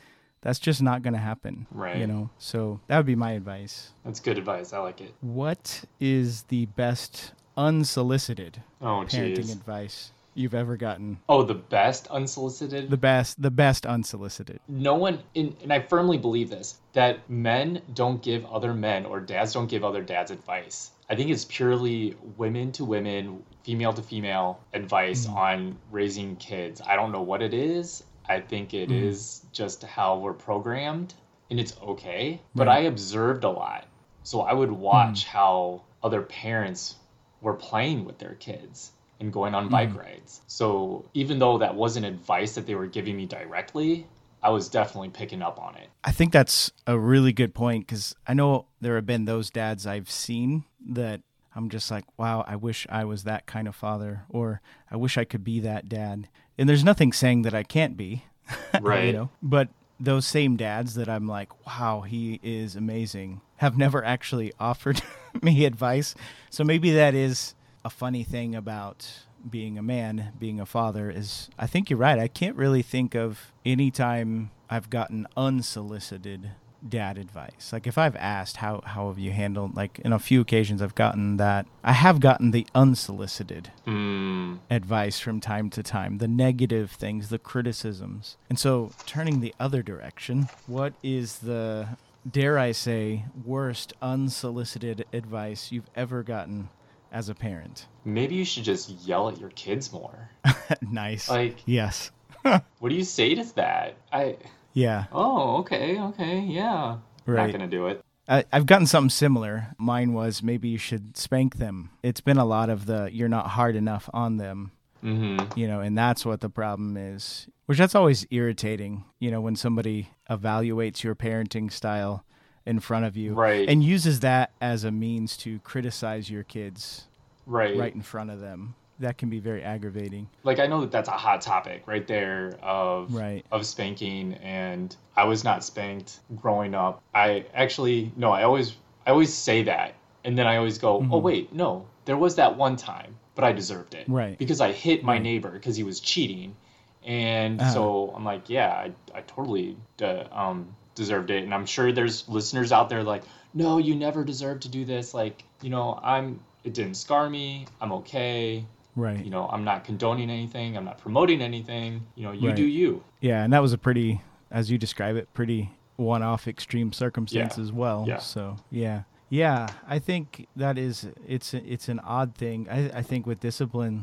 That's 0.41 0.60
just 0.60 0.82
not 0.82 1.02
going 1.02 1.13
to 1.13 1.20
happen. 1.20 1.65
Right. 1.72 1.98
You 1.98 2.06
know, 2.08 2.30
so 2.38 2.80
that 2.88 2.98
would 2.98 3.06
be 3.08 3.15
my 3.15 3.32
advice. 3.32 3.89
That's 4.04 4.20
good 4.20 4.38
advice. 4.38 4.74
I 4.74 4.78
like 4.80 5.02
it. 5.02 5.13
What 5.22 5.84
is 6.00 6.44
the 6.44 6.68
best 6.68 7.34
unsolicited 7.58 8.62
Oh, 8.82 9.04
parenting 9.08 9.38
jeez. 9.38 9.52
advice 9.52 10.12
you've 10.36 10.54
ever 10.54 10.76
gotten? 10.78 11.18
Oh, 11.30 11.41
the 11.44 11.54
best 11.56 12.08
unsolicited? 12.08 12.89
The 12.89 12.98
best, 12.98 13.41
the 13.41 13.50
best 13.50 13.86
unsolicited. 13.86 14.60
no 14.68 14.96
one 14.96 15.20
in, 15.34 15.56
and 15.63 15.72
i 15.72 15.80
firmly 15.80 16.18
believe 16.18 16.50
this 16.50 16.78
that 16.94 17.28
men 17.30 17.82
don't 17.94 18.22
give 18.22 18.46
other 18.46 18.74
men 18.74 19.06
or 19.06 19.20
dads 19.22 19.54
don't 19.54 19.68
give 19.68 19.84
other 19.86 20.04
dads 20.04 20.32
advice 20.32 20.91
i 21.10 21.15
think 21.15 21.30
it's 21.32 21.46
purely 21.46 22.15
women 22.38 22.72
to 22.74 22.84
women 22.84 23.41
female 23.63 23.94
to 23.94 24.02
female 24.02 24.60
advice 24.74 25.26
mm. 25.26 25.36
on 25.36 25.78
raising 25.91 26.36
kids 26.36 26.82
i 26.86 26.96
don't 26.98 27.12
know 27.13 27.22
what 27.22 27.41
it 27.41 27.54
is 27.54 28.04
i 28.29 28.39
think 28.39 28.73
it 28.73 28.89
mm. 28.89 29.03
is 29.03 29.41
just 29.51 29.83
how 29.83 30.17
we're 30.17 30.33
programmed 30.33 31.13
and 31.49 31.59
it's 31.59 31.75
okay 31.81 32.41
but 32.53 32.67
Right. 32.67 32.77
i 32.77 32.88
observed 32.88 33.43
a 33.43 33.49
lot 33.49 33.85
so 34.23 34.41
i 34.41 34.53
would 34.53 34.71
watch 34.71 35.25
mm. 35.25 35.27
how 35.27 35.83
other 36.03 36.21
parents 36.21 36.95
were 37.41 37.53
playing 37.53 38.05
with 38.05 38.17
their 38.17 38.35
kids 38.35 38.91
and 39.19 39.31
going 39.31 39.55
on 39.55 39.69
bike 39.69 39.91
mm. 39.91 39.99
rides. 39.99 40.41
So 40.47 41.05
even 41.13 41.39
though 41.39 41.57
that 41.59 41.75
wasn't 41.75 42.05
advice 42.05 42.55
that 42.55 42.65
they 42.65 42.75
were 42.75 42.88
giving 42.88 43.15
me 43.15 43.25
directly, 43.25 44.07
I 44.43 44.49
was 44.49 44.69
definitely 44.69 45.09
picking 45.09 45.41
up 45.41 45.59
on 45.59 45.75
it. 45.75 45.89
I 46.03 46.11
think 46.11 46.31
that's 46.31 46.71
a 46.85 46.99
really 46.99 47.33
good 47.33 47.53
point 47.53 47.88
because 47.88 48.15
I 48.27 48.33
know 48.33 48.67
there 48.81 48.95
have 48.95 49.05
been 49.05 49.25
those 49.25 49.49
dads 49.49 49.88
I've 49.88 50.09
seen 50.09 50.65
that 50.89 51.21
I'm 51.55 51.69
just 51.69 51.89
like, 51.89 52.03
wow, 52.17 52.43
I 52.45 52.57
wish 52.57 52.85
I 52.89 53.05
was 53.05 53.23
that 53.23 53.45
kind 53.45 53.67
of 53.67 53.75
father, 53.75 54.23
or 54.29 54.61
I 54.91 54.97
wish 54.97 55.17
I 55.17 55.23
could 55.23 55.43
be 55.43 55.61
that 55.61 55.88
dad. 55.88 56.27
And 56.58 56.70
there's 56.70 56.84
nothing 56.84 57.12
saying 57.13 57.41
that 57.44 57.54
I 57.54 57.63
can't 57.63 57.98
be, 57.98 58.24
Right. 58.82 59.06
you 59.08 59.13
know. 59.13 59.30
But 59.41 59.70
those 60.00 60.26
same 60.26 60.56
dads 60.58 60.96
that 60.96 61.10
I'm 61.10 61.28
like, 61.28 61.50
wow, 61.65 62.02
he 62.02 62.39
is 62.44 62.76
amazing, 62.76 63.41
have 63.58 63.78
never 63.78 64.04
actually 64.04 64.54
offered 64.60 65.02
me 65.41 65.65
advice. 65.65 66.15
So 66.50 66.63
maybe 66.63 66.91
that 66.91 67.13
is 67.13 67.56
a 67.84 67.89
funny 67.89 68.24
thing 68.24 68.56
about 68.56 69.08
being 69.50 69.78
a 69.78 69.84
man, 69.84 70.34
being 70.39 70.60
a 70.60 70.65
father 70.65 71.10
is 71.12 71.50
I 71.60 71.68
think 71.68 71.89
you're 71.89 72.00
right. 72.00 72.18
I 72.18 72.28
can't 72.28 72.56
really 72.56 72.82
think 72.82 73.15
of 73.15 73.52
any 73.63 73.91
time 73.91 74.50
I've 74.70 74.89
gotten 74.89 75.28
unsolicited 75.38 76.52
dad 76.88 77.17
advice. 77.17 77.71
Like 77.74 77.88
if 77.88 77.98
I've 77.98 78.15
asked 78.15 78.58
how 78.58 78.82
how 78.86 79.08
have 79.08 79.19
you 79.19 79.32
handled 79.32 79.76
like 79.76 80.00
in 80.00 80.13
a 80.13 80.19
few 80.19 80.41
occasions 80.41 80.82
I've 80.82 80.95
gotten 80.95 81.38
that 81.38 81.65
I 81.84 81.93
have 81.93 82.19
gotten 82.19 82.52
the 82.52 82.67
unsolicited 82.76 83.71
Mm, 83.88 84.60
advice 84.69 85.19
from 85.19 85.39
time 85.39 85.69
to 85.71 85.84
time, 85.84 86.17
the 86.17 86.28
negative 86.28 86.91
things, 86.91 87.30
the 87.30 87.39
criticisms. 87.39 88.38
And 88.50 88.58
so, 88.60 88.91
turning 89.06 89.39
the 89.39 89.54
other 89.60 89.82
direction, 89.84 90.50
what 90.67 90.93
is 91.04 91.39
the, 91.39 91.89
dare 92.30 92.58
I 92.58 92.71
say, 92.71 93.26
worst 93.43 93.93
unsolicited 94.02 95.06
advice 95.13 95.71
you've 95.71 95.89
ever 95.95 96.24
gotten 96.24 96.69
as 97.12 97.30
a 97.30 97.36
parent? 97.36 97.88
maybe 98.04 98.36
you 98.36 98.45
should 98.45 98.63
just 98.63 98.89
yell 98.89 99.30
at 99.30 99.39
your 99.39 99.50
kids 99.52 99.91
more. 99.91 100.30
nice. 100.82 101.30
Like, 101.30 101.58
yes. 101.65 102.12
what 102.43 102.89
do 102.89 102.95
you 102.95 103.04
say 103.04 103.34
to 103.36 103.56
that? 103.56 103.98
I 104.12 104.38
Yeah. 104.75 105.05
oh, 105.11 105.57
okay, 105.61 105.99
okay, 105.99 106.39
yeah. 106.41 106.97
Right. 107.25 107.47
Not 107.47 107.51
gonna 107.51 107.67
do 107.67 107.88
it. 107.88 108.03
I, 108.27 108.43
I've 108.51 108.65
gotten 108.67 108.85
something 108.88 109.09
similar. 109.09 109.67
Mine 109.79 110.13
was 110.13 110.43
maybe 110.43 110.67
you 110.67 110.77
should 110.77 111.15
spank 111.17 111.57
them. 111.57 111.89
It's 112.03 112.21
been 112.21 112.38
a 112.38 112.45
lot 112.45 112.69
of 112.69 112.85
the 112.85 113.09
you're 113.11 113.29
not 113.29 113.47
hard 113.47 113.75
enough 113.75 114.07
on 114.13 114.38
them. 114.38 114.71
Mm-hmm. 115.03 115.59
you 115.59 115.67
know, 115.67 115.81
and 115.81 115.95
that's 115.95 116.25
what 116.25 116.41
the 116.41 116.49
problem 116.49 116.97
is. 116.97 117.47
Which 117.67 117.77
that's 117.77 117.93
always 117.93 118.25
irritating, 118.31 119.03
you 119.19 119.29
know, 119.29 119.39
when 119.39 119.55
somebody 119.55 120.09
evaluates 120.31 121.03
your 121.03 121.13
parenting 121.13 121.71
style 121.71 122.25
in 122.65 122.79
front 122.79 123.05
of 123.05 123.15
you 123.15 123.33
Right. 123.35 123.69
and 123.69 123.83
uses 123.83 124.21
that 124.21 124.51
as 124.59 124.83
a 124.83 124.89
means 124.91 125.38
to 125.38 125.59
criticize 125.59 126.31
your 126.31 126.41
kids 126.41 127.05
Right. 127.45 127.77
right 127.77 127.93
in 127.93 128.01
front 128.01 128.31
of 128.31 128.39
them. 128.39 128.73
That 128.99 129.17
can 129.17 129.29
be 129.29 129.39
very 129.39 129.62
aggravating. 129.62 130.27
Like 130.43 130.60
I 130.60 130.67
know 130.67 130.81
that 130.81 130.91
that's 130.91 131.10
a 131.10 131.13
hot 131.13 131.41
topic 131.41 131.84
right 131.86 132.08
there 132.08 132.58
of 132.62 133.13
Right. 133.13 133.45
of 133.51 133.65
spanking 133.65 134.36
and 134.36 134.95
I 135.17 135.25
was 135.25 135.43
not 135.43 135.63
spanked 135.63 136.19
growing 136.36 136.73
up. 136.73 137.01
I 137.13 137.45
actually 137.53 138.12
no, 138.15 138.31
I 138.31 138.43
always 138.43 138.75
I 139.05 139.12
always 139.12 139.34
say 139.34 139.63
that 139.63 139.95
and 140.23 140.38
then 140.38 140.47
I 140.47 140.58
always 140.58 140.77
go, 140.77 141.01
Mm-hmm. 141.01 141.13
"Oh 141.13 141.17
wait, 141.19 141.53
no. 141.53 141.88
There 142.05 142.17
was 142.17 142.36
that 142.36 142.55
one 142.58 142.75
time, 142.77 143.17
but 143.36 143.43
I 143.43 143.51
deserved 143.51 143.95
it." 143.95 144.08
Right. 144.08 144.38
Because 144.38 144.62
I 144.62 144.71
hit 144.71 145.03
my 145.03 145.13
Right. 145.13 145.21
neighbor 145.21 145.51
because 145.51 145.75
he 145.75 145.84
was 145.84 145.99
cheating. 145.99 146.55
And 147.03 147.60
Uh-huh. 147.62 147.71
so 147.71 148.13
I'm 148.15 148.23
like, 148.23 148.49
"Yeah, 148.49 148.69
I 148.71 148.91
I 149.13 149.21
totally 149.21 149.75
uh, 150.01 150.23
um 150.31 150.73
deserved 150.95 151.31
it." 151.31 151.43
And 151.43 151.53
I'm 151.53 151.65
sure 151.65 151.91
there's 151.91 152.27
listeners 152.29 152.71
out 152.71 152.88
there 152.89 153.03
like, 153.03 153.23
"No, 153.53 153.77
you 153.77 153.93
never 153.95 154.23
deserve 154.23 154.62
to 154.62 154.69
do 154.69 154.86
this." 154.86 155.13
Like, 155.13 155.43
you 155.62 155.69
know, 155.69 155.99
I'm 156.01 156.39
it 156.63 156.73
didn't 156.73 156.95
scar 156.95 157.29
me. 157.29 157.67
I'm 157.81 157.91
okay 157.91 158.65
Right. 158.95 159.23
you 159.23 159.29
know 159.31 159.47
i'm 159.49 159.63
not 159.65 159.84
condoning 159.84 160.29
anything 160.29 160.77
i'm 160.77 160.86
not 160.86 160.97
promoting 160.99 161.41
anything 161.41 162.05
you 162.15 162.23
know 162.23 162.31
you 162.31 162.47
Right. 162.49 162.55
do 162.55 162.65
you 162.65 163.03
Yeah, 163.21 163.43
and 163.43 163.51
that 163.53 163.62
was 163.62 163.73
a 163.73 163.77
pretty 163.77 164.21
as 164.51 164.71
you 164.71 164.77
describe 164.77 165.15
it, 165.17 165.34
pretty 165.34 165.71
one 165.97 166.21
off 166.23 166.47
extreme 166.47 166.93
circumstance 166.93 167.58
Yeah. 167.58 167.63
as 167.63 167.71
well. 167.71 168.05
Yeah. 168.08 168.19
So 168.19 168.58
yeah. 168.71 169.03
Yeah. 169.29 169.67
I 169.88 169.99
think 169.99 170.47
that 170.55 170.77
is 170.77 171.08
it's 171.27 171.53
it's 171.53 171.89
an 171.89 171.99
odd 171.99 172.36
thing. 172.36 172.67
I, 172.69 172.99
I 172.99 173.01
think 173.01 173.25
with 173.25 173.39
discipline 173.39 174.01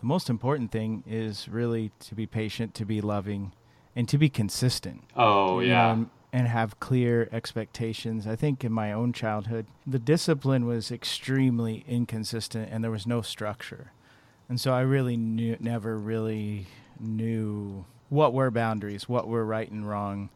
the 0.00 0.06
most 0.06 0.28
important 0.30 0.72
thing 0.72 1.04
is 1.06 1.48
really 1.48 1.92
to 2.00 2.14
be 2.16 2.26
patient, 2.26 2.74
to 2.74 2.84
be 2.84 3.00
loving, 3.00 3.52
and 3.94 4.08
to 4.08 4.18
be 4.18 4.28
consistent. 4.28 5.02
oh 5.16 5.60
yeah 5.60 5.92
and, 5.92 6.10
and 6.32 6.48
have 6.48 6.80
clear 6.80 7.28
expectations. 7.30 8.26
I 8.26 8.34
think 8.36 8.64
in 8.64 8.72
my 8.72 8.92
own 8.92 9.12
childhood, 9.12 9.66
the 9.86 9.98
discipline 10.00 10.64
was 10.66 10.90
extremely 10.90 11.84
inconsistent 11.86 12.70
and 12.72 12.82
there 12.82 12.90
was 12.90 13.06
no 13.06 13.20
structure. 13.22 13.92
And 14.52 14.60
so 14.60 14.74
I 14.74 14.82
really 14.82 15.16
knew, 15.16 15.56
never 15.60 15.96
really 15.96 16.66
knew 17.00 17.86
what 18.10 18.34
were 18.34 18.50
boundaries, 18.50 19.08
what 19.08 19.26
were 19.26 19.46
right 19.46 19.70
and 19.70 19.88
wrong. 19.88 20.28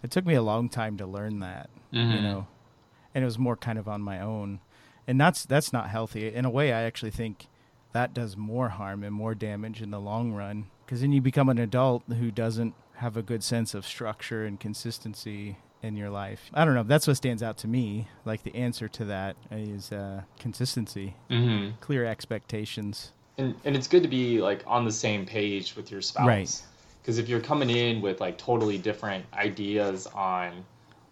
It 0.00 0.12
took 0.12 0.24
me 0.24 0.34
a 0.34 0.42
long 0.42 0.68
time 0.68 0.96
to 0.98 1.06
learn 1.06 1.40
that, 1.40 1.70
you 1.90 1.98
Mhm. 1.98 2.22
know, 2.22 2.46
and 3.12 3.22
it 3.22 3.24
was 3.24 3.36
more 3.36 3.56
kind 3.56 3.76
of 3.76 3.88
on 3.88 4.00
my 4.00 4.20
own. 4.20 4.60
And 5.08 5.20
that's 5.20 5.44
that's 5.44 5.72
not 5.72 5.88
healthy. 5.90 6.32
In 6.32 6.44
a 6.44 6.50
way, 6.50 6.72
I 6.72 6.82
actually 6.82 7.10
think 7.10 7.48
that 7.92 8.14
does 8.14 8.36
more 8.36 8.68
harm 8.68 9.02
and 9.02 9.12
more 9.12 9.34
damage 9.34 9.82
in 9.82 9.90
the 9.90 9.98
long 10.00 10.32
run 10.32 10.66
because 10.86 11.00
then 11.00 11.10
you 11.10 11.20
become 11.20 11.48
an 11.48 11.58
adult 11.58 12.04
who 12.06 12.30
doesn't 12.30 12.76
have 12.98 13.16
a 13.16 13.22
good 13.24 13.42
sense 13.42 13.74
of 13.74 13.84
structure 13.84 14.44
and 14.44 14.60
consistency 14.60 15.56
in 15.82 15.96
your 15.96 16.10
life. 16.10 16.48
I 16.54 16.64
don't 16.64 16.74
know. 16.74 16.84
That's 16.84 17.08
what 17.08 17.16
stands 17.16 17.42
out 17.42 17.56
to 17.58 17.66
me. 17.66 18.06
Like 18.24 18.44
the 18.44 18.54
answer 18.54 18.86
to 18.86 19.04
that 19.06 19.34
is 19.50 19.90
uh, 19.90 20.22
consistency, 20.38 21.16
hmm 21.26 21.70
clear 21.80 22.04
expectations. 22.04 23.10
And, 23.38 23.54
and 23.64 23.76
it's 23.76 23.88
good 23.88 24.02
to 24.02 24.08
be 24.08 24.40
like 24.40 24.62
on 24.66 24.84
the 24.84 24.92
same 24.92 25.26
page 25.26 25.76
with 25.76 25.90
your 25.90 26.00
spouse 26.02 26.26
Right. 26.26 26.62
because 27.02 27.18
if 27.18 27.28
you're 27.28 27.40
coming 27.40 27.70
in 27.70 28.00
with 28.00 28.20
like 28.20 28.38
totally 28.38 28.78
different 28.78 29.24
ideas 29.34 30.06
on 30.08 30.64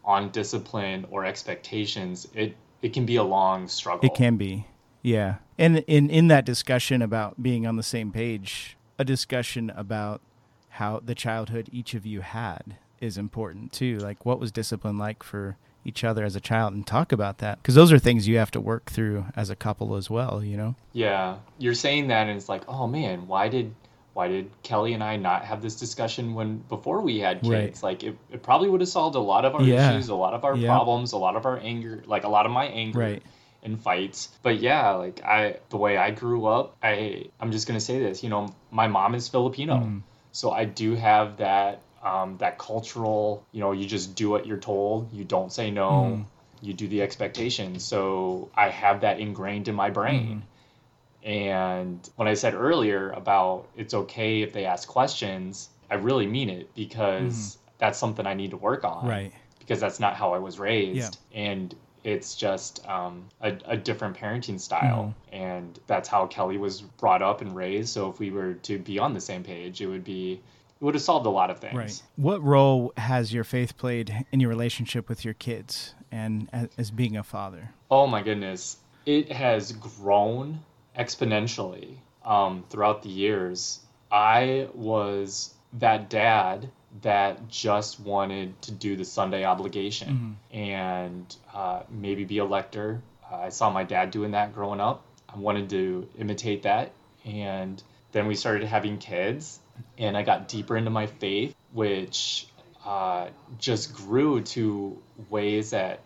on 0.05 0.31
discipline 0.31 1.07
or 1.11 1.25
expectations 1.25 2.29
it 2.35 2.57
it 2.83 2.93
can 2.93 3.07
be 3.07 3.17
a 3.17 3.23
long 3.23 3.69
struggle 3.69 4.09
It 4.11 4.17
can 4.17 4.37
be, 4.37 4.67
yeah. 5.03 5.37
And 5.57 5.79
in 5.87 6.11
in 6.11 6.29
that 6.29 6.45
discussion 6.45 7.01
about 7.01 7.41
being 7.43 7.65
on 7.67 7.77
the 7.77 7.83
same 7.85 8.11
page, 8.11 8.77
a 8.99 9.05
discussion 9.05 9.71
about 9.71 10.21
how 10.71 11.01
the 11.05 11.15
childhood 11.15 11.69
each 11.71 11.95
of 11.95 12.05
you 12.05 12.23
had 12.23 12.77
is 13.01 13.17
important 13.17 13.73
too. 13.73 13.99
Like 13.99 14.27
what 14.27 14.41
was 14.41 14.51
discipline 14.51 14.99
like 14.99 15.23
for 15.23 15.57
each 15.85 16.05
other 16.05 16.25
as 16.25 16.37
a 16.37 16.41
child, 16.41 16.73
and 16.75 16.87
talk 16.87 17.13
about 17.13 17.39
that 17.39 17.59
because 17.63 17.75
those 17.75 17.93
are 17.93 17.99
things 17.99 18.29
you 18.29 18.39
have 18.39 18.51
to 18.53 18.61
work 18.61 18.91
through 18.91 19.25
as 19.37 19.51
a 19.51 19.57
couple 19.57 19.97
as 19.97 20.09
well. 20.11 20.43
You 20.45 20.57
know. 20.57 20.75
yeah 20.93 21.37
you're 21.59 21.75
saying 21.75 22.09
that 22.09 22.29
and 22.29 22.37
it's 22.37 22.49
like 22.49 22.63
oh 22.69 22.87
man 22.87 23.27
why 23.27 23.49
did 23.49 23.75
why 24.15 24.29
did 24.29 24.51
kelly 24.63 24.93
and 24.93 25.03
i 25.03 25.17
not 25.17 25.45
have 25.45 25.63
this 25.63 25.77
discussion 25.77 26.35
when 26.35 26.59
before 26.69 27.01
we 27.01 27.19
had 27.19 27.41
kids 27.41 27.51
Right. 27.51 27.83
like 27.83 28.03
it, 28.03 28.17
it 28.31 28.43
probably 28.43 28.69
would 28.69 28.81
have 28.83 28.89
solved 28.91 29.17
a 29.17 29.21
lot 29.21 29.45
of 29.47 29.55
our 29.55 29.63
Yeah. 29.63 29.91
issues 29.93 30.09
a 30.11 30.15
lot 30.15 30.35
of 30.35 30.45
our 30.45 30.55
Yeah. 30.55 30.69
problems 30.69 31.13
a 31.13 31.17
lot 31.19 31.35
of 31.37 31.47
our 31.47 31.59
anger 31.59 32.03
like 32.07 32.25
a 32.25 32.29
lot 32.29 32.45
of 32.45 32.53
my 32.53 32.67
anger 32.67 32.99
Right. 32.99 33.23
and 33.63 33.81
fights. 33.81 34.29
But 34.43 34.59
yeah, 34.61 34.91
like 34.93 35.25
I 35.25 35.57
the 35.71 35.79
way 35.79 35.97
I 35.97 36.11
grew 36.11 36.45
up, 36.47 36.77
I 36.83 37.27
I'm 37.41 37.53
just 37.53 37.67
gonna 37.67 37.81
say 37.81 37.99
this, 38.01 38.23
you 38.23 38.29
know, 38.29 38.55
my 38.71 38.87
mom 38.89 39.15
is 39.15 39.29
Filipino. 39.29 39.77
Mm. 39.77 40.03
So 40.33 40.51
I 40.51 40.65
do 40.67 40.95
have 40.97 41.39
that 41.39 41.81
um, 42.03 42.37
that 42.39 42.59
cultural, 42.59 43.45
you 43.53 43.61
know, 43.61 43.73
you 43.73 43.87
just 43.87 44.15
do 44.15 44.29
what 44.31 44.47
you're 44.47 44.59
told, 44.59 45.13
you 45.13 45.25
don't 45.25 45.53
say 45.53 45.71
no, 45.71 45.91
Mm. 45.91 46.25
you 46.61 46.73
do 46.75 46.89
the 46.89 47.03
expectations. 47.03 47.85
So 47.85 48.51
I 48.57 48.69
have 48.71 49.01
that 49.03 49.21
ingrained 49.21 49.69
in 49.69 49.75
my 49.75 49.91
brain. 49.91 50.43
And 51.23 52.09
when 52.17 52.27
I 52.29 52.35
said 52.35 52.55
earlier 52.55 53.11
about 53.11 53.69
it's 53.77 53.95
okay 53.95 54.43
if 54.43 54.53
they 54.53 54.65
ask 54.65 54.89
questions, 54.89 55.69
I 55.91 55.95
really 55.95 56.27
mean 56.27 56.51
it 56.51 56.75
because 56.75 57.59
that's 57.79 57.99
something 57.99 58.27
I 58.27 58.35
need 58.35 58.51
to 58.51 58.57
work 58.57 58.85
on 58.85 59.07
Right. 59.07 59.33
because 59.61 59.81
that's 59.81 60.01
not 60.01 60.17
how 60.17 60.35
I 60.35 60.39
was 60.39 60.59
raised. 60.59 61.19
Yeah. 61.31 61.41
And 61.41 61.75
it's 62.03 62.35
just 62.35 62.85
um, 62.89 63.27
a, 63.41 63.57
a 63.65 63.77
different 63.77 64.17
parenting 64.17 64.59
style. 64.59 65.15
Mm-hmm. 65.33 65.37
And 65.43 65.79
that's 65.87 66.09
how 66.09 66.27
Kelly 66.27 66.59
was 66.59 66.81
brought 66.81 67.23
up 67.23 67.41
and 67.41 67.55
raised. 67.55 67.91
So 67.91 68.11
if 68.11 68.19
we 68.19 68.31
were 68.33 68.55
to 68.55 68.79
be 68.79 68.99
on 68.99 69.15
the 69.15 69.21
same 69.21 69.45
page, 69.45 69.81
it 69.81 69.87
would 69.87 70.03
be, 70.03 70.41
it 70.83 70.85
would 70.85 70.97
have 70.97 71.03
solved 71.03 71.27
a 71.27 71.31
lot 71.31 71.49
of 71.49 71.61
things. 71.61 71.75
Right. 71.77 72.03
What 72.17 72.43
role 72.43 72.93
has 72.97 73.33
your 73.33 73.45
faith 73.45 73.77
played 73.77 74.27
in 74.33 74.41
your 74.41 74.51
relationship 74.51 75.09
with 75.09 75.25
your 75.25 75.35
kids 75.35 75.95
and 76.11 76.49
as, 76.77 76.91
being 76.91 77.17
a 77.17 77.23
father? 77.23 77.71
Oh 77.89 78.09
my 78.09 78.21
goodness. 78.21 78.79
It 79.07 79.31
has 79.31 79.71
grown 79.71 80.59
exponentially 80.99 81.99
um, 82.25 82.65
throughout 82.69 83.05
the 83.05 83.11
years. 83.11 83.79
I 84.11 84.67
was 84.75 85.55
that 85.75 86.11
dad 86.11 86.69
that 87.03 87.49
just 87.49 88.01
wanted 88.01 88.61
to 88.63 88.73
do 88.73 88.97
the 88.97 89.05
Sunday 89.05 89.45
obligation 89.45 90.37
mm-hmm. 90.51 90.59
and 90.59 91.37
uh, 91.55 91.83
maybe 91.91 92.25
be 92.25 92.39
a 92.39 92.45
lector. 92.45 93.01
Uh, 93.31 93.37
I 93.37 93.49
saw 93.51 93.71
my 93.71 93.85
dad 93.85 94.11
doing 94.11 94.33
that 94.33 94.53
growing 94.53 94.81
up. 94.81 95.05
I 95.33 95.39
wanted 95.39 95.71
to 95.71 96.09
imitate 96.19 96.65
that. 96.65 96.91
And 97.25 97.81
then 98.11 98.27
we 98.27 98.35
started 98.35 98.67
having 98.67 98.99
kids, 98.99 99.61
and 99.99 100.17
I 100.17 100.23
got 100.23 100.49
deeper 100.49 100.77
into 100.77 100.91
my 100.91 101.07
faith, 101.07 101.55
which 101.73 102.47
uh, 102.85 103.29
just 103.59 103.95
grew 103.95 104.43
to 104.43 104.99
ways 105.31 105.71
that 105.71 106.01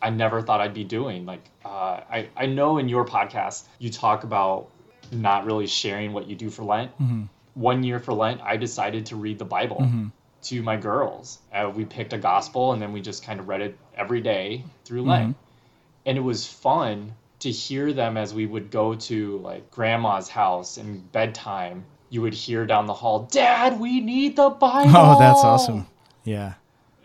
I 0.00 0.10
never 0.10 0.42
thought 0.42 0.60
I'd 0.60 0.74
be 0.74 0.84
doing. 0.84 1.26
Like, 1.26 1.44
uh, 1.64 2.00
I, 2.10 2.28
I 2.36 2.46
know 2.46 2.78
in 2.78 2.88
your 2.88 3.04
podcast, 3.04 3.64
you 3.78 3.90
talk 3.90 4.24
about 4.24 4.68
not 5.10 5.44
really 5.44 5.66
sharing 5.66 6.12
what 6.12 6.28
you 6.28 6.36
do 6.36 6.50
for 6.50 6.64
Lent. 6.64 6.92
Mm-hmm. 6.98 7.24
One 7.54 7.82
year 7.82 8.00
for 8.00 8.12
Lent, 8.12 8.40
I 8.40 8.56
decided 8.56 9.06
to 9.06 9.16
read 9.16 9.38
the 9.38 9.44
Bible. 9.44 9.78
Mm-hmm 9.80 10.06
to 10.42 10.62
my 10.62 10.76
girls. 10.76 11.38
Uh, 11.52 11.70
we 11.74 11.84
picked 11.84 12.12
a 12.12 12.18
gospel 12.18 12.72
and 12.72 12.82
then 12.82 12.92
we 12.92 13.00
just 13.00 13.24
kind 13.24 13.40
of 13.40 13.48
read 13.48 13.60
it 13.60 13.78
every 13.96 14.20
day 14.20 14.64
through 14.84 15.02
Lent. 15.02 15.30
Mm-hmm. 15.30 15.38
And 16.06 16.18
it 16.18 16.20
was 16.20 16.46
fun 16.46 17.14
to 17.40 17.50
hear 17.50 17.92
them 17.92 18.16
as 18.16 18.34
we 18.34 18.46
would 18.46 18.70
go 18.70 18.94
to 18.94 19.38
like 19.38 19.70
grandma's 19.70 20.28
house 20.28 20.76
and 20.76 21.10
bedtime. 21.12 21.84
You 22.12 22.20
would 22.20 22.34
hear 22.34 22.66
down 22.66 22.84
the 22.84 22.92
hall, 22.92 23.20
"Dad, 23.30 23.80
we 23.80 24.00
need 24.00 24.36
the 24.36 24.50
Bible." 24.50 24.92
Oh, 24.94 25.18
that's 25.18 25.42
awesome. 25.42 25.86
Yeah. 26.24 26.52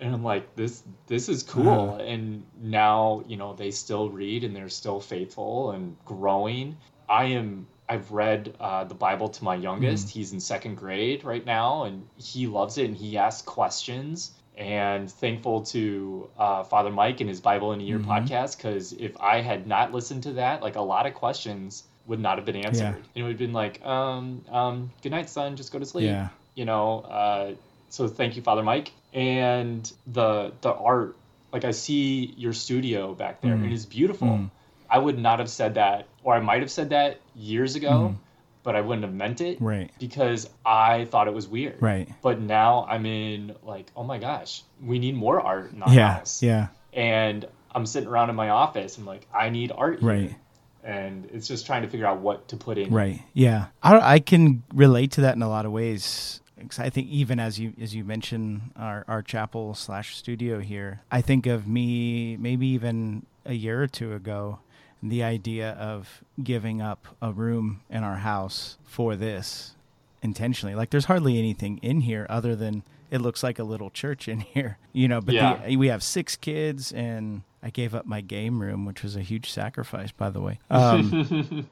And 0.02 0.14
I'm 0.14 0.22
like, 0.22 0.54
this 0.58 0.84
this 1.06 1.30
is 1.30 1.44
cool. 1.44 1.92
Uh-huh. 1.92 2.04
And 2.04 2.44
now, 2.62 3.24
you 3.26 3.38
know, 3.38 3.54
they 3.54 3.72
still 3.72 4.10
read 4.10 4.44
and 4.44 4.54
they're 4.54 4.68
still 4.68 5.00
faithful 5.00 5.72
and 5.72 5.96
growing. 6.04 6.76
I 7.08 7.24
am 7.24 7.68
I've 7.88 8.12
read 8.12 8.54
uh, 8.60 8.84
the 8.84 8.96
Bible 8.96 9.30
to 9.30 9.44
my 9.46 9.56
youngest. 9.56 10.08
Mm. 10.08 10.12
He's 10.12 10.34
in 10.34 10.42
second 10.42 10.76
grade 10.76 11.24
right 11.24 11.46
now, 11.46 11.84
and 11.84 12.06
he 12.18 12.46
loves 12.46 12.78
it. 12.78 12.88
And 12.88 12.98
he 12.98 13.18
asks 13.18 13.44
questions. 13.44 14.34
And 14.58 15.10
thankful 15.10 15.62
to 15.68 16.30
uh, 16.38 16.64
Father 16.64 16.90
Mike 16.90 17.22
and 17.22 17.30
his 17.30 17.40
Bible 17.40 17.72
in 17.72 17.80
a 17.80 17.84
Year 17.84 18.00
mm-hmm. 18.00 18.12
podcast 18.12 18.58
because 18.58 18.92
if 18.92 19.16
I 19.22 19.40
had 19.40 19.68
not 19.68 19.94
listened 19.94 20.24
to 20.24 20.34
that, 20.34 20.62
like 20.62 20.76
a 20.76 20.82
lot 20.82 21.06
of 21.06 21.14
questions 21.14 21.84
would 22.08 22.20
not 22.20 22.38
have 22.38 22.46
been 22.46 22.56
answered. 22.56 22.96
Yeah. 22.98 23.04
It 23.16 23.24
would 23.24 23.32
have 23.32 23.40
been 23.40 23.54
like, 23.54 23.86
um, 23.86 24.44
um, 24.50 24.92
"Good 25.02 25.12
night, 25.12 25.30
son. 25.30 25.56
Just 25.56 25.72
go 25.72 25.80
to 25.80 25.86
sleep." 25.86 26.06
Yeah. 26.06 26.30
You 26.56 26.66
know. 26.66 27.02
Uh, 27.02 27.52
so 27.90 28.08
thank 28.08 28.36
you, 28.36 28.42
Father 28.42 28.64
Mike. 28.64 28.92
And 29.14 29.92
the 30.08 30.54
the 30.62 30.74
art, 30.74 31.16
like 31.54 31.66
I 31.66 31.72
see 31.72 32.34
your 32.38 32.54
studio 32.54 33.14
back 33.14 33.42
there, 33.42 33.56
mm. 33.56 33.66
it 33.66 33.72
is 33.72 33.86
beautiful. 33.86 34.28
Mm. 34.28 34.52
I 34.90 35.00
would 35.00 35.18
not 35.18 35.40
have 35.40 35.50
said 35.50 35.76
that, 35.76 36.08
or 36.24 36.34
I 36.34 36.40
might 36.40 36.62
have 36.62 36.72
said 36.72 36.90
that 36.92 37.20
years 37.36 37.76
ago, 37.76 38.14
mm. 38.14 38.18
but 38.64 38.76
I 38.76 38.82
wouldn't 38.82 39.06
have 39.06 39.14
meant 39.14 39.42
it. 39.42 39.62
Right. 39.62 39.92
Because 40.00 40.50
I 40.66 41.06
thought 41.06 41.28
it 41.28 41.34
was 41.34 41.48
weird. 41.48 41.82
Right. 41.82 42.10
But 42.22 42.40
now 42.40 42.86
I'm 42.90 43.06
in 43.06 43.56
like, 43.64 43.88
oh 43.96 44.04
my 44.04 44.18
gosh, 44.18 44.64
we 44.82 45.00
need 45.00 45.16
more 45.16 45.42
art 45.42 45.72
in 45.72 45.84
our 45.84 45.94
yeah, 45.94 46.14
house. 46.16 46.44
Yeah. 46.44 46.68
And 46.94 47.46
I'm 47.74 47.86
sitting 47.86 48.10
around 48.10 48.30
in 48.30 48.36
my 48.36 48.50
office. 48.50 48.98
I'm 48.98 49.06
like, 49.06 49.28
I 49.34 49.50
need 49.50 49.72
art. 49.72 50.02
Here. 50.30 50.38
And 50.84 51.28
it's 51.34 51.48
just 51.48 51.66
trying 51.66 51.82
to 51.82 51.90
figure 51.90 52.06
out 52.06 52.20
what 52.20 52.48
to 52.50 52.58
put 52.58 52.78
in. 52.78 52.94
Right. 52.94 53.22
Yeah. 53.34 53.68
I, 53.84 54.14
I 54.16 54.20
can 54.20 54.64
relate 54.74 55.12
to 55.14 55.22
that 55.22 55.36
in 55.36 55.42
a 55.42 55.50
lot 55.50 55.66
of 55.66 55.72
ways. 55.72 56.42
I 56.80 56.90
think 56.90 57.08
even 57.10 57.40
as 57.40 57.60
you 57.60 57.74
as 57.80 57.94
you 57.94 58.04
mentioned 58.04 58.72
our, 58.76 59.06
our 59.08 59.22
chapel 59.22 59.76
slash 59.76 60.16
studio 60.16 60.60
here, 60.60 61.02
I 61.12 61.22
think 61.22 61.46
of 61.46 61.68
me 61.68 62.36
maybe 62.38 62.68
even 62.68 63.26
a 63.46 63.54
year 63.54 63.82
or 63.82 63.88
two 63.88 64.14
ago 64.14 64.60
the 65.04 65.24
idea 65.24 65.72
of 65.74 66.24
giving 66.42 66.82
up 66.82 67.08
a 67.22 67.32
room 67.32 67.82
in 67.90 68.04
our 68.04 68.18
house 68.18 68.78
for 68.84 69.16
this 69.16 69.76
intentionally. 70.22 70.76
Like 70.76 70.90
there's 70.90 71.06
hardly 71.06 71.38
anything 71.38 71.78
in 71.84 72.02
here 72.02 72.26
other 72.30 72.56
than 72.56 72.84
it 73.12 73.20
looks 73.22 73.44
like 73.44 73.60
a 73.60 73.64
little 73.64 73.90
church 73.90 74.28
in 74.28 74.40
here, 74.54 74.78
you 74.94 75.08
know. 75.08 75.22
But 75.22 75.36
yeah. 75.36 75.66
the, 75.66 75.78
we 75.78 75.88
have 75.88 76.04
six 76.04 76.36
kids, 76.36 76.92
and 76.92 77.44
I 77.64 77.70
gave 77.70 77.96
up 77.96 78.06
my 78.06 78.22
game 78.22 78.62
room, 78.62 78.86
which 78.86 79.04
was 79.04 79.16
a 79.16 79.22
huge 79.22 79.52
sacrifice, 79.52 80.12
by 80.12 80.30
the 80.30 80.42
way. 80.42 80.60
Um, 80.70 81.68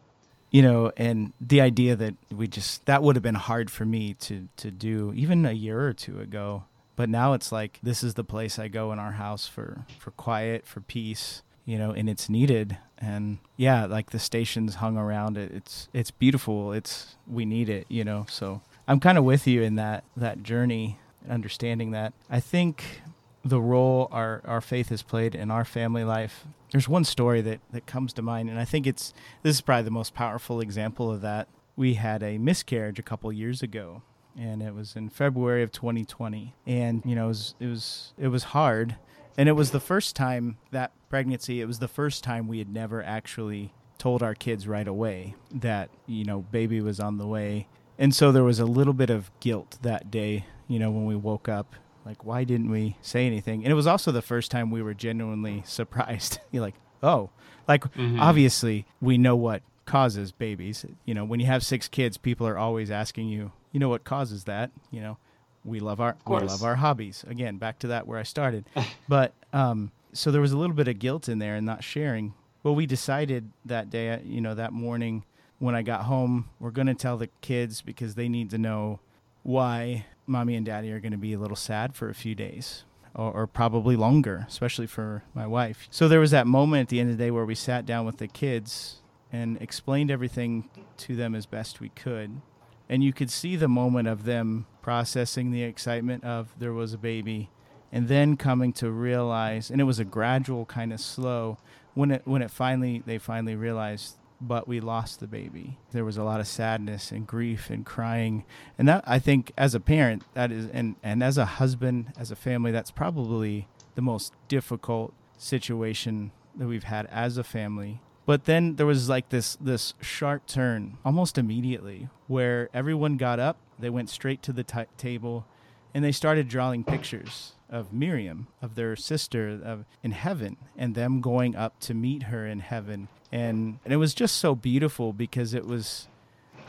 you 0.51 0.61
know, 0.61 0.91
and 0.95 1.33
the 1.41 1.59
idea 1.59 1.97
that 1.97 2.13
we 2.31 2.47
just 2.47 2.85
that 2.85 3.03
would 3.03 3.17
have 3.17 3.23
been 3.23 3.35
hard 3.35 3.69
for 3.69 3.85
me 3.85 4.13
to 4.15 4.47
to 4.57 4.71
do 4.71 5.11
even 5.15 5.45
a 5.45 5.51
year 5.51 5.81
or 5.81 5.93
two 5.93 6.19
ago. 6.19 6.63
But 6.95 7.09
now 7.09 7.33
it's 7.33 7.51
like 7.51 7.79
this 7.83 8.03
is 8.03 8.13
the 8.13 8.23
place 8.23 8.57
I 8.57 8.69
go 8.69 8.93
in 8.93 8.99
our 8.99 9.13
house 9.13 9.47
for 9.47 9.85
for 9.99 10.11
quiet, 10.11 10.65
for 10.65 10.79
peace, 10.79 11.43
you 11.65 11.77
know, 11.77 11.91
and 11.91 12.09
it's 12.09 12.29
needed. 12.29 12.77
And 12.97 13.39
yeah, 13.57 13.85
like 13.85 14.11
the 14.11 14.19
stations 14.19 14.75
hung 14.75 14.97
around 14.97 15.37
it. 15.37 15.51
It's 15.51 15.89
it's 15.91 16.11
beautiful. 16.11 16.71
It's 16.71 17.17
we 17.27 17.43
need 17.43 17.67
it, 17.67 17.85
you 17.89 18.05
know. 18.05 18.25
So 18.29 18.61
I'm 18.87 19.01
kind 19.01 19.17
of 19.17 19.23
with 19.23 19.47
you 19.47 19.61
in 19.61 19.75
that 19.75 20.05
that 20.15 20.41
journey, 20.43 20.99
understanding 21.29 21.91
that. 21.91 22.13
I 22.29 22.39
think 22.39 23.01
the 23.43 23.61
role 23.61 24.07
our 24.11 24.41
our 24.45 24.61
faith 24.61 24.89
has 24.89 25.01
played 25.01 25.35
in 25.35 25.51
our 25.51 25.65
family 25.65 26.03
life. 26.03 26.45
There's 26.71 26.89
one 26.89 27.03
story 27.03 27.41
that 27.41 27.59
that 27.71 27.85
comes 27.85 28.13
to 28.13 28.21
mind, 28.21 28.49
and 28.49 28.59
I 28.59 28.65
think 28.65 28.87
it's 28.87 29.13
this 29.43 29.55
is 29.55 29.61
probably 29.61 29.83
the 29.83 29.91
most 29.91 30.13
powerful 30.13 30.59
example 30.59 31.11
of 31.11 31.21
that. 31.21 31.47
We 31.75 31.95
had 31.95 32.23
a 32.23 32.37
miscarriage 32.37 32.99
a 32.99 33.03
couple 33.03 33.31
years 33.31 33.61
ago, 33.61 34.01
and 34.37 34.61
it 34.61 34.73
was 34.73 34.95
in 34.95 35.09
February 35.09 35.61
of 35.61 35.71
2020. 35.71 36.53
And 36.65 37.01
you 37.05 37.15
know, 37.15 37.25
it 37.25 37.27
was 37.27 37.55
it 37.59 37.67
was, 37.67 38.13
it 38.17 38.27
was 38.29 38.43
hard 38.45 38.95
and 39.37 39.49
it 39.49 39.53
was 39.53 39.71
the 39.71 39.79
first 39.79 40.15
time 40.15 40.57
that 40.71 40.91
pregnancy, 41.09 41.61
it 41.61 41.65
was 41.65 41.79
the 41.79 41.87
first 41.87 42.23
time 42.23 42.47
we 42.47 42.59
had 42.59 42.69
never 42.69 43.03
actually 43.03 43.73
told 43.97 44.23
our 44.23 44.33
kids 44.33 44.67
right 44.67 44.87
away 44.87 45.35
that, 45.51 45.89
you 46.05 46.23
know, 46.23 46.41
baby 46.41 46.81
was 46.81 46.99
on 46.99 47.17
the 47.17 47.27
way. 47.27 47.67
And 47.97 48.13
so 48.13 48.31
there 48.31 48.43
was 48.43 48.59
a 48.59 48.65
little 48.65 48.93
bit 48.93 49.09
of 49.09 49.31
guilt 49.39 49.77
that 49.81 50.09
day, 50.09 50.45
you 50.67 50.79
know, 50.79 50.91
when 50.91 51.05
we 51.05 51.15
woke 51.15 51.49
up. 51.49 51.75
Like, 52.05 52.23
why 52.23 52.43
didn't 52.43 52.69
we 52.69 52.97
say 53.01 53.25
anything? 53.25 53.63
And 53.63 53.71
it 53.71 53.75
was 53.75 53.87
also 53.87 54.11
the 54.11 54.21
first 54.21 54.51
time 54.51 54.69
we 54.69 54.81
were 54.81 54.93
genuinely 54.93 55.63
surprised. 55.65 56.39
You're 56.51 56.61
like, 56.61 56.75
oh, 57.01 57.29
like, 57.67 57.83
mm-hmm. 57.93 58.19
obviously, 58.19 58.85
we 59.01 59.17
know 59.17 59.35
what 59.35 59.63
causes 59.85 60.31
babies. 60.31 60.85
You 61.05 61.13
know, 61.13 61.25
when 61.25 61.39
you 61.39 61.45
have 61.47 61.63
six 61.63 61.87
kids, 61.87 62.17
people 62.17 62.47
are 62.47 62.57
always 62.57 62.91
asking 62.91 63.29
you, 63.29 63.51
you 63.71 63.79
know, 63.79 63.89
what 63.89 64.03
causes 64.03 64.43
that? 64.43 64.71
You 64.91 65.01
know, 65.01 65.17
we 65.63 65.79
love 65.79 65.99
our 65.99 66.15
we 66.27 66.39
love 66.39 66.63
our 66.63 66.75
hobbies. 66.75 67.25
Again, 67.27 67.57
back 67.57 67.79
to 67.79 67.87
that 67.87 68.07
where 68.07 68.19
I 68.19 68.23
started. 68.23 68.65
but 69.07 69.33
um, 69.51 69.91
so 70.13 70.31
there 70.31 70.41
was 70.41 70.51
a 70.51 70.57
little 70.57 70.75
bit 70.75 70.87
of 70.87 70.99
guilt 70.99 71.27
in 71.27 71.39
there 71.39 71.55
and 71.55 71.65
not 71.65 71.83
sharing. 71.83 72.33
Well, 72.63 72.75
we 72.75 72.85
decided 72.85 73.51
that 73.65 73.89
day, 73.89 74.21
you 74.25 74.41
know, 74.41 74.55
that 74.55 74.73
morning 74.73 75.23
when 75.59 75.75
I 75.75 75.81
got 75.81 76.03
home, 76.03 76.49
we're 76.59 76.71
going 76.71 76.87
to 76.87 76.93
tell 76.93 77.17
the 77.17 77.29
kids 77.41 77.81
because 77.81 78.15
they 78.15 78.27
need 78.27 78.49
to 78.49 78.57
know 78.57 78.99
why 79.43 80.05
mommy 80.27 80.55
and 80.55 80.65
daddy 80.65 80.91
are 80.91 80.99
going 80.99 81.11
to 81.11 81.17
be 81.17 81.33
a 81.33 81.39
little 81.39 81.55
sad 81.55 81.95
for 81.95 82.09
a 82.09 82.15
few 82.15 82.35
days 82.35 82.83
or, 83.13 83.31
or, 83.31 83.47
probably 83.47 83.95
longer, 83.95 84.45
especially 84.47 84.87
for 84.87 85.23
my 85.33 85.47
wife. 85.47 85.87
So 85.89 86.09
there 86.09 86.19
was 86.19 86.31
that 86.31 86.47
moment 86.47 86.81
at 86.81 86.89
the 86.89 86.99
end 86.99 87.11
of 87.11 87.17
the 87.17 87.23
day 87.23 87.31
where 87.31 87.45
we 87.45 87.55
sat 87.55 87.85
down 87.85 88.05
with 88.05 88.17
the 88.17 88.27
kids 88.27 89.01
and 89.31 89.61
explained 89.61 90.11
everything 90.11 90.69
to 90.97 91.15
them 91.15 91.33
as 91.33 91.45
best 91.45 91.79
we 91.79 91.89
could 91.89 92.41
and 92.89 93.03
you 93.03 93.13
could 93.13 93.31
see 93.31 93.55
the 93.55 93.67
moment 93.67 94.07
of 94.07 94.25
them 94.25 94.65
processing 94.81 95.51
the 95.51 95.63
excitement 95.63 96.23
of 96.23 96.53
there 96.57 96.73
was 96.73 96.93
a 96.93 96.97
baby 96.97 97.49
and 97.91 98.07
then 98.07 98.37
coming 98.37 98.71
to 98.73 98.91
realize 98.91 99.69
and 99.69 99.81
it 99.81 99.85
was 99.85 99.99
a 99.99 100.05
gradual 100.05 100.65
kind 100.65 100.93
of 100.93 100.99
slow 100.99 101.57
when 101.93 102.11
it 102.11 102.21
when 102.25 102.41
it 102.41 102.51
finally 102.51 103.01
they 103.05 103.17
finally 103.17 103.55
realized 103.55 104.15
but 104.41 104.67
we 104.67 104.79
lost 104.79 105.19
the 105.19 105.27
baby. 105.27 105.77
There 105.91 106.05
was 106.05 106.17
a 106.17 106.23
lot 106.23 106.39
of 106.39 106.47
sadness 106.47 107.11
and 107.11 107.25
grief 107.25 107.69
and 107.69 107.85
crying. 107.85 108.45
And 108.77 108.87
that 108.87 109.03
i 109.07 109.19
think 109.19 109.51
as 109.57 109.75
a 109.75 109.79
parent 109.79 110.23
that 110.33 110.51
is 110.51 110.67
and 110.71 110.95
and 111.03 111.23
as 111.23 111.37
a 111.37 111.45
husband 111.45 112.13
as 112.17 112.31
a 112.31 112.35
family 112.35 112.71
that's 112.71 112.91
probably 112.91 113.67
the 113.95 114.01
most 114.01 114.33
difficult 114.47 115.13
situation 115.37 116.31
that 116.55 116.67
we've 116.67 116.85
had 116.85 117.05
as 117.07 117.37
a 117.37 117.43
family. 117.43 118.01
But 118.25 118.45
then 118.45 118.75
there 118.75 118.85
was 118.85 119.09
like 119.09 119.29
this 119.29 119.55
this 119.61 119.93
sharp 120.01 120.47
turn 120.47 120.97
almost 121.05 121.37
immediately 121.37 122.09
where 122.27 122.69
everyone 122.73 123.17
got 123.17 123.39
up, 123.39 123.57
they 123.77 123.89
went 123.89 124.09
straight 124.09 124.41
to 124.43 124.53
the 124.53 124.63
t- 124.63 124.85
table, 124.97 125.45
and 125.93 126.03
they 126.03 126.11
started 126.11 126.47
drawing 126.47 126.83
pictures 126.83 127.54
of 127.69 127.91
Miriam, 127.93 128.47
of 128.61 128.75
their 128.75 128.95
sister 128.95 129.59
of, 129.63 129.85
in 130.03 130.11
heaven, 130.11 130.57
and 130.77 130.95
them 130.95 131.21
going 131.21 131.55
up 131.55 131.79
to 131.81 131.93
meet 131.93 132.23
her 132.23 132.45
in 132.45 132.59
heaven. 132.59 133.07
And, 133.31 133.79
and 133.83 133.93
it 133.93 133.97
was 133.97 134.13
just 134.13 134.37
so 134.37 134.55
beautiful 134.55 135.13
because 135.13 135.53
it 135.53 135.65
was 135.65 136.07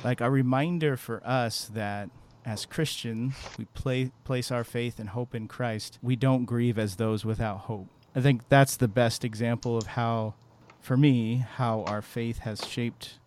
like 0.04 0.20
a 0.20 0.30
reminder 0.30 0.96
for 0.96 1.22
us 1.24 1.70
that 1.74 2.10
as 2.44 2.64
Christians, 2.64 3.34
we 3.58 3.64
play, 3.66 4.12
place 4.24 4.50
our 4.50 4.64
faith 4.64 4.98
and 4.98 5.10
hope 5.10 5.34
in 5.34 5.48
Christ. 5.48 5.98
We 6.00 6.16
don't 6.16 6.44
grieve 6.44 6.78
as 6.78 6.96
those 6.96 7.24
without 7.24 7.58
hope. 7.60 7.88
I 8.14 8.20
think 8.20 8.48
that's 8.48 8.76
the 8.76 8.88
best 8.88 9.24
example 9.24 9.76
of 9.76 9.88
how 9.88 10.34
for 10.80 10.96
me 10.96 11.44
how 11.56 11.82
our 11.82 12.00
faith 12.00 12.38
has 12.38 12.64
shaped 12.64 13.18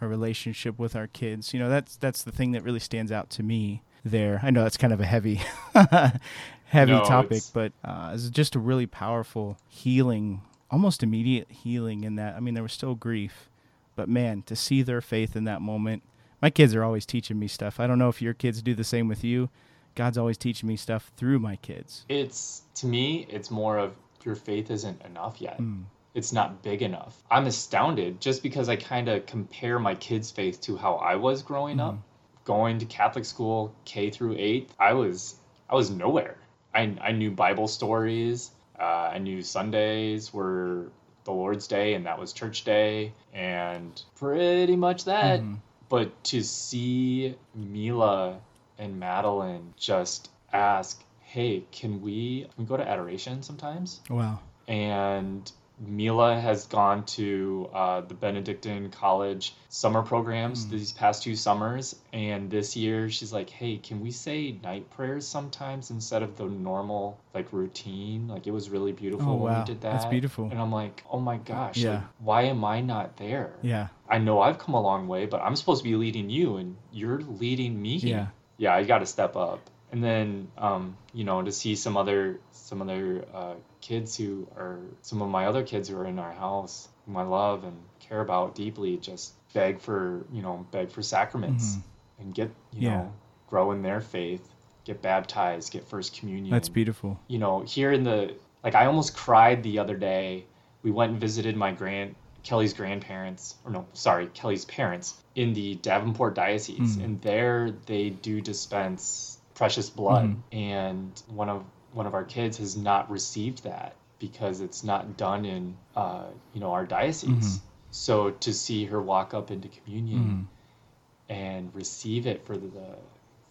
our 0.00 0.08
relationship 0.08 0.78
with 0.78 0.96
our 0.96 1.06
kids. 1.06 1.54
You 1.54 1.60
know, 1.60 1.68
that's 1.68 1.96
that's 1.96 2.22
the 2.22 2.32
thing 2.32 2.52
that 2.52 2.64
really 2.64 2.80
stands 2.80 3.12
out 3.12 3.30
to 3.30 3.42
me 3.42 3.82
there. 4.04 4.40
I 4.42 4.50
know 4.50 4.64
that's 4.64 4.76
kind 4.76 4.92
of 4.92 5.00
a 5.00 5.06
heavy 5.06 5.40
heavy 6.64 6.92
no, 6.92 7.04
topic, 7.04 7.38
it's... 7.38 7.50
but 7.50 7.72
uh, 7.84 8.12
it's 8.14 8.28
just 8.30 8.54
a 8.54 8.58
really 8.58 8.86
powerful 8.86 9.56
healing, 9.68 10.42
almost 10.70 11.02
immediate 11.02 11.50
healing 11.50 12.04
in 12.04 12.16
that. 12.16 12.34
I 12.34 12.40
mean, 12.40 12.54
there 12.54 12.62
was 12.62 12.72
still 12.72 12.94
grief, 12.94 13.48
but 13.96 14.08
man, 14.08 14.42
to 14.42 14.56
see 14.56 14.82
their 14.82 15.00
faith 15.00 15.36
in 15.36 15.44
that 15.44 15.62
moment. 15.62 16.02
my 16.42 16.50
kids 16.50 16.74
are 16.74 16.84
always 16.84 17.06
teaching 17.06 17.38
me 17.38 17.48
stuff. 17.48 17.80
I 17.80 17.86
don't 17.86 17.98
know 17.98 18.08
if 18.08 18.20
your 18.20 18.34
kids 18.34 18.62
do 18.62 18.74
the 18.74 18.84
same 18.84 19.08
with 19.08 19.24
you. 19.24 19.48
God's 19.94 20.18
always 20.18 20.36
teaching 20.36 20.68
me 20.68 20.76
stuff 20.76 21.12
through 21.16 21.38
my 21.38 21.56
kids. 21.56 22.04
It's 22.08 22.62
to 22.76 22.86
me, 22.86 23.26
it's 23.30 23.50
more 23.50 23.78
of 23.78 23.94
your 24.24 24.34
faith 24.34 24.70
isn't 24.70 25.02
enough 25.02 25.40
yet. 25.40 25.58
Mm. 25.58 25.84
It's 26.14 26.32
not 26.32 26.62
big 26.62 26.82
enough. 26.82 27.22
I'm 27.30 27.46
astounded 27.46 28.20
just 28.20 28.42
because 28.42 28.68
I 28.68 28.76
kind 28.76 29.08
of 29.08 29.26
compare 29.26 29.78
my 29.78 29.94
kids' 29.94 30.30
faith 30.30 30.60
to 30.62 30.76
how 30.76 30.94
I 30.94 31.16
was 31.16 31.42
growing 31.42 31.80
up, 31.80 31.98
going 32.44 32.78
to 32.78 32.86
Catholic 32.86 33.24
school 33.24 33.74
K 33.84 34.10
through 34.10 34.36
8. 34.38 34.70
I 34.78 34.92
was 34.94 35.36
I 35.68 35.74
was 35.74 35.90
nowhere. 35.90 36.36
I 36.74 36.96
I 37.00 37.12
knew 37.12 37.30
Bible 37.30 37.68
stories. 37.68 38.50
Uh, 38.78 39.10
I 39.12 39.18
knew 39.18 39.42
Sundays 39.42 40.34
were 40.34 40.90
the 41.24 41.32
Lord's 41.32 41.66
Day 41.66 41.94
and 41.94 42.06
that 42.06 42.18
was 42.18 42.32
church 42.32 42.64
day 42.64 43.12
and 43.32 44.02
pretty 44.16 44.76
much 44.76 45.04
that. 45.04 45.40
But 45.88 46.24
to 46.24 46.42
see 46.42 47.36
Mila 47.54 48.40
and 48.78 48.98
Madeline 48.98 49.74
just 49.76 50.30
ask, 50.52 51.02
"Hey, 51.20 51.64
can 51.72 52.02
we 52.02 52.42
can 52.42 52.52
we 52.58 52.64
go 52.64 52.76
to 52.76 52.86
adoration 52.88 53.42
sometimes?" 53.42 54.00
Wow. 54.10 54.40
and 54.66 55.50
Mila 55.78 56.38
has 56.40 56.66
gone 56.66 57.04
to 57.04 57.68
uh, 57.74 58.00
the 58.02 58.14
Benedictine 58.14 58.90
College 58.90 59.54
summer 59.68 60.02
programs 60.02 60.68
these 60.68 60.92
past 60.92 61.22
two 61.24 61.34
summers, 61.34 61.96
and 62.12 62.50
this 62.50 62.76
year 62.76 63.10
she's 63.10 63.32
like, 63.32 63.50
"Hey, 63.50 63.78
can 63.78 64.00
we 64.00 64.10
say 64.12 64.58
night 64.62 64.88
prayers 64.90 65.26
sometimes 65.26 65.90
instead 65.90 66.22
of 66.22 66.36
the 66.36 66.44
normal 66.44 67.18
like 67.34 67.52
routine?" 67.52 68.28
Like 68.28 68.46
it 68.46 68.52
was 68.52 68.70
really 68.70 68.92
beautiful 68.92 69.32
Oh, 69.32 69.36
when 69.36 69.52
wow. 69.52 69.58
we 69.60 69.64
did 69.64 69.80
that. 69.80 69.92
That's 69.92 70.04
beautiful. 70.06 70.48
And 70.50 70.60
I'm 70.60 70.70
like, 70.72 71.02
"Oh 71.10 71.18
my 71.20 71.38
gosh, 71.38 71.76
like, 71.76 71.84
Yeah. 71.84 72.02
why 72.18 72.42
am 72.42 72.64
I 72.64 72.80
not 72.80 73.16
there?" 73.16 73.54
Yeah. 73.62 73.88
I 74.08 74.18
know 74.18 74.40
I've 74.40 74.58
come 74.58 74.74
a 74.74 74.80
long 74.80 75.08
way, 75.08 75.26
but 75.26 75.40
I'm 75.42 75.56
supposed 75.56 75.82
to 75.82 75.88
be 75.88 75.96
leading 75.96 76.30
you, 76.30 76.56
and 76.56 76.76
you're 76.92 77.20
leading 77.20 77.80
me. 77.80 77.96
Yeah. 77.96 78.28
Yeah, 78.58 78.74
I 78.74 78.84
got 78.84 78.98
to 78.98 79.06
step 79.06 79.34
up. 79.34 79.70
And 79.94 80.02
then, 80.02 80.48
um, 80.58 80.96
you 81.12 81.22
know, 81.22 81.40
to 81.42 81.52
see 81.52 81.76
some 81.76 81.96
other 81.96 82.40
some 82.50 82.82
other 82.82 83.24
uh, 83.32 83.54
kids 83.80 84.16
who 84.16 84.48
are 84.56 84.80
some 85.02 85.22
of 85.22 85.28
my 85.28 85.46
other 85.46 85.62
kids 85.62 85.88
who 85.88 85.96
are 85.96 86.06
in 86.06 86.18
our 86.18 86.32
house, 86.32 86.88
whom 87.06 87.16
I 87.16 87.22
love 87.22 87.62
and 87.62 87.76
care 88.00 88.20
about 88.20 88.56
deeply, 88.56 88.96
just 88.96 89.34
beg 89.52 89.80
for 89.80 90.26
you 90.32 90.42
know 90.42 90.66
beg 90.72 90.90
for 90.90 91.00
sacraments 91.02 91.76
and 92.18 92.34
get 92.34 92.50
you 92.72 92.80
Mm-hmm. 92.80 92.82
Yeah. 92.82 92.96
know 92.96 93.12
grow 93.48 93.70
in 93.70 93.82
their 93.82 94.00
faith, 94.00 94.42
get 94.84 95.00
baptized, 95.00 95.72
get 95.72 95.86
first 95.88 96.18
communion 96.18 96.50
That's 96.50 96.68
beautiful. 96.68 97.20
you 97.28 97.38
know, 97.38 97.60
here 97.60 97.92
in 97.92 98.02
the 98.02 98.34
like 98.64 98.74
I 98.74 98.86
almost 98.86 99.14
cried 99.16 99.62
the 99.62 99.78
other 99.78 99.96
day. 99.96 100.44
We 100.82 100.90
went 100.90 101.12
and 101.12 101.20
visited 101.20 101.56
my 101.56 101.70
grand 101.70 102.16
Kelly's 102.42 102.74
grandparents, 102.74 103.54
or 103.64 103.70
no, 103.70 103.86
sorry, 103.92 104.26
Kelly's 104.34 104.64
parents 104.64 105.14
in 105.36 105.54
the 105.54 105.76
Davenport 105.76 106.34
diocese, 106.34 106.96
and 106.96 107.20
there 107.22 107.70
they 107.86 108.10
do 108.10 108.40
dispense 108.40 109.33
precious 109.54 109.90
blood, 109.90 110.30
mm-hmm. 110.30 110.56
and 110.58 111.22
one 111.28 111.48
of 111.48 111.64
one 111.92 112.06
of 112.06 112.14
our 112.14 112.24
kids 112.24 112.58
has 112.58 112.76
not 112.76 113.10
received 113.10 113.64
that 113.64 113.94
because 114.18 114.60
it's 114.60 114.82
not 114.84 115.16
done 115.16 115.44
in 115.44 115.76
uh, 115.96 116.24
you 116.52 116.60
know 116.60 116.72
our 116.72 116.86
diocese. 116.86 117.28
Mm-hmm. 117.28 117.66
So 117.90 118.30
to 118.30 118.52
see 118.52 118.86
her 118.86 119.00
walk 119.00 119.34
up 119.34 119.50
into 119.50 119.68
communion 119.68 120.20
mm-hmm. 120.20 121.32
and 121.32 121.74
receive 121.74 122.26
it 122.26 122.44
for 122.46 122.56
the 122.56 122.96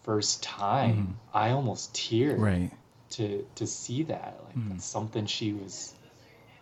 first 0.02 0.42
time, 0.42 1.18
I 1.32 1.50
almost 1.50 1.94
teared 1.94 2.38
Right. 2.38 2.70
to 3.12 3.46
to 3.54 3.66
see 3.66 4.02
that 4.04 4.38
like 4.44 4.56
Mm. 4.56 4.68
that's 4.70 4.84
something 4.84 5.26
she 5.26 5.52
was 5.52 5.94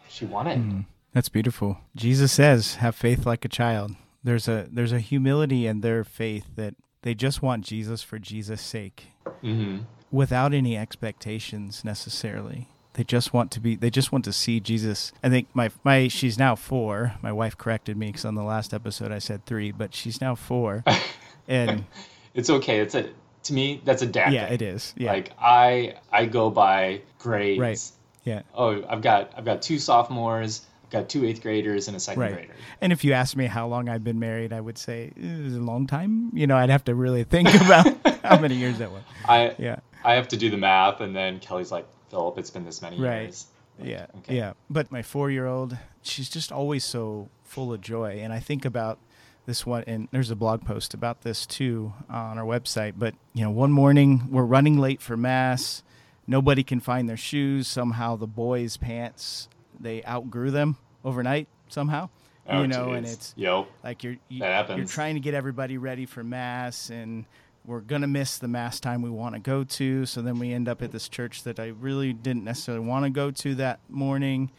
she 0.09 0.24
wanted 0.26 0.84
That's 1.12 1.28
beautiful. 1.28 1.78
Jesus 1.97 2.32
says, 2.32 2.76
"Have 2.76 2.95
faith 2.95 3.26
like 3.26 3.45
a 3.45 3.49
child." 3.49 3.97
There's 4.24 4.47
a 4.49 4.68
there's 4.70 4.93
a 4.93 5.01
humility 5.01 5.66
in 5.66 5.80
their 5.80 6.05
faith 6.05 6.47
that 6.57 6.74
they 7.03 7.14
just 7.14 7.43
want 7.43 7.64
Jesus 7.64 8.03
for 8.03 8.18
Jesus' 8.18 8.62
sake, 8.62 9.09
hmm 9.41 9.79
without 10.11 10.53
any 10.53 10.77
expectations 10.77 11.85
necessarily. 11.85 12.68
They 12.95 13.05
just 13.05 13.33
want 13.33 13.51
to 13.53 13.61
be. 13.61 13.75
They 13.77 13.89
just 13.89 14.12
want 14.12 14.27
to 14.27 14.33
see 14.35 14.61
Jesus. 14.61 15.12
I 15.25 15.31
think 15.31 15.49
my 15.55 15.70
my 15.83 16.09
she's 16.09 16.39
now 16.39 16.55
four. 16.55 17.14
My 17.23 17.33
wife 17.33 17.57
corrected 17.57 17.97
me 17.97 18.09
because 18.09 18.27
on 18.27 18.35
the 18.35 18.43
last 18.43 18.75
episode 18.75 19.11
I 19.11 19.18
said 19.18 19.47
three, 19.47 19.73
but 19.73 19.95
she's 19.95 20.20
now 20.20 20.35
four, 20.35 20.85
and 21.49 21.87
it's 22.35 22.51
okay 22.51 22.81
it's 22.81 22.95
a 22.95 23.09
to 23.45 23.53
me 23.55 23.81
that's 23.85 24.03
a 24.03 24.07
dad 24.07 24.33
yeah, 24.33 24.45
it 24.47 24.62
is. 24.62 24.95
Yeah, 24.97 25.12
like 25.12 25.33
i 25.41 25.95
i 26.12 26.27
go 26.27 26.49
by 26.51 27.01
grades 27.18 27.59
Right. 27.61 27.91
yeah. 28.25 28.43
oh 28.55 28.85
i've 28.89 29.03
got 29.03 29.33
i've 29.37 29.45
got 29.45 29.62
two 29.62 29.79
sophomores 29.81 30.62
got 30.93 31.09
two 31.09 31.24
eighth 31.24 31.43
graders 31.43 31.88
and 31.88 31.97
a 31.97 32.01
second 32.01 32.20
Right. 32.22 32.32
grader 32.34 32.53
And 32.80 32.93
if 32.93 33.03
you 33.03 33.12
asked 33.14 33.36
me 33.36 33.47
how 33.47 33.66
long 33.66 33.88
I've 33.88 34.05
been 34.05 34.20
married, 34.20 34.53
I 34.53 34.61
would 34.61 34.78
say 34.78 35.11
eh, 35.20 35.26
it 35.26 35.45
was 35.45 35.57
a 35.57 35.61
long 35.61 35.86
time. 35.88 36.30
You 36.34 36.47
know, 36.47 36.57
I'd 36.57 36.70
have 36.70 36.84
to 36.84 36.95
really 36.95 37.24
think 37.24 37.53
about 37.64 37.86
how 38.24 38.38
many 38.38 38.55
years 38.55 38.78
that 38.78 38.93
was. 38.93 39.03
i 39.26 39.55
Yeah. 39.59 39.76
i 40.05 40.14
have 40.14 40.28
to 40.28 40.36
do 40.36 40.51
the 40.51 40.57
math 40.57 41.01
and 41.01 41.14
then 41.16 41.40
kelly's 41.40 41.72
like 41.72 41.86
phillip 42.11 42.38
it's 42.38 42.51
been 42.51 42.64
this 42.64 42.80
many 42.82 43.01
Right. 43.01 43.22
years 43.22 43.47
Like, 43.78 43.88
Yeah. 43.88 44.07
okay. 44.18 44.36
Yeah. 44.36 44.53
But 44.70 44.93
my 44.93 45.03
four 45.03 45.30
year 45.30 45.47
old, 45.47 45.76
she's 46.03 46.28
just 46.28 46.53
always 46.53 46.84
so 46.84 47.28
full 47.43 47.72
of 47.72 47.80
joy. 47.80 48.20
And 48.22 48.32
I 48.32 48.38
think 48.40 48.64
about 48.64 48.99
this 49.47 49.66
one, 49.66 49.82
and 49.86 50.07
there's 50.12 50.30
a 50.30 50.36
blog 50.36 50.64
post 50.64 50.95
about 50.95 51.22
this 51.22 51.47
too 51.47 51.93
on 52.09 52.38
our 52.38 52.45
website. 52.45 52.95
But, 52.99 53.14
you 53.34 53.43
know, 53.43 53.51
one 53.51 53.72
morning 53.72 54.28
we're 54.30 54.45
running 54.45 54.78
late 54.78 55.01
for 55.03 55.16
Mass. 55.16 55.82
Nobody 56.26 56.62
can 56.62 56.78
find 56.80 57.09
their 57.09 57.16
shoes. 57.16 57.66
Somehow 57.66 58.14
the 58.16 58.28
boys' 58.28 58.76
pants, 58.76 59.49
they 59.81 60.03
outgrew 60.05 60.51
them 60.51 60.77
overnight 61.05 61.49
somehow. 61.68 62.09
Oh, 62.49 62.62
you 62.62 62.66
know, 62.66 62.93
and 62.93 63.07
geez. 63.07 63.14
it's 63.14 63.35
yep 63.37 63.66
like 63.85 64.03
you're 64.03 64.16
you, 64.29 64.41
That 64.41 64.53
happens. 64.53 64.79
you're 64.79 64.87
trying 64.87 65.14
to 65.14 65.20
get 65.20 65.35
everybody 65.35 65.79
ready 65.79 66.07
for 66.07 66.25
mass 66.25 66.91
and 66.91 67.25
we're 67.64 67.81
gonna 67.81 68.09
miss 68.09 68.39
the 68.39 68.49
mass 68.49 68.81
time 68.81 69.01
we 69.03 69.11
want 69.11 69.37
to 69.37 69.41
go 69.41 69.62
to 69.62 70.05
so 70.07 70.20
then 70.23 70.41
we 70.41 70.53
end 70.53 70.68
up 70.68 70.83
at 70.83 70.91
this 70.91 71.09
church 71.09 71.45
that 71.45 71.61
i 71.61 71.68
really 71.68 72.12
didn't 72.12 72.43
necessarily 72.43 72.85
want 72.85 73.05
to 73.05 73.11
go 73.11 73.31
to 73.31 73.55
that 73.55 73.79
morning 73.89 74.51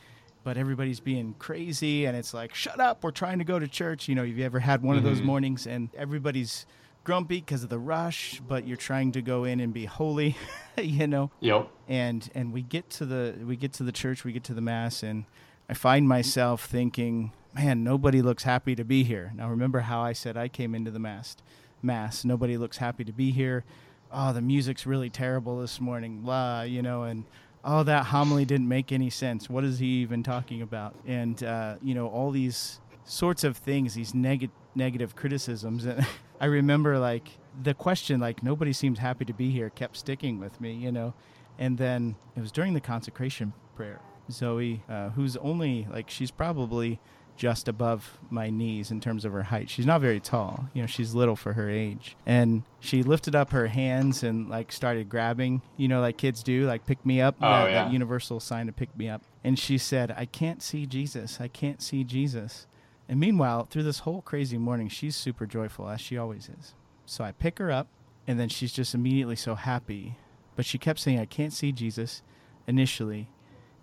but 0.45 0.55
everybody's 0.57 1.01
being 1.01 1.36
crazy 1.39 2.05
and 2.05 2.16
it's 2.16 2.34
like 2.34 2.55
shut 2.55 2.80
up 2.80 3.03
we're 3.03 3.11
trying 3.11 3.38
to 3.39 3.43
go 3.43 3.59
to 3.59 3.68
church 3.68 4.07
you 4.07 4.16
know 4.16 4.26
have 4.26 4.38
you 4.38 4.45
ever 4.45 4.59
had 4.61 4.82
one 4.82 4.95
of 4.95 5.03
those 5.03 5.20
Mhm. 5.20 5.26
mornings 5.26 5.68
and 5.68 5.89
everybody's 5.97 6.66
grumpy 7.04 7.39
because 7.39 7.64
of 7.64 7.70
the 7.70 7.80
rush 7.80 8.41
but 8.47 8.66
you're 8.68 8.78
trying 8.78 9.12
to 9.12 9.22
go 9.22 9.43
in 9.43 9.60
and 9.60 9.74
be 9.74 9.86
holy 9.86 10.38
you 10.82 11.06
know? 11.08 11.30
Yep. 11.39 11.70
And 11.88 12.30
and 12.34 12.54
we 12.54 12.62
get 12.62 12.89
to 12.91 13.06
the 13.06 13.36
we 13.45 13.56
get 13.56 13.74
to 13.74 13.84
the 13.84 13.91
church 13.91 14.24
we 14.24 14.32
get 14.32 14.43
to 14.45 14.54
the 14.54 14.62
mass 14.62 15.04
and 15.04 15.26
i 15.70 15.74
find 15.74 16.08
myself 16.08 16.66
thinking 16.66 17.32
man 17.54 17.84
nobody 17.84 18.22
looks 18.22 18.43
happy 18.43 18.76
to 18.76 18.84
be 18.84 19.04
here. 19.04 19.32
Now 19.36 19.49
remember 19.49 19.82
how 19.82 20.01
i 20.01 20.14
said 20.14 20.38
i 20.38 20.47
came 20.47 20.74
into 20.76 20.91
the 20.91 20.99
mass 20.99 21.36
mass. 21.82 22.24
Nobody 22.24 22.58
looks 22.58 22.78
happy 22.78 23.04
to 23.04 23.12
be 23.12 23.32
here. 23.32 23.66
Oh 24.12 24.32
the 24.32 24.41
music's 24.41 24.86
really 24.86 25.10
terrible 25.10 25.60
this 25.60 25.82
morning 25.82 26.22
blah 26.22 26.62
you 26.62 26.82
know 26.82 27.04
and 27.04 27.26
oh 27.66 27.84
that 27.84 28.08
homily 28.08 28.45
didn't 28.45 28.68
make 28.68 28.91
any 28.91 29.10
sense. 29.10 29.49
What 29.49 29.64
is 29.64 29.80
he 29.80 29.88
even 30.01 30.24
talking 30.24 30.62
about? 30.62 30.95
And 31.06 31.43
uh, 31.43 31.76
you 31.82 31.93
know 31.93 32.08
all 32.08 32.32
these 32.32 32.80
sorts 33.06 33.43
of 33.43 33.58
things 33.58 33.95
these 33.95 34.14
neg- 34.16 34.49
negative 34.76 35.14
criticisms 35.16 35.86
and 35.86 36.06
i 36.43 36.47
remember 36.47 36.99
like 36.99 37.27
the 37.67 37.73
question 37.73 38.19
like 38.19 38.43
nobody 38.43 38.73
seems 38.73 38.99
happy 38.99 39.25
to 39.25 39.33
be 39.33 39.49
here 39.57 39.69
kept 39.69 39.95
sticking 39.97 40.39
with 40.39 40.59
me 40.59 40.73
you 40.85 40.91
know? 40.91 41.13
And 41.59 41.77
then 41.77 42.15
it 42.35 42.41
was 42.41 42.51
during 42.51 42.73
the 42.73 42.81
consecration 42.81 43.53
prayer. 43.75 43.99
Zoe 44.31 44.81
uh, 44.89 45.09
who's 45.15 45.37
only 45.37 45.87
like 45.95 46.09
she's 46.09 46.31
probably 46.31 46.99
just 47.35 47.67
above 47.67 48.17
my 48.29 48.49
knees 48.49 48.89
in 48.91 48.99
terms 48.99 49.23
of 49.25 49.31
her 49.33 49.43
height. 49.43 49.69
She's 49.69 49.85
not 49.85 50.01
very 50.01 50.19
tall 50.19 50.67
you 50.73 50.81
know 50.81 50.87
she's 50.95 51.13
little 51.13 51.35
for 51.35 51.53
her 51.53 51.69
age. 51.69 52.15
And 52.25 52.63
she 52.79 53.03
lifted 53.03 53.35
up 53.35 53.51
her 53.51 53.67
hands 53.67 54.23
and 54.23 54.49
like 54.49 54.71
started 54.71 55.09
grabbing 55.09 55.61
you 55.77 55.87
know 55.87 56.01
like 56.01 56.17
kids 56.17 56.41
do 56.43 56.65
like 56.65 56.85
pick 56.87 57.05
me 57.05 57.21
up 57.21 57.35
Oh, 57.39 57.47
that, 57.49 57.69
yeah. 57.71 57.83
that 57.83 57.93
universal 57.93 58.39
sign 58.39 58.65
to 58.65 58.73
pick 58.73 58.91
me 58.97 59.07
up. 59.07 59.21
And 59.43 59.57
she 59.59 59.77
said 59.77 60.07
i 60.23 60.25
can't 60.25 60.61
see 60.63 60.85
jesus. 60.87 61.39
I 61.39 61.47
can't 61.49 61.81
see 61.81 62.03
jesus 62.03 62.65
and 63.08 63.20
meanwhile 63.20 63.66
through 63.66 63.84
this 63.84 63.99
whole 63.99 64.22
crazy 64.22 64.58
morning 64.58 64.88
she's 64.88 65.16
super 65.16 65.45
joyful 65.45 65.89
as 65.89 66.01
she 66.01 66.18
always 66.18 66.49
is. 66.60 66.74
So 67.06 67.24
i 67.24 67.32
pick 67.32 67.60
her 67.60 67.72
up 67.72 67.88
and 68.28 68.39
then 68.39 68.49
she's 68.49 68.72
just 68.72 68.95
immediately 68.95 69.36
so 69.36 69.56
happy. 69.56 70.18
But 70.56 70.66
she 70.66 70.78
kept 70.78 70.99
saying 70.99 71.20
i 71.20 71.26
can't 71.26 71.54
see 71.54 71.72
jesus 71.72 72.22
initially. 72.68 73.30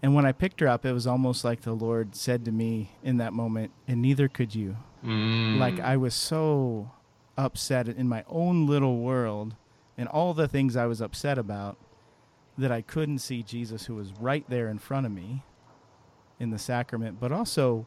And 0.03 0.15
when 0.15 0.25
i 0.27 0.33
picked 0.33 0.61
her 0.61 0.69
up 0.69 0.85
it 0.85 0.93
was 0.93 1.07
almost 1.07 1.45
like 1.45 1.63
the 1.63 1.73
lord 1.73 2.15
said 2.15 2.45
to 2.45 2.53
me 2.53 2.93
in 3.03 3.19
that 3.19 3.33
moment 3.33 3.73
and 3.87 4.01
neither 4.03 4.29
could 4.29 4.55
you. 4.55 4.77
Mm. 5.05 5.59
like 5.59 5.81
I 5.81 5.97
was 5.97 6.13
so 6.15 6.91
upset 7.39 7.89
in 7.89 8.07
my 8.07 8.23
own 8.29 8.67
little 8.67 8.99
world 8.99 9.55
and 9.97 10.09
all 10.09 10.35
the 10.35 10.47
things 10.49 10.77
I 10.77 10.85
was 10.85 11.01
upset 11.01 11.39
about 11.39 11.79
that 12.59 12.71
I 12.71 12.83
couldn't 12.83 13.21
see 13.21 13.43
Jesus 13.43 13.87
who 13.87 13.95
was 13.95 14.13
right 14.21 14.45
there 14.49 14.69
in 14.69 14.79
front 14.79 15.07
of 15.07 15.13
me 15.13 15.43
in 16.39 16.51
the 16.51 16.59
sacrament, 16.59 17.19
but 17.19 17.33
also 17.33 17.87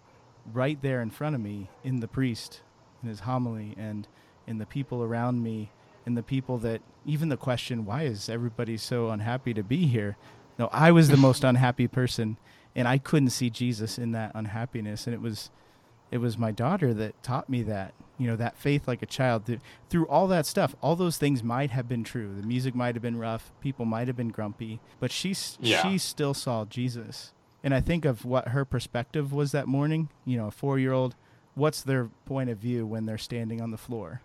right 0.51 0.81
there 0.81 1.01
in 1.01 1.09
front 1.09 1.35
of 1.35 1.41
me 1.41 1.69
in 1.83 1.99
the 1.99 2.07
priest 2.07 2.61
in 3.01 3.09
his 3.09 3.21
homily 3.21 3.73
and 3.77 4.07
in 4.47 4.57
the 4.57 4.65
people 4.65 5.01
around 5.03 5.41
me 5.43 5.71
and 6.05 6.17
the 6.17 6.23
people 6.23 6.57
that 6.57 6.81
even 7.05 7.29
the 7.29 7.37
question 7.37 7.85
why 7.85 8.03
is 8.03 8.27
everybody 8.29 8.75
so 8.77 9.09
unhappy 9.09 9.53
to 9.53 9.63
be 9.63 9.87
here? 9.87 10.17
No 10.59 10.69
i 10.71 10.91
was 10.91 11.07
the 11.09 11.17
most 11.17 11.43
unhappy 11.51 11.87
person 11.87 12.37
and 12.75 12.87
i 12.87 12.97
couldn't 12.97 13.29
see 13.29 13.49
jesus 13.49 13.97
in 13.97 14.11
that 14.11 14.31
unhappiness 14.35 15.07
and 15.07 15.13
it 15.13 15.21
was 15.21 15.49
it 16.11 16.17
was 16.17 16.37
my 16.37 16.51
daughter 16.51 16.93
that 16.93 17.21
taught 17.23 17.49
me 17.49 17.63
that 17.63 17.93
you 18.19 18.25
you 18.25 18.29
know 18.29 18.35
that 18.37 18.55
faith 18.55 18.87
like 18.87 19.01
a 19.01 19.07
child. 19.07 19.47
Th- 19.47 19.59
through 19.89 20.05
all 20.07 20.27
that 20.27 20.45
stuff 20.45 20.75
all 20.81 20.95
those 20.95 21.17
things 21.17 21.41
might 21.43 21.71
have 21.71 21.87
been 21.89 22.03
true. 22.03 22.35
The 22.39 22.45
music 22.45 22.75
might 22.75 22.93
have 22.95 23.01
been 23.01 23.17
rough 23.17 23.51
people 23.61 23.85
might 23.85 24.07
have 24.07 24.15
been 24.15 24.29
grumpy 24.29 24.79
but 24.99 25.11
she 25.11 25.35
Yeah. 25.59 25.81
she 25.81 25.97
still 25.97 26.33
saw 26.35 26.65
jesus 26.65 27.33
and 27.63 27.73
i 27.73 27.79
think 27.81 28.05
of 28.05 28.25
what 28.25 28.49
her 28.49 28.65
perspective 28.65 29.31
was 29.33 29.51
that 29.51 29.67
morning 29.67 30.09
you 30.25 30.37
know 30.37 30.47
a 30.47 30.51
four 30.51 30.77
year 30.79 30.91
old 30.93 31.15
what's 31.55 31.81
their 31.83 32.09
point 32.25 32.49
of 32.49 32.57
view 32.57 32.85
when 32.85 33.05
they're 33.05 33.17
standing 33.17 33.61
on 33.61 33.69
the 33.71 33.77
floor? 33.77 34.21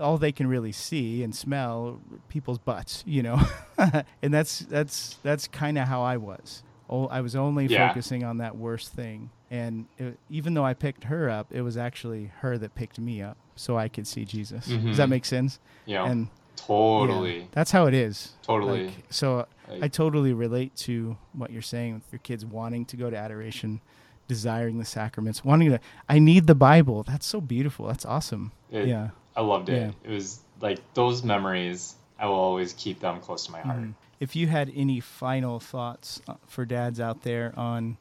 All 0.00 0.18
they 0.18 0.30
can 0.30 0.46
really 0.46 0.72
see 0.72 1.22
and 1.24 1.34
smell 1.34 2.00
people's 2.28 2.58
butts 2.58 3.02
you 3.06 3.22
know? 3.22 3.40
And 4.22 4.32
that's 4.32 4.60
that's 4.60 5.16
that's 5.22 5.48
kind 5.48 5.76
of 5.78 5.88
how 5.88 6.02
i 6.02 6.16
was. 6.16 6.62
Oh 6.88 7.06
i 7.08 7.20
was 7.20 7.34
only 7.34 7.66
Yeah. 7.66 7.88
focusing 7.88 8.22
on 8.24 8.38
that 8.38 8.56
worst 8.56 8.92
thing. 8.92 9.30
And 9.50 9.86
it, 9.98 10.18
even 10.30 10.54
though 10.54 10.64
i 10.64 10.72
picked 10.74 11.04
her 11.04 11.28
up 11.28 11.52
it 11.52 11.62
was 11.62 11.76
actually 11.76 12.30
her 12.40 12.56
that 12.58 12.74
picked 12.74 12.98
me 13.00 13.22
up 13.22 13.36
so 13.56 13.76
i 13.76 13.88
could 13.88 14.06
see 14.06 14.24
jesus. 14.24 14.66
Does 14.66 14.98
that 14.98 15.06
Mhm. 15.08 15.10
make 15.10 15.24
sense? 15.24 15.58
Know, 15.86 16.04
and 16.04 16.28
totally, 16.56 17.38
yeah, 17.40 17.44
that's 17.52 17.70
how 17.70 17.86
it 17.86 17.94
is 17.94 18.32
totally. 18.42 18.86
Like, 18.86 18.94
so 19.10 19.46
Like- 19.68 19.82
i 19.82 19.88
totally 19.88 20.32
relate 20.32 20.74
to 20.76 21.16
what 21.32 21.50
you're 21.50 21.62
saying 21.62 21.94
with 21.94 22.04
your 22.12 22.18
kids 22.20 22.44
wanting 22.44 22.84
to 22.86 22.96
go 22.96 23.10
to 23.10 23.16
adoration 23.16 23.80
desiring 24.28 24.78
the 24.78 24.84
sacraments 24.84 25.44
wanting 25.44 25.70
to 25.70 25.78
i 26.08 26.18
need 26.18 26.46
the 26.46 26.54
bible 26.54 27.02
that's 27.04 27.26
so 27.26 27.40
beautiful 27.40 27.86
that's 27.86 28.04
awesome 28.04 28.52
It- 28.70 28.88
yeah 28.88 29.10
I 29.38 29.42
loved 29.42 29.68
it. 29.68 29.74
Yeah. 29.82 30.10
It 30.10 30.14
was 30.14 30.40
like 30.62 30.78
those 30.94 31.22
memories. 31.22 31.94
I 32.18 32.24
will 32.24 32.36
always 32.36 32.72
keep 32.72 33.00
them 33.00 33.20
close 33.20 33.44
to 33.44 33.52
my 33.52 33.60
heart. 33.60 33.76
Mhm. 33.80 33.94
If 34.18 34.34
you 34.34 34.46
had 34.46 34.72
any 34.74 34.98
final 34.98 35.60
thoughts 35.60 36.22
uh, 36.26 36.36
for 36.46 36.64
dads 36.64 36.98
out 36.98 37.20
there 37.20 37.52
on 37.54 37.98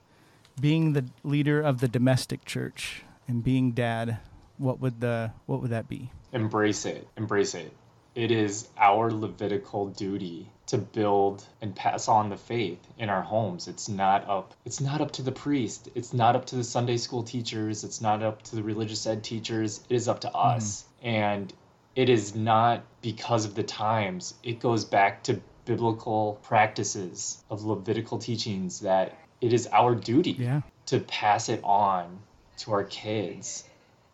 being 0.62 0.94
the 0.94 1.04
leader 1.26 1.60
of 1.62 1.82
the 1.82 1.90
domestic 1.90 2.46
church 2.46 3.04
and 3.28 3.44
being 3.44 3.74
dad, 3.74 4.20
what 4.58 4.80
would 4.80 5.02
the 5.02 5.32
what 5.46 5.62
would 5.62 5.72
that 5.72 5.90
be? 5.90 6.10
Embrace 6.32 6.86
it. 6.86 7.06
Embrace 7.18 7.54
it. 7.54 7.74
It 8.16 8.32
is 8.32 8.70
our 8.78 9.12
Levitical 9.12 9.88
duty 9.88 10.50
to 10.68 10.78
build 10.78 11.46
and 11.62 11.76
pass 11.76 12.08
on 12.08 12.30
the 12.30 12.38
faith 12.38 12.80
in 12.98 13.10
our 13.10 13.22
homes. 13.22 13.68
It's 13.68 13.90
not 13.90 14.28
up 14.30 14.54
it's 14.66 14.80
not 14.80 15.02
up 15.02 15.12
to 15.12 15.22
the 15.22 15.34
priest. 15.34 15.90
It's 15.96 16.14
not 16.14 16.36
up 16.36 16.46
to 16.48 16.56
the 16.56 16.64
Sunday 16.64 16.96
school 16.98 17.24
teachers. 17.24 17.84
It's 17.84 18.00
not 18.00 18.24
up 18.24 18.42
to 18.44 18.56
the 18.56 18.64
religious 18.64 19.06
ed 19.06 19.24
teachers. 19.24 19.82
It 19.90 19.96
is 19.96 20.08
up 20.08 20.22
to 20.22 20.30
hmm. 20.30 20.38
us. 20.38 20.86
And 21.04 21.54
it 21.96 22.10
is 22.10 22.36
not 22.36 22.84
because 23.02 23.46
of 23.46 23.54
the 23.54 23.64
times. 23.64 24.34
It 24.44 24.60
goes 24.60 24.86
back 24.86 25.24
to 25.24 25.42
biblical 25.66 26.40
practices 26.44 27.44
of 27.50 27.66
Levitical 27.66 28.18
teachings 28.18 28.80
that 28.82 29.18
it 29.42 29.52
is 29.52 29.68
our 29.72 29.94
duty 29.94 30.32
Yeah. 30.32 30.62
to 30.88 31.00
pass 31.00 31.50
it 31.50 31.62
on 31.64 32.20
to 32.60 32.72
our 32.72 32.86
kids 32.86 33.66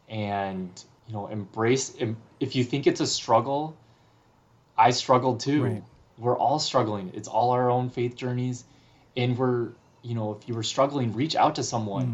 and 0.10 0.70
you 1.08 1.14
know 1.14 1.28
embrace 1.28 1.96
if 2.40 2.56
you 2.56 2.64
think 2.64 2.88
it's 2.88 3.02
a 3.02 3.08
struggle 3.08 3.78
i 4.78 4.92
struggled 4.92 5.40
too 5.40 5.64
Right. 5.64 5.84
we're 6.18 6.38
all 6.38 6.60
struggling 6.60 7.12
it's 7.14 7.28
all 7.28 7.52
our 7.52 7.70
own 7.70 7.90
faith 7.90 8.16
journeys 8.16 8.64
and 9.18 9.38
we're 9.38 9.70
you 10.02 10.16
know 10.16 10.34
if 10.40 10.48
you 10.48 10.56
were 10.56 10.64
struggling 10.64 11.14
reach 11.14 11.36
out 11.36 11.56
to 11.56 11.64
someone 11.64 12.08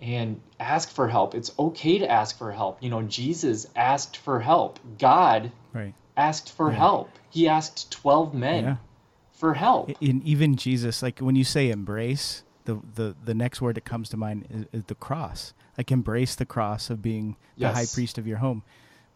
mm. 0.00 0.04
and 0.06 0.40
ask 0.60 0.90
for 0.90 1.08
help 1.08 1.34
it's 1.34 1.52
okay 1.58 1.98
to 1.98 2.10
ask 2.10 2.36
for 2.38 2.52
help 2.52 2.82
you 2.82 2.90
know 2.90 3.02
jesus 3.02 3.66
asked 3.76 4.16
for 4.16 4.40
help 4.40 4.78
god 4.98 5.50
Right. 5.72 5.94
asked 6.16 6.52
for 6.52 6.70
Yeah. 6.70 6.78
help 6.78 7.10
he 7.30 7.48
asked 7.48 7.90
12 7.92 8.34
men 8.34 8.64
Yeah. 8.64 8.76
for 9.32 9.54
help 9.54 9.90
And 10.00 10.22
even 10.22 10.56
Jesus, 10.56 11.02
like 11.02 11.20
when 11.20 11.36
you 11.36 11.44
say 11.44 11.70
embrace, 11.70 12.42
the 12.64 12.80
the 12.94 13.16
the 13.24 13.34
next 13.34 13.62
word 13.62 13.76
that 13.76 13.84
comes 13.84 14.08
to 14.10 14.16
mind 14.16 14.46
is, 14.50 14.66
is 14.72 14.84
the 14.86 14.94
cross. 14.94 15.54
Like 15.78 15.90
embrace 15.92 16.34
the 16.34 16.44
cross 16.44 16.90
of 16.90 17.00
being 17.00 17.36
the 17.56 17.68
high 17.72 17.86
priest 17.86 18.18
of 18.18 18.26
your 18.26 18.38
home. 18.38 18.62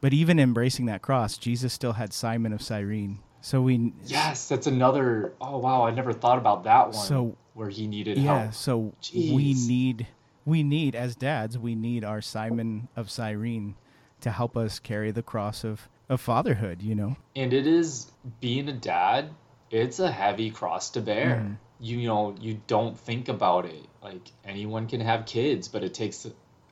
But 0.03 0.12
even 0.12 0.38
embracing 0.38 0.84
that 0.86 1.00
cross, 1.00 1.38
Jesus 1.38 1.72
still 1.72 1.94
had 1.94 2.12
Simon 2.12 2.53
of 2.53 2.61
Cyrene. 2.61 3.20
So 3.40 3.62
we 3.62 3.94
Yes, 4.05 4.48
that's 4.48 4.66
another. 4.66 5.32
Oh 5.40 5.57
wow, 5.59 5.86
I 5.86 5.92
never 5.92 6.12
thought 6.12 6.36
about 6.36 6.64
that 6.64 6.88
one. 6.92 7.07
So- 7.07 7.36
where 7.55 7.68
he 7.68 7.86
needed 7.86 8.16
yeah 8.16 8.44
help. 8.44 8.55
so 8.55 8.94
we 9.14 9.53
need 9.68 10.07
we 10.46 10.62
need 10.62 10.94
as 10.96 11.14
dads 11.14 11.59
we 11.59 11.74
need 11.74 12.03
our 12.03 12.22
simon 12.22 12.88
of 12.96 13.11
cyrene 13.11 13.74
to 14.22 14.30
help 14.30 14.57
us 14.57 14.78
carry 14.78 15.11
the 15.11 15.22
cross 15.22 15.62
of 15.62 15.86
of 16.09 16.18
fatherhood 16.18 16.80
you 16.80 16.94
know 16.94 17.14
And 17.36 17.53
it 17.53 17.66
is 17.66 18.11
being 18.40 18.70
a 18.70 18.72
dad. 18.72 19.28
It's 19.70 19.98
a 19.98 20.11
heavy 20.11 20.50
cross 20.50 20.88
to 20.92 21.03
bear. 21.03 21.44
Mhm. 21.44 21.57
You, 21.78 21.98
you 21.98 22.09
know, 22.09 22.34
you 22.40 22.59
don't 22.66 22.98
think 22.98 23.28
about 23.28 23.66
it. 23.66 23.84
Like 24.03 24.30
anyone 24.46 24.86
can 24.86 25.00
have 25.03 25.26
kids, 25.26 25.68
but 25.68 25.82
it 25.84 25.92
takes. 25.92 26.26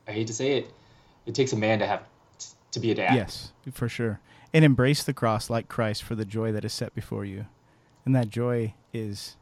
I 0.08 0.12
hate 0.12 0.28
to 0.28 0.32
say 0.34 0.56
it, 0.58 0.70
it 1.26 1.34
takes 1.34 1.52
a 1.52 1.56
man 1.56 1.80
to 1.80 1.86
have 1.86 2.02
to 2.72 2.80
be 2.80 2.90
a 2.90 2.94
dad. 2.94 3.14
yes 3.14 3.52
for 3.72 3.88
sure 3.88 4.20
and 4.52 4.64
embrace 4.64 5.02
the 5.02 5.12
cross 5.12 5.48
like 5.50 5.68
christ 5.68 6.02
for 6.02 6.14
the 6.14 6.24
joy 6.24 6.52
that 6.52 6.64
is 6.64 6.72
set 6.72 6.94
before 6.94 7.24
you 7.24 7.46
and 8.04 8.14
that 8.14 8.28
joy 8.28 8.74
is 8.92 9.36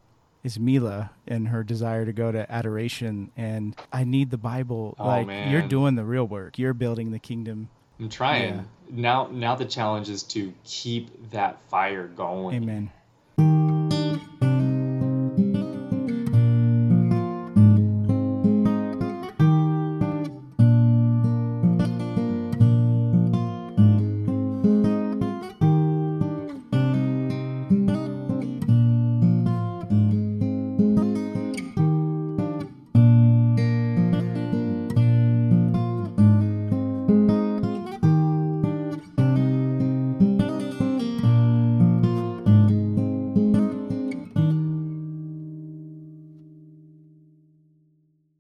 is 0.45 0.59
mila 0.59 1.11
and 1.27 1.49
her 1.49 1.63
desire 1.65 2.05
to 2.05 2.13
go 2.13 2.31
to 2.33 2.51
adoration 2.51 3.31
and 3.37 3.77
i 3.93 4.05
need 4.05 4.31
the 4.31 4.39
bible 4.39 4.95
Oh, 4.99 5.07
like 5.07 5.27
you're 5.51 5.63
doing 5.63 5.95
the 5.97 6.05
real 6.05 6.25
work 6.27 6.59
you're 6.59 6.75
building 6.75 7.11
the 7.11 7.19
kingdom 7.19 7.69
I'm 8.01 8.09
trying. 8.09 8.55
Yeah. 8.55 8.63
Now, 8.91 9.29
now 9.33 9.57
the 9.57 9.65
challenge 9.65 10.09
is 10.09 10.23
to 10.35 10.55
keep 10.63 11.31
that 11.33 11.61
fire 11.63 12.07
going. 12.07 12.55
amen 12.63 13.88